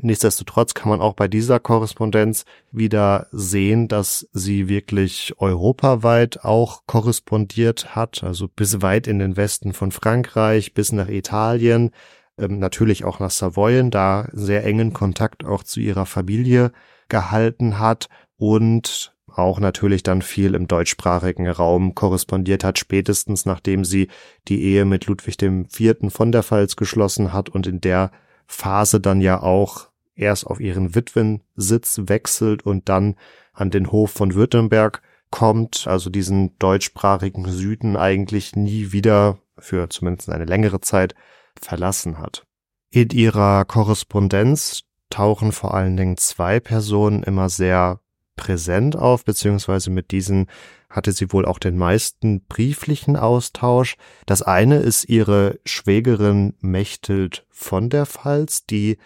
Nichtsdestotrotz 0.00 0.74
kann 0.74 0.90
man 0.90 1.00
auch 1.00 1.14
bei 1.14 1.26
dieser 1.26 1.58
Korrespondenz 1.58 2.44
wieder 2.70 3.26
sehen, 3.32 3.88
dass 3.88 4.28
sie 4.32 4.68
wirklich 4.68 5.34
europaweit 5.38 6.44
auch 6.44 6.82
korrespondiert 6.86 7.96
hat, 7.96 8.22
also 8.22 8.46
bis 8.46 8.80
weit 8.80 9.08
in 9.08 9.18
den 9.18 9.36
Westen 9.36 9.72
von 9.72 9.90
Frankreich, 9.90 10.72
bis 10.72 10.92
nach 10.92 11.08
Italien, 11.08 11.90
ähm, 12.38 12.58
natürlich 12.58 13.04
auch 13.04 13.20
nach 13.20 13.30
Savoyen, 13.30 13.90
da 13.90 14.28
sehr 14.32 14.64
engen 14.64 14.92
Kontakt 14.92 15.44
auch 15.44 15.62
zu 15.62 15.80
ihrer 15.80 16.06
Familie 16.06 16.72
gehalten 17.08 17.78
hat 17.78 18.08
und 18.36 19.14
auch 19.26 19.60
natürlich 19.60 20.02
dann 20.02 20.22
viel 20.22 20.54
im 20.54 20.66
deutschsprachigen 20.66 21.48
Raum 21.48 21.94
korrespondiert 21.94 22.64
hat, 22.64 22.78
spätestens 22.78 23.46
nachdem 23.46 23.84
sie 23.84 24.08
die 24.48 24.62
Ehe 24.62 24.84
mit 24.84 25.06
Ludwig 25.06 25.40
IV. 25.40 25.96
von 26.08 26.32
der 26.32 26.42
Pfalz 26.42 26.76
geschlossen 26.76 27.32
hat 27.32 27.48
und 27.48 27.66
in 27.66 27.80
der 27.80 28.10
Phase 28.46 29.00
dann 29.00 29.20
ja 29.20 29.42
auch 29.42 29.88
erst 30.16 30.46
auf 30.46 30.60
ihren 30.60 30.94
Witwensitz 30.94 32.00
wechselt 32.06 32.66
und 32.66 32.88
dann 32.88 33.14
an 33.52 33.70
den 33.70 33.92
Hof 33.92 34.10
von 34.10 34.34
Württemberg 34.34 35.02
kommt, 35.30 35.86
also 35.86 36.10
diesen 36.10 36.58
deutschsprachigen 36.58 37.46
Süden 37.46 37.96
eigentlich 37.96 38.56
nie 38.56 38.92
wieder 38.92 39.38
für 39.58 39.88
zumindest 39.88 40.30
eine 40.30 40.46
längere 40.46 40.80
Zeit 40.80 41.14
verlassen 41.60 42.18
hat. 42.18 42.44
In 42.90 43.10
ihrer 43.10 43.64
Korrespondenz 43.64 44.82
tauchen 45.10 45.52
vor 45.52 45.74
allen 45.74 45.96
Dingen 45.96 46.16
zwei 46.16 46.60
Personen 46.60 47.22
immer 47.22 47.48
sehr 47.48 48.00
präsent 48.36 48.96
auf, 48.96 49.24
beziehungsweise 49.24 49.90
mit 49.90 50.10
diesen 50.10 50.46
hatte 50.88 51.12
sie 51.12 51.30
wohl 51.32 51.44
auch 51.44 51.58
den 51.58 51.76
meisten 51.76 52.40
brieflichen 52.46 53.16
Austausch. 53.16 53.96
Das 54.24 54.40
eine 54.40 54.78
ist 54.78 55.04
ihre 55.04 55.58
Schwägerin 55.66 56.54
Mechthild 56.60 57.44
von 57.50 57.90
der 57.90 58.06
Pfalz, 58.06 58.64
die, 58.64 58.96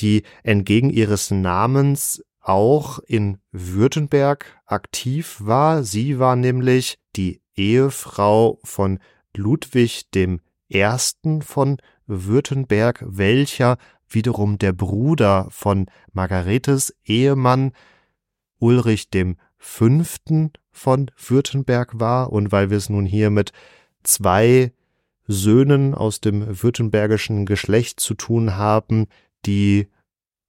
die 0.00 0.22
entgegen 0.42 0.88
ihres 0.88 1.30
Namens 1.30 2.24
auch 2.40 3.00
in 3.00 3.38
Württemberg 3.52 4.46
aktiv 4.64 5.36
war. 5.40 5.82
Sie 5.82 6.18
war 6.18 6.36
nämlich 6.36 6.98
die 7.16 7.42
Ehefrau 7.54 8.58
von 8.64 8.98
Ludwig 9.34 10.10
dem 10.12 10.40
Ersten 10.68 11.42
von 11.42 11.78
Württemberg, 12.06 13.04
welcher 13.06 13.78
wiederum 14.08 14.58
der 14.58 14.72
Bruder 14.72 15.48
von 15.50 15.86
Margaretes 16.12 16.94
Ehemann 17.04 17.72
Ulrich 18.58 19.10
dem 19.10 19.36
Fünften 19.58 20.52
von 20.70 21.10
Württemberg 21.16 21.98
war 21.98 22.32
und 22.32 22.52
weil 22.52 22.70
wir 22.70 22.76
es 22.76 22.88
nun 22.88 23.06
hier 23.06 23.30
mit 23.30 23.52
zwei 24.02 24.72
Söhnen 25.26 25.94
aus 25.94 26.20
dem 26.20 26.62
württembergischen 26.62 27.46
Geschlecht 27.46 27.98
zu 27.98 28.14
tun 28.14 28.56
haben, 28.56 29.06
die 29.44 29.88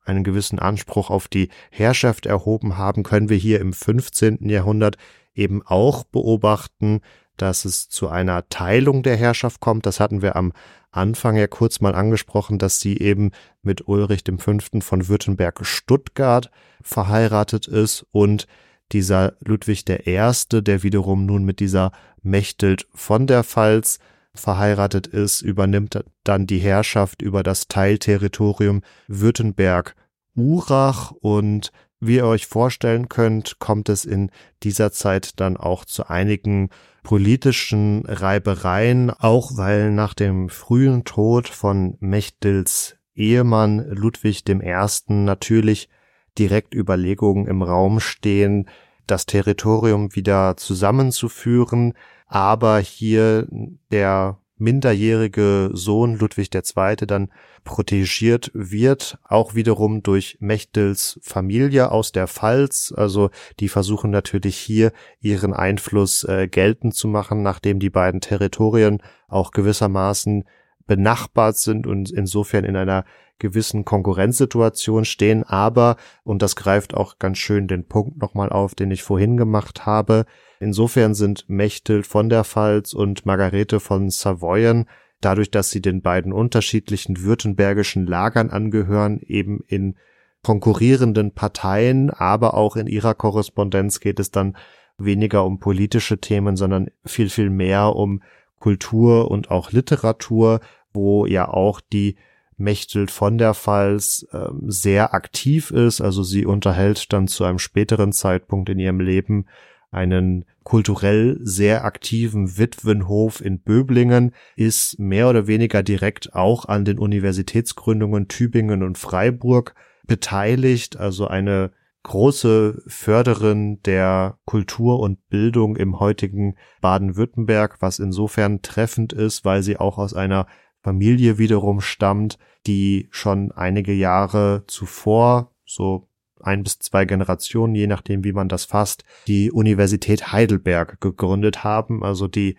einen 0.06 0.24
gewissen 0.24 0.60
Anspruch 0.60 1.10
auf 1.10 1.28
die 1.28 1.50
Herrschaft 1.72 2.26
erhoben 2.26 2.78
haben, 2.78 3.04
können 3.04 3.30
wir 3.30 3.38
hier 3.38 3.60
im 3.60 3.74
15. 3.74 4.48
Jahrhundert 4.50 4.98
eben 5.34 5.62
auch 5.66 6.04
beobachten, 6.04 7.02
dass 7.36 7.66
es 7.66 7.90
zu 7.90 8.08
einer 8.08 8.48
Teilung 8.50 9.04
der 9.04 9.16
Herrschaft 9.16 9.60
kommt. 9.60 9.86
Das 9.86 10.00
hatten 10.00 10.22
wir 10.22 10.36
am 10.36 10.54
Anfang 10.98 11.38
ja 11.38 11.48
kurz 11.48 11.80
mal 11.80 11.96
angesprochen, 11.96 12.58
dass 12.58 12.80
sie 12.80 12.98
eben 12.98 13.32
mit 13.62 13.88
Ulrich 13.88 14.24
V. 14.38 14.58
von 14.82 15.08
Württemberg-Stuttgart 15.08 16.52
verheiratet 16.82 17.68
ist 17.68 18.06
und 18.12 18.48
dieser 18.92 19.34
Ludwig 19.40 19.88
I., 19.90 20.62
der 20.62 20.84
wiederum 20.84 21.26
nun 21.26 21.44
mit 21.44 21.60
dieser 21.60 21.92
Mechthild 22.22 22.88
von 22.94 23.28
der 23.28 23.44
Pfalz 23.44 24.00
verheiratet 24.34 25.08
ist, 25.08 25.42
übernimmt 25.42 26.04
dann 26.24 26.48
die 26.48 26.60
Herrschaft 26.60 27.22
über 27.22 27.44
das 27.44 27.68
Teilterritorium 27.68 28.82
Württemberg-Urach 29.08 31.12
und 31.12 31.72
wie 32.00 32.16
ihr 32.16 32.26
euch 32.26 32.48
vorstellen 32.48 33.10
könnt, 33.10 33.60
kommt 33.60 33.90
es 33.90 34.06
in 34.06 34.32
dieser 34.64 34.92
Zeit 34.92 35.40
dann 35.40 35.58
auch 35.58 35.86
zu 35.86 36.10
einigen 36.10 36.70
politischen 37.04 38.06
Reibereien, 38.06 39.10
auch 39.12 39.56
weil 39.56 39.92
nach 39.92 40.14
dem 40.14 40.50
frühen 40.50 41.06
Tod 41.06 41.48
von 41.48 41.98
Mechtils 42.00 42.98
Ehemann 43.16 43.88
Ludwig 43.90 44.44
I. 44.48 44.88
natürlich 45.08 45.90
direkt 46.38 46.76
Überlegungen 46.76 47.48
im 47.48 47.64
Raum 47.64 48.00
stehen, 48.00 48.70
das 49.08 49.26
Territorium 49.26 50.16
wieder 50.16 50.58
zusammenzuführen, 50.58 51.94
aber 52.28 52.80
hier 52.80 53.48
der 53.92 54.38
minderjährige 54.58 55.70
Sohn 55.74 56.18
Ludwig 56.18 56.54
II. 56.54 56.96
dann 57.08 57.30
protegiert 57.64 58.52
wird, 58.54 59.18
auch 59.28 59.56
wiederum 59.56 60.04
durch 60.04 60.38
Mechtels 60.40 61.20
Familie 61.22 61.92
aus 61.92 62.12
der 62.12 62.28
Pfalz. 62.28 62.94
Also 62.96 63.30
die 63.60 63.70
versuchen 63.70 64.12
natürlich 64.12 64.58
hier 64.58 64.92
ihren 65.20 65.54
Einfluss 65.54 66.24
äh, 66.24 66.48
geltend 66.48 66.96
zu 66.96 67.08
machen, 67.08 67.44
nachdem 67.44 67.80
die 67.80 67.90
beiden 67.90 68.22
Territorien 68.22 69.02
auch 69.28 69.52
gewissermaßen 69.52 70.46
benachbart 70.88 71.58
sind 71.58 71.86
und 71.86 72.12
insofern 72.12 72.64
in 72.64 72.76
einer 72.76 73.06
gewissen 73.40 73.86
Konkurrenzsituation 73.86 75.06
stehen. 75.06 75.44
Aber, 75.44 75.98
und 76.24 76.42
das 76.42 76.56
greift 76.56 76.96
auch 76.96 77.20
ganz 77.20 77.38
schön 77.38 77.68
den 77.68 77.88
Punkt 77.88 78.18
nochmal 78.18 78.50
auf, 78.50 78.74
den 78.74 78.90
ich 78.92 79.04
vorhin 79.04 79.38
gemacht 79.38 79.86
habe, 79.86 80.26
insofern 80.60 81.14
sind 81.14 81.48
Mechthild 81.48 82.08
von 82.08 82.30
der 82.30 82.44
Pfalz 82.44 82.94
und 82.94 83.26
Margarete 83.26 83.80
von 83.80 84.10
Savoyen 84.10 84.86
dadurch, 85.22 85.52
dass 85.52 85.70
sie 85.70 85.82
den 85.82 86.02
beiden 86.02 86.32
unterschiedlichen 86.32 87.24
württembergischen 87.24 88.06
Lagern 88.06 88.50
angehören, 88.50 89.20
eben 89.20 89.62
in 89.68 89.96
konkurrierenden 90.44 91.32
Parteien, 91.32 92.10
aber 92.10 92.54
auch 92.54 92.76
in 92.76 92.88
ihrer 92.88 93.16
Korrespondenz 93.16 94.00
geht 94.00 94.20
es 94.20 94.32
dann 94.32 94.56
weniger 94.98 95.44
um 95.46 95.60
politische 95.60 96.20
Themen, 96.20 96.56
sondern 96.56 96.88
viel, 97.06 97.30
viel 97.30 97.50
mehr 97.50 97.96
um 97.96 98.22
Kultur 98.60 99.30
und 99.30 99.52
auch 99.52 99.72
Literatur, 99.72 100.60
wo 100.98 101.26
ja 101.26 101.48
auch 101.48 101.80
die 101.80 102.18
Mechthild 102.58 103.12
von 103.12 103.38
der 103.38 103.54
Pfalz 103.54 104.28
äh, 104.32 104.48
sehr 104.66 105.14
aktiv 105.14 105.72
ist. 105.72 106.02
Also 106.02 106.24
sie 106.24 106.46
unterhält 106.46 107.14
dann 107.14 107.28
zu 107.28 107.44
einem 107.44 107.60
späteren 107.60 108.12
Zeitpunkt 108.12 108.68
in 108.70 108.80
ihrem 108.80 109.00
Leben 109.00 109.46
einen 109.92 110.46
kulturell 110.64 111.40
sehr 111.42 111.86
aktiven 111.86 112.58
Witwenhof 112.58 113.40
in 113.42 113.60
Böblingen, 113.60 114.34
ist 114.56 115.00
mehr 115.00 115.30
oder 115.30 115.48
weniger 115.48 115.82
direkt 115.82 116.34
auch 116.34 116.66
an 116.66 116.84
den 116.84 117.00
Universitätsgründungen 117.00 118.28
Tübingen 118.28 118.84
und 118.84 118.98
Freiburg 118.98 119.76
beteiligt, 120.06 120.98
also 120.98 121.28
eine 121.28 121.72
große 122.04 122.84
Förderin 122.88 123.82
der 123.84 124.38
Kultur 124.46 125.00
und 125.00 125.30
Bildung 125.30 125.76
im 125.76 126.00
heutigen 126.00 126.56
Baden-Württemberg, 126.82 127.78
was 127.82 128.00
insofern 128.00 128.62
treffend 128.62 129.14
ist, 129.14 129.46
weil 129.46 129.62
sie 129.62 129.78
auch 129.78 129.98
aus 129.98 130.14
einer 130.14 130.48
Familie 130.88 131.38
wiederum 131.38 131.82
stammt, 131.82 132.38
die 132.66 133.10
schon 133.12 133.52
einige 133.52 133.92
Jahre 133.92 134.64
zuvor, 134.68 135.52
so 135.66 136.08
ein 136.40 136.64
bis 136.64 136.80
zwei 136.80 137.04
Generationen, 137.04 137.76
je 137.76 137.88
nachdem, 137.88 138.24
wie 138.24 138.32
man 138.32 138.48
das 138.48 138.64
fasst, 138.64 139.04
die 139.28 139.52
Universität 139.52 140.32
Heidelberg 140.32 141.02
gegründet 141.02 141.66
haben. 141.66 142.06
Also 142.06 142.30
die 142.30 142.56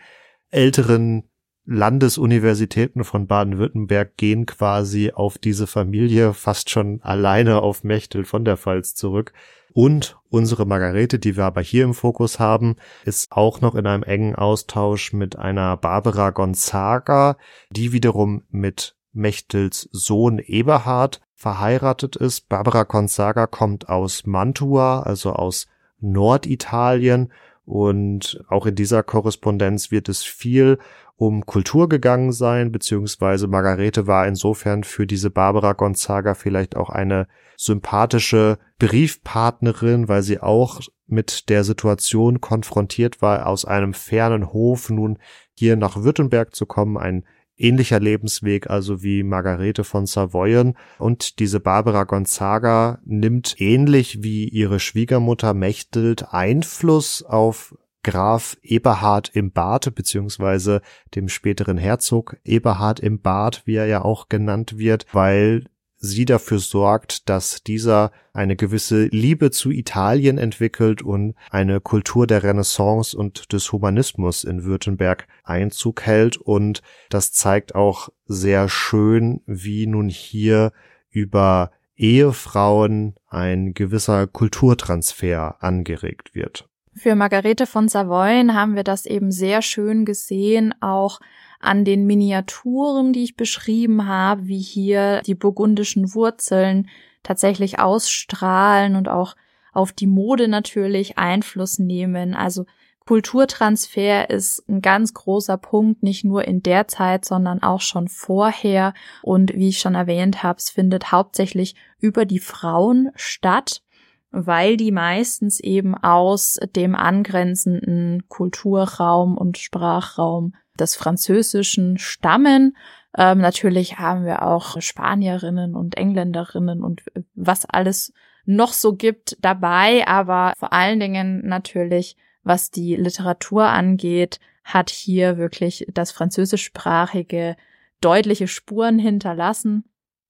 älteren 0.51 1.31
Landesuniversitäten 1.71 3.05
von 3.05 3.27
Baden-Württemberg 3.27 4.17
gehen 4.17 4.47
quasi 4.47 5.13
auf 5.13 5.37
diese 5.37 5.67
Familie 5.67 6.33
fast 6.33 6.71
schon 6.71 7.03
alleine 7.03 7.61
auf 7.61 7.85
Mechtel 7.85 8.25
von 8.25 8.47
der 8.47 8.57
Pfalz 8.57 8.95
zurück. 8.95 9.35
Und 9.75 10.17
unsere 10.31 10.65
Margarete, 10.65 11.19
die 11.19 11.37
wir 11.37 11.45
aber 11.45 11.61
hier 11.61 11.85
im 11.85 11.93
Fokus 11.93 12.39
haben, 12.39 12.77
ist 13.05 13.33
auch 13.33 13.61
noch 13.61 13.75
in 13.75 13.87
einem 13.87 14.03
engen 14.03 14.35
Austausch 14.35 15.13
mit 15.13 15.37
einer 15.37 15.77
Barbara 15.77 16.31
Gonzaga, 16.31 17.37
die 17.69 17.93
wiederum 17.93 18.45
mit 18.49 18.97
Mechtels 19.13 19.91
Sohn 19.93 20.39
Eberhard 20.39 21.21
verheiratet 21.35 22.17
ist. 22.17 22.49
Barbara 22.49 22.85
Gonzaga 22.85 23.47
kommt 23.47 23.91
aus 23.91 24.25
Mantua, 24.25 25.03
also 25.03 25.35
aus 25.35 25.67
Norditalien 26.01 27.31
und 27.69 28.43
auch 28.49 28.65
in 28.65 28.75
dieser 28.75 29.03
Korrespondenz 29.03 29.91
wird 29.91 30.09
es 30.09 30.25
viel 30.25 30.79
um 31.19 31.45
Kultur 31.45 31.89
gegangen 31.89 32.31
sein, 32.31 32.71
beziehungsweise 32.71 33.49
Margarete 33.49 34.07
war 34.07 34.29
insofern 34.29 34.85
für 34.85 35.05
diese 35.05 35.31
Barbara 35.31 35.73
Gonzaga 35.73 36.35
vielleicht 36.35 36.77
auch 36.77 36.91
eine 36.91 37.27
sympathische 37.57 38.59
Briefpartnerin, 38.79 40.07
weil 40.07 40.23
sie 40.23 40.39
auch 40.39 40.81
mit 41.09 41.49
der 41.49 41.65
Situation 41.65 42.41
konfrontiert 42.41 43.21
war, 43.21 43.49
aus 43.49 43.65
einem 43.65 43.95
fernen 43.95 44.53
Hof 44.53 44.91
nun 44.91 45.19
hier 45.55 45.75
nach 45.75 46.05
Württemberg 46.05 46.55
zu 46.55 46.67
kommen, 46.67 46.97
ein 46.97 47.25
ähnlicher 47.57 47.99
Lebensweg 47.99 48.71
also 48.71 49.03
wie 49.03 49.25
Margarete 49.25 49.83
von 49.83 50.07
Savoyen. 50.07 50.77
Und 51.01 51.41
diese 51.41 51.59
Barbara 51.59 52.05
Gonzaga 52.05 53.01
nimmt 53.05 53.61
ähnlich 53.61 54.23
wie 54.23 54.49
ihre 54.49 54.79
Schwiegermutter 54.79 55.53
Mechthild 55.53 56.33
Einfluss 56.33 57.25
auf 57.25 57.75
Graf 58.11 58.57
Eberhard 58.63 59.31
im 59.35 59.53
Bad, 59.53 59.95
beziehungsweise 59.95 60.81
dem 61.15 61.29
späteren 61.29 61.79
Herzog 61.79 62.37
Eberhard 62.45 63.01
im 63.01 63.21
Bad, 63.21 63.63
wie 63.65 63.77
er 63.77 63.87
ja 63.87 64.03
auch 64.03 64.29
genannt 64.29 64.79
wird, 64.79 65.07
weil 65.13 65.65
sie 65.99 66.25
dafür 66.25 66.59
sorgt, 66.59 67.29
dass 67.29 67.63
dieser 67.63 68.13
eine 68.33 68.57
gewisse 68.57 69.07
Liebe 69.07 69.51
zu 69.51 69.71
Italien 69.71 70.39
entwickelt 70.39 71.03
und 71.03 71.35
eine 71.51 71.81
Kultur 71.81 72.27
der 72.27 72.43
Renaissance 72.43 73.17
und 73.17 73.53
des 73.53 73.73
Humanismus 73.73 74.45
in 74.45 74.65
Württemberg 74.65 75.27
Einzug 75.43 76.03
hält. 76.03 76.37
Und 76.37 76.83
das 77.11 77.33
zeigt 77.33 77.75
auch 77.75 78.11
sehr 78.27 78.69
schön, 78.69 79.43
wie 79.47 79.87
nun 79.87 80.09
hier 80.09 80.73
über 81.11 81.73
Ehefrauen 81.97 83.17
ein 83.27 83.75
gewisser 83.75 84.29
Kulturtransfer 84.29 85.57
angeregt 85.63 86.35
wird. 86.35 86.69
Für 86.99 87.15
Margarete 87.15 87.67
von 87.67 87.87
Savoyen 87.87 88.55
haben 88.55 88.75
wir 88.75 88.83
das 88.83 89.07
eben 89.07 89.31
sehr 89.31 89.63
schön 89.63 90.05
gesehen, 90.05 90.75
auch 90.81 91.21
an 91.61 91.85
den 91.85 92.07
Miniaturen, 92.07 93.13
die 93.13 93.23
ich 93.23 93.37
beschrieben 93.37 94.09
habe, 94.09 94.49
wie 94.49 94.59
hier 94.59 95.23
die 95.23 95.37
burgundischen 95.37 96.13
Wurzeln 96.15 96.89
tatsächlich 97.23 97.79
ausstrahlen 97.79 98.97
und 98.97 99.09
auch 99.09 99.37
auf 99.73 99.93
die 99.93 100.09
Mode 100.09 100.49
natürlich 100.49 101.19
Einfluss 101.19 101.79
nehmen. 101.79 102.35
Also 102.35 102.67
Kulturtransfer 103.07 104.29
ist 104.29 104.69
ein 104.69 104.83
ganz 104.83 105.15
großer 105.15 105.57
Punkt, 105.57 106.03
nicht 106.03 106.25
nur 106.25 106.47
in 106.49 106.65
der 106.65 106.89
Zeit, 106.89 107.25
sondern 107.25 107.63
auch 107.63 107.81
schon 107.81 108.09
vorher. 108.09 108.93
Und 109.23 109.55
wie 109.55 109.69
ich 109.69 109.79
schon 109.79 109.95
erwähnt 109.95 110.43
habe, 110.43 110.59
es 110.59 110.71
findet 110.71 111.13
hauptsächlich 111.13 111.77
über 112.01 112.25
die 112.25 112.41
Frauen 112.41 113.11
statt, 113.15 113.83
weil 114.31 114.77
die 114.77 114.93
meistens 114.93 115.61
eben 115.61 115.95
aus 115.95 116.59
dem 116.77 116.95
angrenzenden 116.95 118.29
Kulturraum 118.29 119.37
und 119.37 119.59
Sprachraum 119.59 120.55
des 120.79 120.95
Französischen 120.95 121.99
stammen. 121.99 122.77
Ähm, 123.17 123.39
natürlich 123.39 123.99
haben 123.99 124.25
wir 124.25 124.43
auch 124.43 124.81
Spanierinnen 124.81 125.75
und 125.75 125.97
Engländerinnen 125.97 126.83
und 126.83 127.03
was 127.35 127.65
alles 127.65 128.13
noch 128.45 128.73
so 128.73 128.95
gibt 128.95 129.37
dabei, 129.41 130.07
aber 130.07 130.55
vor 130.57 130.73
allen 130.73 131.01
Dingen 131.01 131.47
natürlich, 131.47 132.17
was 132.43 132.71
die 132.71 132.97
Literatur 132.97 133.65
angeht, 133.65 134.41
hat 134.65 134.91
hier 134.91 135.39
wirklich 135.39 135.87
das 135.93 136.13
französischsprachige 136.13 137.57
deutliche 138.01 138.49
Spuren 138.49 138.99
hinterlassen. 138.99 139.85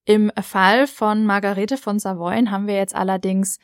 Im 0.04 0.32
Fall 0.40 0.86
von 0.86 1.26
Margarete 1.26 1.76
von 1.76 1.98
Savoyen 1.98 2.50
haben 2.50 2.66
wir 2.66 2.76
jetzt 2.76 2.94
allerdings 2.94 3.58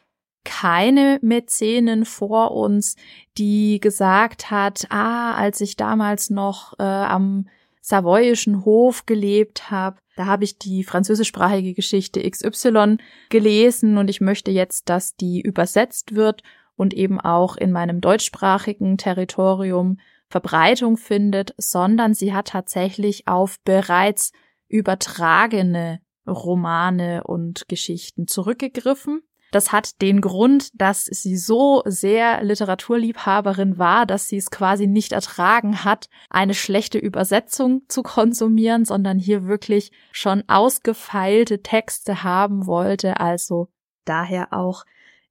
keine 0.44 1.18
Mäzenin 1.22 2.04
vor 2.04 2.52
uns, 2.52 2.96
die 3.36 3.80
gesagt 3.80 4.50
hat, 4.50 4.86
ah, 4.90 5.34
als 5.34 5.60
ich 5.60 5.76
damals 5.76 6.30
noch 6.30 6.78
äh, 6.78 6.82
am 6.82 7.48
savoyischen 7.80 8.64
Hof 8.64 9.04
gelebt 9.06 9.70
habe, 9.70 9.98
da 10.16 10.26
habe 10.26 10.44
ich 10.44 10.58
die 10.58 10.84
französischsprachige 10.84 11.74
Geschichte 11.74 12.28
XY 12.28 12.98
gelesen 13.28 13.98
und 13.98 14.08
ich 14.08 14.20
möchte 14.20 14.50
jetzt, 14.50 14.88
dass 14.88 15.16
die 15.16 15.40
übersetzt 15.40 16.14
wird 16.14 16.42
und 16.76 16.94
eben 16.94 17.20
auch 17.20 17.56
in 17.56 17.72
meinem 17.72 18.00
deutschsprachigen 18.00 18.96
Territorium 18.96 19.98
Verbreitung 20.28 20.96
findet, 20.96 21.54
sondern 21.58 22.14
sie 22.14 22.32
hat 22.32 22.48
tatsächlich 22.48 23.28
auf 23.28 23.60
bereits 23.64 24.32
übertragene 24.68 26.00
Romane 26.26 27.24
und 27.24 27.68
Geschichten 27.68 28.26
zurückgegriffen 28.26 29.22
das 29.54 29.70
hat 29.70 30.02
den 30.02 30.20
Grund, 30.20 30.68
dass 30.74 31.04
sie 31.04 31.36
so 31.36 31.82
sehr 31.84 32.42
Literaturliebhaberin 32.42 33.78
war, 33.78 34.04
dass 34.04 34.26
sie 34.28 34.36
es 34.36 34.50
quasi 34.50 34.86
nicht 34.88 35.12
ertragen 35.12 35.84
hat, 35.84 36.08
eine 36.28 36.54
schlechte 36.54 36.98
Übersetzung 36.98 37.82
zu 37.88 38.02
konsumieren, 38.02 38.84
sondern 38.84 39.18
hier 39.18 39.46
wirklich 39.46 39.92
schon 40.10 40.42
ausgefeilte 40.48 41.62
Texte 41.62 42.24
haben 42.24 42.66
wollte, 42.66 43.20
also 43.20 43.68
daher 44.04 44.52
auch 44.52 44.84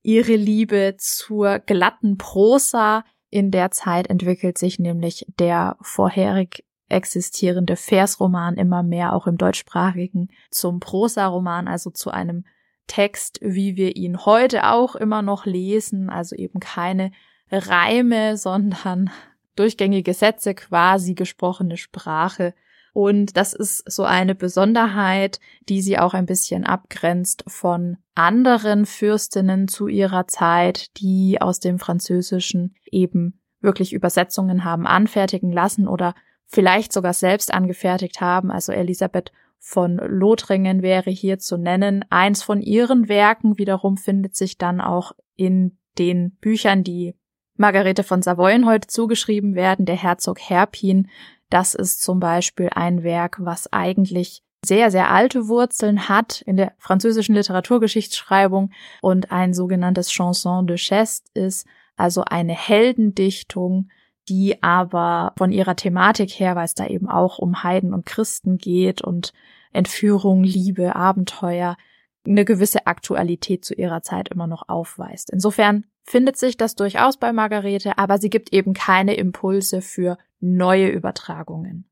ihre 0.04 0.36
Liebe 0.36 0.96
zur 0.98 1.60
glatten 1.60 2.18
Prosa. 2.18 3.04
In 3.30 3.52
der 3.52 3.72
Zeit 3.72 4.08
entwickelt 4.08 4.58
sich 4.58 4.80
nämlich 4.80 5.26
der 5.40 5.76
vorherig 5.82 6.64
existierende 6.88 7.76
Versroman 7.76 8.56
immer 8.56 8.84
mehr 8.84 9.14
auch 9.14 9.28
im 9.28 9.38
deutschsprachigen 9.38 10.30
zum 10.52 10.80
Prosaroman, 10.80 11.68
also 11.68 11.90
zu 11.90 12.12
einem 12.12 12.46
Text, 12.88 13.40
wie 13.42 13.76
wir 13.76 13.96
ihn 13.96 14.26
heute 14.26 14.70
auch 14.70 14.96
immer 14.96 15.22
noch 15.22 15.46
lesen, 15.46 16.10
also 16.10 16.36
eben 16.36 16.60
keine 16.60 17.12
Reime, 17.52 18.38
sondern 18.38 19.10
durchgängige 19.56 20.14
Sätze, 20.14 20.54
quasi 20.56 21.14
gesprochene 21.14 21.78
Sprache. 21.78 22.54
Und 22.94 23.38
das 23.38 23.54
ist 23.54 23.92
so 23.92 24.04
eine 24.04 24.36
Besonderheit, 24.36 25.40
die 25.68 25.82
sie 25.82 25.98
auch 25.98 26.14
ein 26.14 26.28
bisschen 26.28 26.64
abgrenzt 26.64 27.44
von 27.48 27.98
anderen 28.14 28.86
Fürstinnen 28.86 29.68
zu 29.68 29.88
ihrer 29.88 30.28
Zeit, 30.28 30.96
die 30.98 31.42
aus 31.42 31.60
dem 31.60 31.80
Französischen 31.80 32.76
eben 32.92 33.40
wirklich 33.62 33.94
Übersetzungen 33.94 34.64
haben 34.64 34.86
anfertigen 34.86 35.52
lassen 35.52 35.88
oder 35.88 36.14
vielleicht 36.46 36.94
sogar 36.94 37.14
selbst 37.14 37.52
angefertigt 37.52 38.22
haben. 38.22 38.52
Also 38.52 38.72
Elisabeth 38.72 39.32
von 39.66 39.96
Lothringen 39.96 40.82
wäre 40.82 41.10
hier 41.10 41.40
zu 41.40 41.58
nennen. 41.58 42.04
Eins 42.10 42.44
von 42.44 42.62
ihren 42.62 43.08
Werken 43.08 43.58
wiederum 43.58 43.96
findet 43.96 44.36
sich 44.36 44.58
dann 44.58 44.82
auch 44.82 45.14
in 45.38 45.78
den 45.98 46.36
Büchern, 46.42 46.84
die 46.84 47.16
Margarete 47.56 48.04
von 48.04 48.22
Savoyen 48.22 48.66
heute 48.66 48.90
zugeschrieben 48.90 49.56
werden, 49.56 49.86
der 49.86 49.96
Herzog 49.96 50.40
Herpin. 50.40 51.08
Das 51.50 51.76
ist 51.76 52.04
zum 52.04 52.20
Beispiel 52.20 52.72
ein 52.76 53.04
Werk, 53.04 53.38
was 53.40 53.72
eigentlich 53.72 54.44
sehr, 54.66 54.92
sehr 54.92 55.10
alte 55.10 55.48
Wurzeln 55.48 56.10
hat 56.10 56.42
in 56.42 56.58
der 56.58 56.74
französischen 56.78 57.34
Literaturgeschichtsschreibung 57.34 58.72
und 59.02 59.32
ein 59.32 59.54
sogenanntes 59.54 60.10
Chanson 60.10 60.68
de 60.68 60.78
Cheste 60.78 61.32
ist, 61.34 61.66
also 61.96 62.26
eine 62.26 62.54
Heldendichtung, 62.54 63.88
die 64.28 64.62
aber 64.62 65.34
von 65.38 65.52
ihrer 65.52 65.76
Thematik 65.78 66.32
her, 66.32 66.56
weil 66.56 66.66
es 66.66 66.76
da 66.76 66.86
eben 66.88 67.10
auch 67.10 67.40
um 67.40 67.64
Heiden 67.64 67.94
und 67.94 68.06
Christen 68.06 68.58
geht 68.58 69.02
und 69.02 69.34
Entführung, 69.74 70.44
Liebe, 70.44 70.96
Abenteuer, 70.96 71.78
eine 72.26 72.46
gewisse 72.46 72.88
Aktualität 72.88 73.66
zu 73.66 73.74
ihrer 73.74 74.02
Zeit 74.02 74.30
immer 74.30 74.48
noch 74.48 74.70
aufweist. 74.70 75.30
Insofern 75.30 75.86
findet 76.04 76.38
sich 76.38 76.58
das 76.58 76.76
durchaus 76.76 77.18
bei 77.18 77.34
Margarete, 77.34 77.98
aber 77.98 78.18
sie 78.18 78.30
gibt 78.30 78.54
eben 78.54 78.74
keine 78.74 79.16
Impulse 79.16 79.82
für 79.82 80.18
neue 80.40 80.88
Übertragungen. 80.90 81.86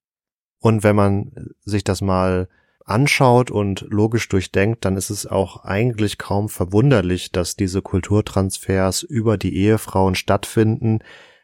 Und 0.60 0.84
wenn 0.84 0.96
man 0.96 1.54
sich 1.62 1.84
das 1.84 2.02
mal 2.02 2.48
anschaut 2.86 3.52
und 3.52 3.86
logisch 3.90 4.28
durchdenkt, 4.30 4.86
dann 4.86 4.98
ist 4.98 5.10
es 5.10 5.26
auch 5.26 5.64
eigentlich 5.64 6.18
kaum 6.18 6.50
verwunderlich, 6.50 7.32
dass 7.32 7.56
diese 7.56 7.82
Kulturtransfers 7.82 9.04
über 9.04 9.38
die 9.38 9.56
Ehefrauen 9.56 10.16
stattfinden, 10.16 11.00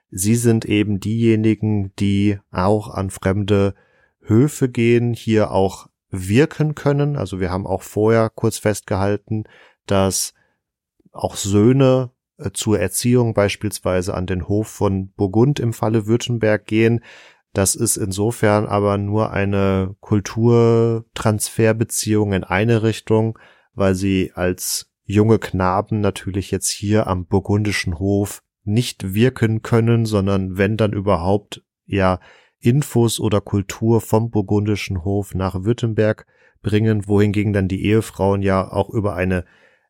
Sie 0.10 0.36
sind 0.36 0.64
eben 0.64 1.00
diejenigen, 1.00 1.94
die 1.98 2.40
auch 2.52 2.90
an 2.90 3.10
fremde 3.10 3.76
Höfe 4.22 4.70
gehen, 4.70 5.14
hier 5.14 5.52
auch 5.52 5.88
wirken 6.10 6.76
können. 6.76 7.18
Also 7.18 7.40
wir 7.40 7.52
haben 7.52 7.68
auch 7.68 7.82
vorher 7.82 8.30
kurz 8.30 8.58
festgehalten, 8.58 9.46
dass 9.86 10.34
auch 11.12 11.36
Söhne 11.36 12.12
äh, 12.38 12.52
zur 12.52 12.80
Erziehung 12.80 13.34
beispielsweise 13.34 14.14
an 14.14 14.28
den 14.28 14.48
Hof 14.48 14.68
von 14.68 15.12
Burgund 15.14 15.60
im 15.60 15.74
Falle 15.74 16.08
Württemberg 16.08 16.66
gehen. 16.66 17.04
Das 17.54 17.76
ist 17.76 17.98
insofern 17.98 18.68
aber 18.68 18.98
nur 18.98 19.32
eine 19.32 19.96
Kulturtransferbeziehung 20.00 22.32
in 22.34 22.44
eine 22.44 22.84
Richtung, 22.84 23.40
weil 23.74 23.96
sie 23.96 24.32
als 24.36 24.92
junge 25.04 25.40
Knaben 25.40 26.02
natürlich 26.02 26.52
jetzt 26.52 26.70
hier 26.70 27.08
am 27.08 27.26
burgundischen 27.26 27.98
Hof 27.98 28.44
nicht 28.64 29.14
wirken 29.14 29.62
können, 29.62 30.06
sondern 30.06 30.58
wenn 30.58 30.76
dann 30.78 30.94
überhaupt 30.94 31.64
ja 31.86 32.20
Infos 32.60 33.20
oder 33.20 33.42
Kultur 33.42 34.02
vom 34.02 34.30
burgundischen 34.30 35.04
Hof 35.04 35.36
nach 35.36 35.64
Württemberg 35.64 36.26
bringen, 36.62 37.08
wohingegen 37.08 37.54
dann 37.54 37.68
die 37.68 37.86
Ehefrauen 37.86 38.42
ja 38.42 38.72
auch 38.72 38.90
über 38.90 39.16
eine 39.16 39.46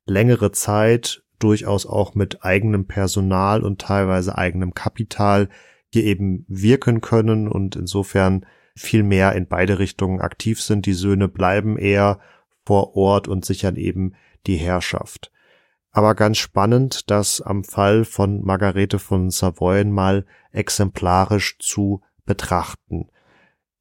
längere 0.06 0.52
Zeit 0.52 1.24
durchaus 1.40 1.86
auch 1.86 2.16
mit 2.16 2.44
eigenem 2.44 2.88
Personal 2.88 3.64
und 3.64 3.80
teilweise 3.80 4.38
eigenem 4.38 4.74
Kapital 4.74 5.50
hier 5.94 6.04
eben 6.04 6.46
wirken 6.48 7.02
können 7.02 7.48
und 7.48 7.76
insofern 7.76 8.46
viel 8.76 9.04
mehr 9.04 9.34
in 9.34 9.48
beide 9.48 9.80
Richtungen 9.80 10.20
aktiv 10.20 10.62
sind. 10.62 10.86
Die 10.86 10.94
Söhne 10.94 11.28
bleiben 11.28 11.78
eher 11.78 12.20
vor 12.66 12.96
Ort 12.96 13.28
und 13.28 13.46
sichern 13.46 13.76
eben 13.76 14.14
die 14.46 14.58
Herrschaft 14.58 15.32
aber 15.98 16.14
ganz 16.14 16.38
spannend, 16.38 17.10
das 17.10 17.42
am 17.42 17.64
Fall 17.64 18.06
von 18.06 18.44
Margarete 18.44 19.00
von 19.00 19.32
Savoyen 19.32 19.92
mal 19.92 20.28
exemplarisch 20.52 21.58
zu 21.58 22.04
betrachten. 22.28 23.10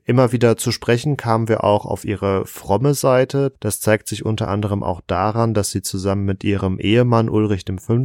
Immer 0.04 0.30
wieder 0.30 0.56
zu 0.56 0.70
sprechen 0.70 1.16
kamen 1.16 1.48
wir 1.48 1.64
auch 1.64 1.84
auf 1.84 2.04
ihre 2.04 2.46
fromme 2.46 2.94
Seite. 2.94 3.52
Das 3.58 3.80
zeigt 3.80 4.06
sich 4.06 4.24
unter 4.24 4.46
anderem 4.46 4.84
auch 4.84 5.00
daran, 5.04 5.52
dass 5.52 5.70
sie 5.70 5.82
zusammen 5.82 6.24
mit 6.24 6.44
ihrem 6.44 6.78
Ehemann 6.78 7.28
Ulrich 7.28 7.64
V. 7.80 8.02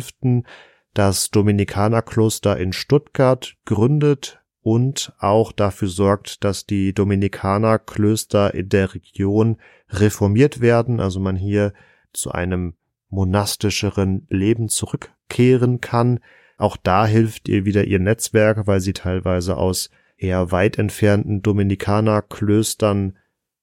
das 0.95 1.29
Dominikanerkloster 1.29 2.57
in 2.57 2.73
Stuttgart 2.73 3.55
gründet 3.65 4.41
und 4.63 5.13
auch 5.19 5.51
dafür 5.51 5.89
sorgt, 5.89 6.43
dass 6.43 6.65
die 6.65 6.93
Dominikanerklöster 6.93 8.53
in 8.55 8.69
der 8.69 8.95
Region 8.95 9.57
reformiert 9.89 10.59
werden, 10.59 10.99
also 10.99 11.19
man 11.19 11.35
hier 11.35 11.71
zu 12.13 12.31
einem 12.31 12.73
monastischeren 13.09 14.25
Leben 14.29 14.69
zurückkehren 14.69 15.81
kann. 15.81 16.19
Auch 16.57 16.77
da 16.77 17.05
hilft 17.05 17.47
ihr 17.47 17.63
wieder 17.65 17.83
ihr 17.85 17.99
Netzwerk, 17.99 18.65
weil 18.65 18.81
sie 18.81 18.93
teilweise 18.93 19.57
aus 19.57 19.91
eher 20.21 20.51
weit 20.51 20.77
entfernten 20.77 21.41
Dominikanerklöstern 21.41 23.17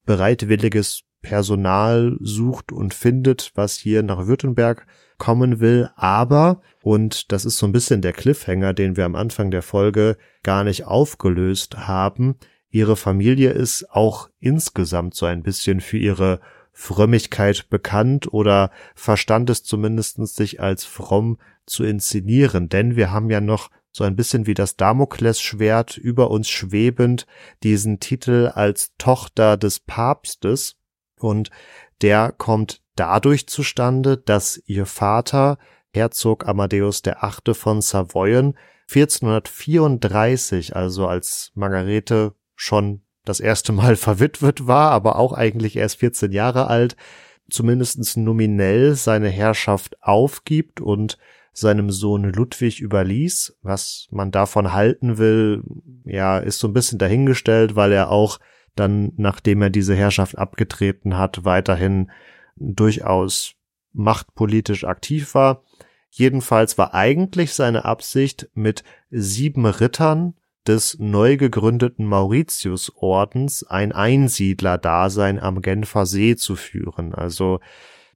bereitwilliges 0.04 1.02
Personal 1.22 2.16
sucht 2.20 2.72
und 2.72 2.94
findet, 2.94 3.52
was 3.54 3.76
hier 3.76 4.02
nach 4.02 4.26
Württemberg 4.26 4.86
kommen 5.18 5.60
will. 5.60 5.90
Aber, 5.96 6.60
und 6.82 7.32
das 7.32 7.44
ist 7.44 7.58
so 7.58 7.66
ein 7.66 7.72
bisschen 7.72 8.02
der 8.02 8.12
Cliffhanger, 8.12 8.72
den 8.72 8.96
wir 8.96 9.04
am 9.04 9.14
Anfang 9.14 9.50
der 9.50 9.62
Folge 9.62 10.16
gar 10.42 10.64
nicht 10.64 10.84
aufgelöst 10.84 11.76
haben, 11.76 12.36
ihre 12.70 12.96
Familie 12.96 13.50
ist 13.50 13.90
auch 13.90 14.28
insgesamt 14.40 15.14
so 15.14 15.26
ein 15.26 15.42
bisschen 15.42 15.80
für 15.80 15.98
ihre 15.98 16.40
Frömmigkeit 16.72 17.68
bekannt 17.70 18.32
oder 18.32 18.70
verstand 18.94 19.50
es 19.50 19.64
zumindest 19.64 20.24
sich 20.28 20.60
als 20.60 20.84
fromm 20.84 21.38
zu 21.66 21.82
inszenieren, 21.84 22.68
denn 22.68 22.94
wir 22.94 23.10
haben 23.10 23.30
ja 23.30 23.40
noch 23.40 23.70
so 23.98 24.04
ein 24.04 24.16
bisschen 24.16 24.46
wie 24.46 24.54
das 24.54 24.76
Damoklesschwert 24.76 25.96
über 25.96 26.30
uns 26.30 26.48
schwebend 26.48 27.26
diesen 27.64 27.98
Titel 27.98 28.50
als 28.54 28.92
Tochter 28.96 29.56
des 29.56 29.80
Papstes 29.80 30.76
und 31.18 31.50
der 32.00 32.32
kommt 32.32 32.80
dadurch 32.94 33.48
zustande, 33.48 34.16
dass 34.16 34.62
ihr 34.66 34.86
Vater 34.86 35.58
Herzog 35.92 36.46
Amadeus 36.46 37.02
VIII. 37.04 37.54
von 37.54 37.82
Savoyen 37.82 38.56
1434, 38.88 40.76
also 40.76 41.08
als 41.08 41.50
Margarete 41.54 42.34
schon 42.54 43.02
das 43.24 43.40
erste 43.40 43.72
Mal 43.72 43.96
verwitwet 43.96 44.68
war, 44.68 44.92
aber 44.92 45.16
auch 45.16 45.32
eigentlich 45.32 45.74
erst 45.74 45.98
14 45.98 46.30
Jahre 46.30 46.68
alt, 46.68 46.94
zumindest 47.50 48.16
nominell 48.16 48.94
seine 48.94 49.28
Herrschaft 49.28 50.00
aufgibt 50.02 50.80
und 50.80 51.18
seinem 51.58 51.90
Sohn 51.90 52.24
Ludwig 52.24 52.80
überließ. 52.80 53.56
Was 53.62 54.08
man 54.10 54.30
davon 54.30 54.72
halten 54.72 55.18
will, 55.18 55.62
ja, 56.04 56.38
ist 56.38 56.58
so 56.58 56.68
ein 56.68 56.72
bisschen 56.72 56.98
dahingestellt, 56.98 57.76
weil 57.76 57.92
er 57.92 58.10
auch 58.10 58.38
dann, 58.74 59.12
nachdem 59.16 59.62
er 59.62 59.70
diese 59.70 59.94
Herrschaft 59.94 60.38
abgetreten 60.38 61.16
hat, 61.16 61.44
weiterhin 61.44 62.10
durchaus 62.56 63.54
machtpolitisch 63.92 64.84
aktiv 64.84 65.34
war. 65.34 65.64
Jedenfalls 66.10 66.78
war 66.78 66.94
eigentlich 66.94 67.52
seine 67.52 67.84
Absicht, 67.84 68.48
mit 68.54 68.84
sieben 69.10 69.66
Rittern 69.66 70.34
des 70.66 70.98
neu 70.98 71.36
gegründeten 71.36 72.06
Mauritiusordens 72.06 73.64
ein 73.64 73.92
Einsiedlerdasein 73.92 75.40
am 75.40 75.62
Genfer 75.62 76.06
See 76.06 76.36
zu 76.36 76.56
führen, 76.56 77.14
also 77.14 77.60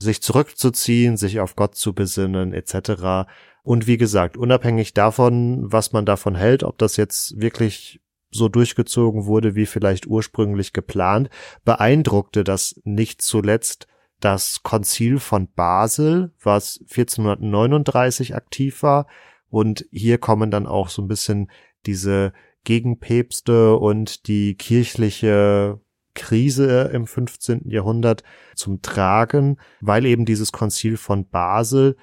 sich 0.03 0.23
zurückzuziehen, 0.23 1.17
sich 1.17 1.41
auf 1.41 1.57
Gott 1.57 1.75
zu 1.75 1.95
besinnen 1.95 2.53
etc. 2.53 3.29
Und 3.63 3.87
wie 3.87 3.97
gesagt, 3.97 4.37
unabhängig 4.37 4.95
davon, 4.95 5.73
was 5.73 5.93
man 5.93 6.05
davon 6.05 6.35
hält, 6.35 6.63
ob 6.65 6.79
das 6.79 6.97
jetzt 6.97 7.41
wirklich 7.41 8.01
so 8.31 8.49
durchgezogen 8.49 9.27
wurde, 9.27 9.55
wie 9.55 9.67
vielleicht 9.67 10.07
ursprünglich 10.07 10.73
geplant, 10.73 11.29
beeindruckte 11.65 12.45
das 12.45 12.81
nicht 12.85 13.23
zuletzt 13.23 13.87
das 14.21 14.63
Konzil 14.63 15.19
von 15.19 15.49
Basel, 15.53 16.33
was 16.43 16.79
1439 16.83 18.35
aktiv 18.35 18.83
war. 18.83 19.07
Und 19.49 19.85
hier 19.91 20.19
kommen 20.19 20.51
dann 20.51 20.67
auch 20.67 20.89
so 20.89 21.03
ein 21.03 21.09
bisschen 21.09 21.51
diese 21.85 22.33
Gegenpäpste 22.65 23.77
und 23.77 24.29
die 24.29 24.55
kirchliche 24.55 25.81
Krise 26.15 26.91
im 26.93 27.07
15. 27.07 27.69
Jahrhundert 27.69 28.23
zum 28.55 28.83
Tragen, 28.83 29.59
weil 29.81 30.05
eben 30.07 30.25
dieses 30.25 30.53
Konzil 30.53 30.97
von 30.97 31.29
Basel 31.29 31.97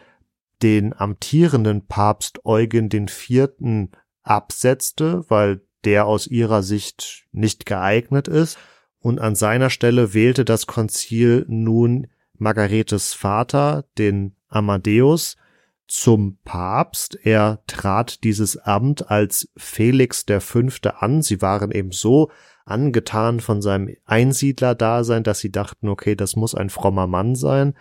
den 0.62 0.94
amtierenden 0.94 1.88
Papst 1.88 2.46
Eugen 2.46 2.90
IV. 2.92 3.50
absetzte, 4.24 5.24
weil 5.30 5.62
der 5.86 6.06
aus 6.06 6.28
ihrer 6.28 6.64
Sicht 6.64 7.26
nicht 7.32 7.66
geeignet 7.66 8.28
ist, 8.28 8.58
und 9.02 9.20
an 9.20 9.36
seiner 9.36 9.70
Stelle 9.70 10.14
wählte 10.14 10.44
das 10.44 10.68
Konzil 10.68 11.46
nun 11.48 12.08
Margaretes 12.38 13.14
Vater, 13.14 13.86
den 13.98 14.36
Amadeus, 14.50 15.38
zum 15.88 16.38
Papst. 16.44 17.18
Er 17.24 17.64
trat 17.66 18.24
dieses 18.24 18.58
Amt 18.58 19.10
als 19.10 19.50
Felix 19.58 20.26
Fünfte 20.40 21.02
an. 21.02 21.22
Sie 21.22 21.42
waren 21.42 21.72
eben 21.72 21.92
so 21.92 22.30
angetan 22.66 23.40
von 23.40 23.62
seinem 23.62 23.96
Einsiedlerdasein, 24.06 25.24
dass 25.24 25.40
sie 25.40 25.52
dachten, 25.52 25.90
okay, 25.90 26.16
das 26.16 26.36
muss 26.36 26.56
ein 26.56 26.70
frommer 26.70 27.08
Mann 27.08 27.36
sein. 27.36 27.76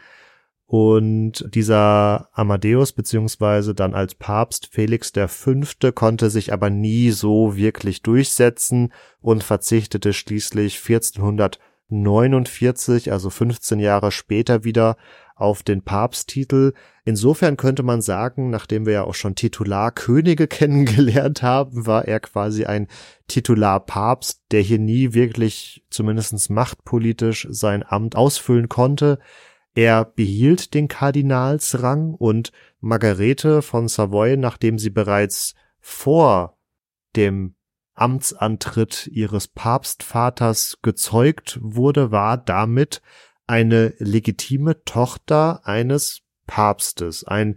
Und 0.71 1.49
dieser 1.55 2.29
Amadeus 2.33 2.93
beziehungsweise 2.93 3.75
dann 3.75 3.95
als 3.95 4.15
Papst 4.15 4.69
Felix 4.71 5.13
Fünfte 5.29 5.93
konnte 5.93 6.29
sich 6.29 6.53
aber 6.53 6.69
nie 6.69 7.11
so 7.11 7.57
wirklich 7.57 8.03
durchsetzen 8.03 8.93
und 9.23 9.43
verzichtete 9.43 10.13
schließlich 10.13 10.79
1449, 10.87 13.11
also 13.11 13.31
15 13.31 13.81
Jahre 13.81 14.13
später 14.13 14.63
wieder 14.63 14.99
auf 15.39 15.63
den 15.63 15.83
Papsttitel. 15.83 16.75
Insofern 17.05 17.57
könnte 17.57 17.83
man 17.83 18.03
sagen, 18.03 18.51
nachdem 18.51 18.87
wir 18.87 18.93
ja 18.93 19.05
auch 19.05 19.15
schon 19.15 19.35
Titularkönige 19.35 20.47
kennengelernt 20.49 21.43
haben, 21.43 21.87
war 21.87 22.07
er 22.07 22.21
quasi 22.21 22.65
ein 22.65 22.89
Titularpapst, 23.29 24.43
der 24.51 24.61
hier 24.61 24.79
nie 24.79 25.15
wirklich 25.15 25.85
zumindest 25.91 26.51
machtpolitisch 26.51 27.47
sein 27.51 27.85
Amt 27.87 28.17
ausfüllen 28.17 28.69
konnte. 28.69 29.19
Er 29.75 30.05
behielt 30.05 30.75
den 30.75 30.89
Kardinalsrang 30.89 32.15
und 32.15 32.53
Margarete 32.81 33.63
von 33.63 33.89
Savoy, 33.89 34.37
nachdem 34.37 34.79
sie 34.79 34.91
bereits 34.91 35.55
vor 35.81 36.59
dem 37.17 37.55
Amtsantritt 37.95 39.09
ihres 39.09 39.49
Papstvaters 39.49 40.79
gezeugt 40.83 41.59
wurde, 41.61 42.11
war 42.11 42.39
damit 42.39 43.03
eine 43.49 43.95
legitime 43.99 44.85
Tochter 44.85 45.67
eines 45.67 46.21
Papstes. 46.47 47.25
Ein 47.25 47.57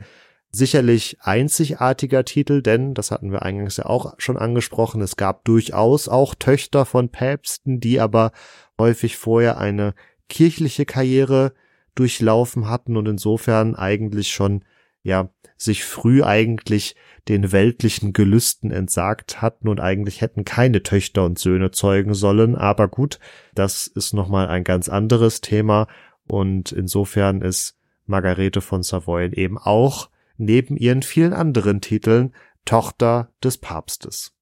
sicherlich 0.52 1.18
einzigartiger 1.22 2.26
Titel, 2.26 2.62
denn, 2.62 2.94
das 2.94 3.12
hatten 3.12 3.32
wir 3.32 3.44
eingangs 3.44 3.78
ja 3.78 3.86
auch 3.86 4.16
schon 4.18 4.38
angesprochen, 4.38 5.02
es 5.02 5.16
gab 5.16 5.46
durchaus 5.46 6.08
auch 6.08 6.36
Töchter 6.36 6.86
von 6.86 7.10
Päpsten, 7.10 7.80
die 7.80 8.00
aber 8.00 8.32
häufig 8.78 9.18
vorher 9.18 9.58
eine 9.58 9.94
kirchliche 10.28 10.86
Karriere 10.86 11.54
durchlaufen 11.96 12.70
hatten 12.70 12.98
und 12.98 13.08
insofern 13.08 13.76
eigentlich 13.76 14.32
schon, 14.32 14.66
ja, 15.04 15.30
sich 15.62 15.84
früh 15.84 16.24
eigentlich 16.24 16.96
den 17.28 17.52
weltlichen 17.52 18.14
Gelüsten 18.14 18.72
entsagt 18.72 19.42
hatten 19.42 19.68
und 19.68 19.80
eigentlich 19.80 20.22
hätten 20.22 20.44
keine 20.44 20.82
Töchter 20.82 21.24
und 21.24 21.38
Söhne 21.38 21.72
zeugen 21.72 22.14
sollen. 22.14 22.56
Aber 22.56 22.88
gut, 22.88 23.20
das 23.54 23.86
ist 23.88 24.14
nochmal 24.14 24.48
ein 24.48 24.64
ganz 24.64 24.90
anderes 24.90 25.42
Thema 25.42 25.88
und 26.28 26.72
insofern 26.72 27.42
ist 27.42 27.78
Margarete 28.06 28.62
von 28.62 28.82
Savoyen 28.82 29.34
eben 29.34 29.58
auch 29.58 30.10
neben 30.38 30.78
ihren 30.78 31.04
vielen 31.04 31.34
anderen 31.34 31.82
Titeln 31.82 32.34
Tochter 32.66 33.32
des 33.44 33.60
Papstes. 33.60 34.34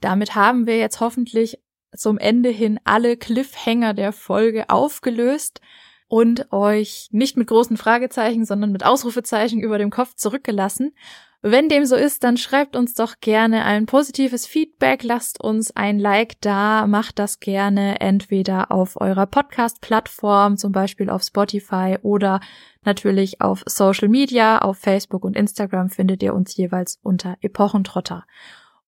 Damit 0.00 0.34
haben 0.34 0.66
wir 0.66 0.78
jetzt 0.78 1.00
hoffentlich 1.00 1.60
zum 1.94 2.18
Ende 2.18 2.50
hin 2.50 2.80
alle 2.84 3.16
Cliffhanger 3.16 3.92
der 3.92 4.12
Folge 4.12 4.70
aufgelöst 4.70 5.60
und 6.08 6.52
euch 6.52 7.08
nicht 7.12 7.36
mit 7.36 7.48
großen 7.48 7.76
Fragezeichen, 7.76 8.44
sondern 8.44 8.72
mit 8.72 8.84
Ausrufezeichen 8.84 9.60
über 9.60 9.78
dem 9.78 9.90
Kopf 9.90 10.14
zurückgelassen. 10.14 10.92
Wenn 11.40 11.68
dem 11.68 11.86
so 11.86 11.94
ist, 11.94 12.24
dann 12.24 12.36
schreibt 12.36 12.74
uns 12.74 12.94
doch 12.94 13.20
gerne 13.20 13.64
ein 13.64 13.86
positives 13.86 14.44
Feedback, 14.44 15.04
lasst 15.04 15.40
uns 15.40 15.70
ein 15.76 16.00
Like 16.00 16.40
da, 16.40 16.88
macht 16.88 17.20
das 17.20 17.38
gerne 17.38 18.00
entweder 18.00 18.72
auf 18.72 19.00
eurer 19.00 19.26
Podcast-Plattform, 19.26 20.56
zum 20.56 20.72
Beispiel 20.72 21.08
auf 21.08 21.22
Spotify 21.22 21.96
oder 22.02 22.40
natürlich 22.82 23.40
auf 23.40 23.62
Social 23.66 24.08
Media, 24.08 24.58
auf 24.58 24.78
Facebook 24.78 25.24
und 25.24 25.36
Instagram 25.36 25.90
findet 25.90 26.24
ihr 26.24 26.34
uns 26.34 26.56
jeweils 26.56 26.98
unter 27.04 27.36
Epochentrotter. 27.40 28.24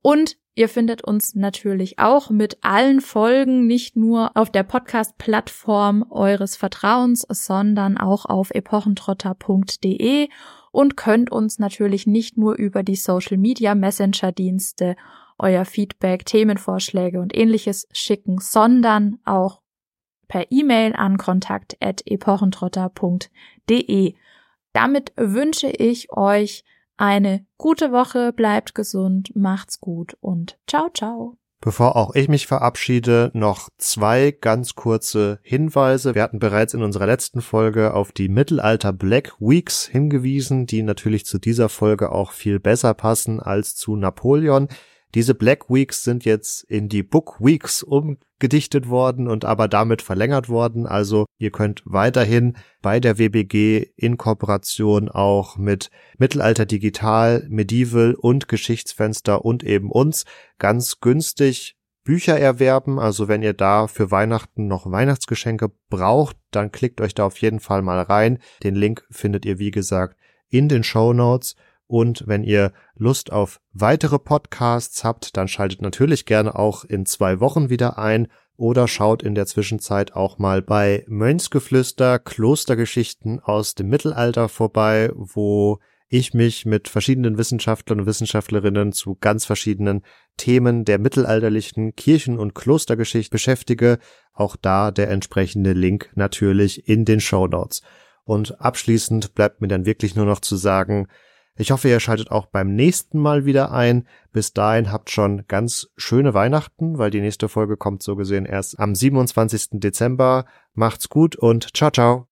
Und 0.02 0.36
Ihr 0.56 0.68
findet 0.68 1.02
uns 1.02 1.34
natürlich 1.34 1.98
auch 1.98 2.30
mit 2.30 2.58
allen 2.62 3.00
Folgen 3.00 3.66
nicht 3.66 3.96
nur 3.96 4.36
auf 4.36 4.50
der 4.50 4.64
Podcast-Plattform 4.64 6.04
eures 6.10 6.56
Vertrauens, 6.56 7.24
sondern 7.28 7.96
auch 7.96 8.26
auf 8.26 8.50
epochentrotter.de 8.50 10.28
und 10.72 10.96
könnt 10.96 11.30
uns 11.30 11.58
natürlich 11.58 12.06
nicht 12.06 12.36
nur 12.36 12.56
über 12.56 12.82
die 12.82 12.96
Social 12.96 13.38
Media 13.38 13.74
Messenger 13.74 14.32
Dienste 14.32 14.96
euer 15.38 15.64
Feedback, 15.64 16.26
Themenvorschläge 16.26 17.18
und 17.20 17.34
ähnliches 17.36 17.88
schicken, 17.92 18.38
sondern 18.38 19.18
auch 19.24 19.62
per 20.28 20.52
E-Mail 20.52 20.94
an 20.94 21.18
kontakt.epochentrotter.de. 21.18 24.14
Damit 24.72 25.12
wünsche 25.16 25.66
ich 25.68 26.12
euch 26.12 26.62
eine 27.00 27.46
gute 27.56 27.92
Woche, 27.92 28.32
bleibt 28.32 28.74
gesund, 28.74 29.32
macht's 29.34 29.80
gut 29.80 30.16
und 30.20 30.58
ciao, 30.66 30.90
ciao. 30.92 31.36
Bevor 31.62 31.96
auch 31.96 32.14
ich 32.14 32.28
mich 32.28 32.46
verabschiede, 32.46 33.30
noch 33.34 33.68
zwei 33.76 34.30
ganz 34.30 34.74
kurze 34.74 35.40
Hinweise. 35.42 36.14
Wir 36.14 36.22
hatten 36.22 36.38
bereits 36.38 36.72
in 36.72 36.82
unserer 36.82 37.06
letzten 37.06 37.42
Folge 37.42 37.92
auf 37.92 38.12
die 38.12 38.30
Mittelalter 38.30 38.94
Black 38.94 39.34
Weeks 39.40 39.86
hingewiesen, 39.86 40.66
die 40.66 40.82
natürlich 40.82 41.26
zu 41.26 41.38
dieser 41.38 41.68
Folge 41.68 42.12
auch 42.12 42.32
viel 42.32 42.60
besser 42.60 42.94
passen 42.94 43.40
als 43.40 43.76
zu 43.76 43.96
Napoleon. 43.96 44.68
Diese 45.14 45.34
Black 45.34 45.68
Weeks 45.68 46.04
sind 46.04 46.24
jetzt 46.24 46.62
in 46.64 46.88
die 46.88 47.02
Book 47.02 47.40
Weeks 47.40 47.82
umgedichtet 47.82 48.88
worden 48.88 49.26
und 49.26 49.44
aber 49.44 49.66
damit 49.66 50.02
verlängert 50.02 50.48
worden. 50.48 50.86
Also 50.86 51.26
ihr 51.38 51.50
könnt 51.50 51.82
weiterhin 51.84 52.56
bei 52.80 53.00
der 53.00 53.18
WBG 53.18 53.90
in 53.96 54.16
Kooperation 54.16 55.08
auch 55.08 55.56
mit 55.56 55.90
Mittelalter 56.18 56.64
Digital, 56.64 57.44
Medieval 57.48 58.14
und 58.14 58.46
Geschichtsfenster 58.46 59.44
und 59.44 59.64
eben 59.64 59.90
uns 59.90 60.24
ganz 60.58 61.00
günstig 61.00 61.76
Bücher 62.04 62.38
erwerben. 62.38 62.98
Also 62.98 63.28
wenn 63.28 63.42
ihr 63.42 63.52
da 63.52 63.88
für 63.88 64.10
Weihnachten 64.10 64.68
noch 64.68 64.90
Weihnachtsgeschenke 64.90 65.70
braucht, 65.88 66.36
dann 66.50 66.72
klickt 66.72 67.00
euch 67.00 67.14
da 67.14 67.26
auf 67.26 67.38
jeden 67.38 67.60
Fall 67.60 67.82
mal 67.82 68.00
rein. 68.00 68.38
Den 68.62 68.74
Link 68.74 69.04
findet 69.10 69.44
ihr, 69.44 69.58
wie 69.58 69.70
gesagt, 69.70 70.16
in 70.48 70.68
den 70.68 70.82
Show 70.82 71.12
Notes. 71.12 71.56
Und 71.90 72.22
wenn 72.28 72.44
ihr 72.44 72.72
Lust 72.94 73.32
auf 73.32 73.60
weitere 73.72 74.20
Podcasts 74.20 75.02
habt, 75.02 75.36
dann 75.36 75.48
schaltet 75.48 75.82
natürlich 75.82 76.24
gerne 76.24 76.54
auch 76.54 76.84
in 76.84 77.04
zwei 77.04 77.40
Wochen 77.40 77.68
wieder 77.68 77.98
ein 77.98 78.28
oder 78.56 78.86
schaut 78.86 79.24
in 79.24 79.34
der 79.34 79.46
Zwischenzeit 79.46 80.12
auch 80.12 80.38
mal 80.38 80.62
bei 80.62 81.04
Mönchsgeflüster, 81.08 82.20
Klostergeschichten 82.20 83.40
aus 83.40 83.74
dem 83.74 83.88
Mittelalter 83.88 84.48
vorbei, 84.48 85.10
wo 85.16 85.80
ich 86.06 86.32
mich 86.32 86.64
mit 86.64 86.86
verschiedenen 86.86 87.38
Wissenschaftlern 87.38 87.98
und 87.98 88.06
Wissenschaftlerinnen 88.06 88.92
zu 88.92 89.16
ganz 89.20 89.44
verschiedenen 89.44 90.02
Themen 90.36 90.84
der 90.84 91.00
mittelalterlichen 91.00 91.96
Kirchen- 91.96 92.38
und 92.38 92.54
Klostergeschichte 92.54 93.32
beschäftige. 93.32 93.98
Auch 94.32 94.54
da 94.54 94.92
der 94.92 95.10
entsprechende 95.10 95.72
Link 95.72 96.12
natürlich 96.14 96.86
in 96.86 97.04
den 97.04 97.18
Show 97.18 97.48
Notes. 97.48 97.82
Und 98.22 98.60
abschließend 98.60 99.34
bleibt 99.34 99.60
mir 99.60 99.66
dann 99.66 99.86
wirklich 99.86 100.14
nur 100.14 100.26
noch 100.26 100.38
zu 100.38 100.54
sagen, 100.54 101.08
ich 101.56 101.70
hoffe, 101.70 101.88
ihr 101.88 102.00
schaltet 102.00 102.30
auch 102.30 102.46
beim 102.46 102.74
nächsten 102.74 103.18
Mal 103.18 103.44
wieder 103.44 103.70
ein. 103.72 104.06
Bis 104.32 104.52
dahin 104.52 104.90
habt 104.90 105.10
schon 105.10 105.44
ganz 105.46 105.88
schöne 105.96 106.32
Weihnachten, 106.32 106.98
weil 106.98 107.10
die 107.10 107.20
nächste 107.20 107.48
Folge 107.48 107.76
kommt 107.76 108.02
so 108.02 108.16
gesehen 108.16 108.46
erst 108.46 108.78
am 108.78 108.94
27. 108.94 109.80
Dezember. 109.80 110.46
Macht's 110.74 111.08
gut 111.08 111.36
und 111.36 111.76
ciao, 111.76 111.90
ciao. 111.90 112.26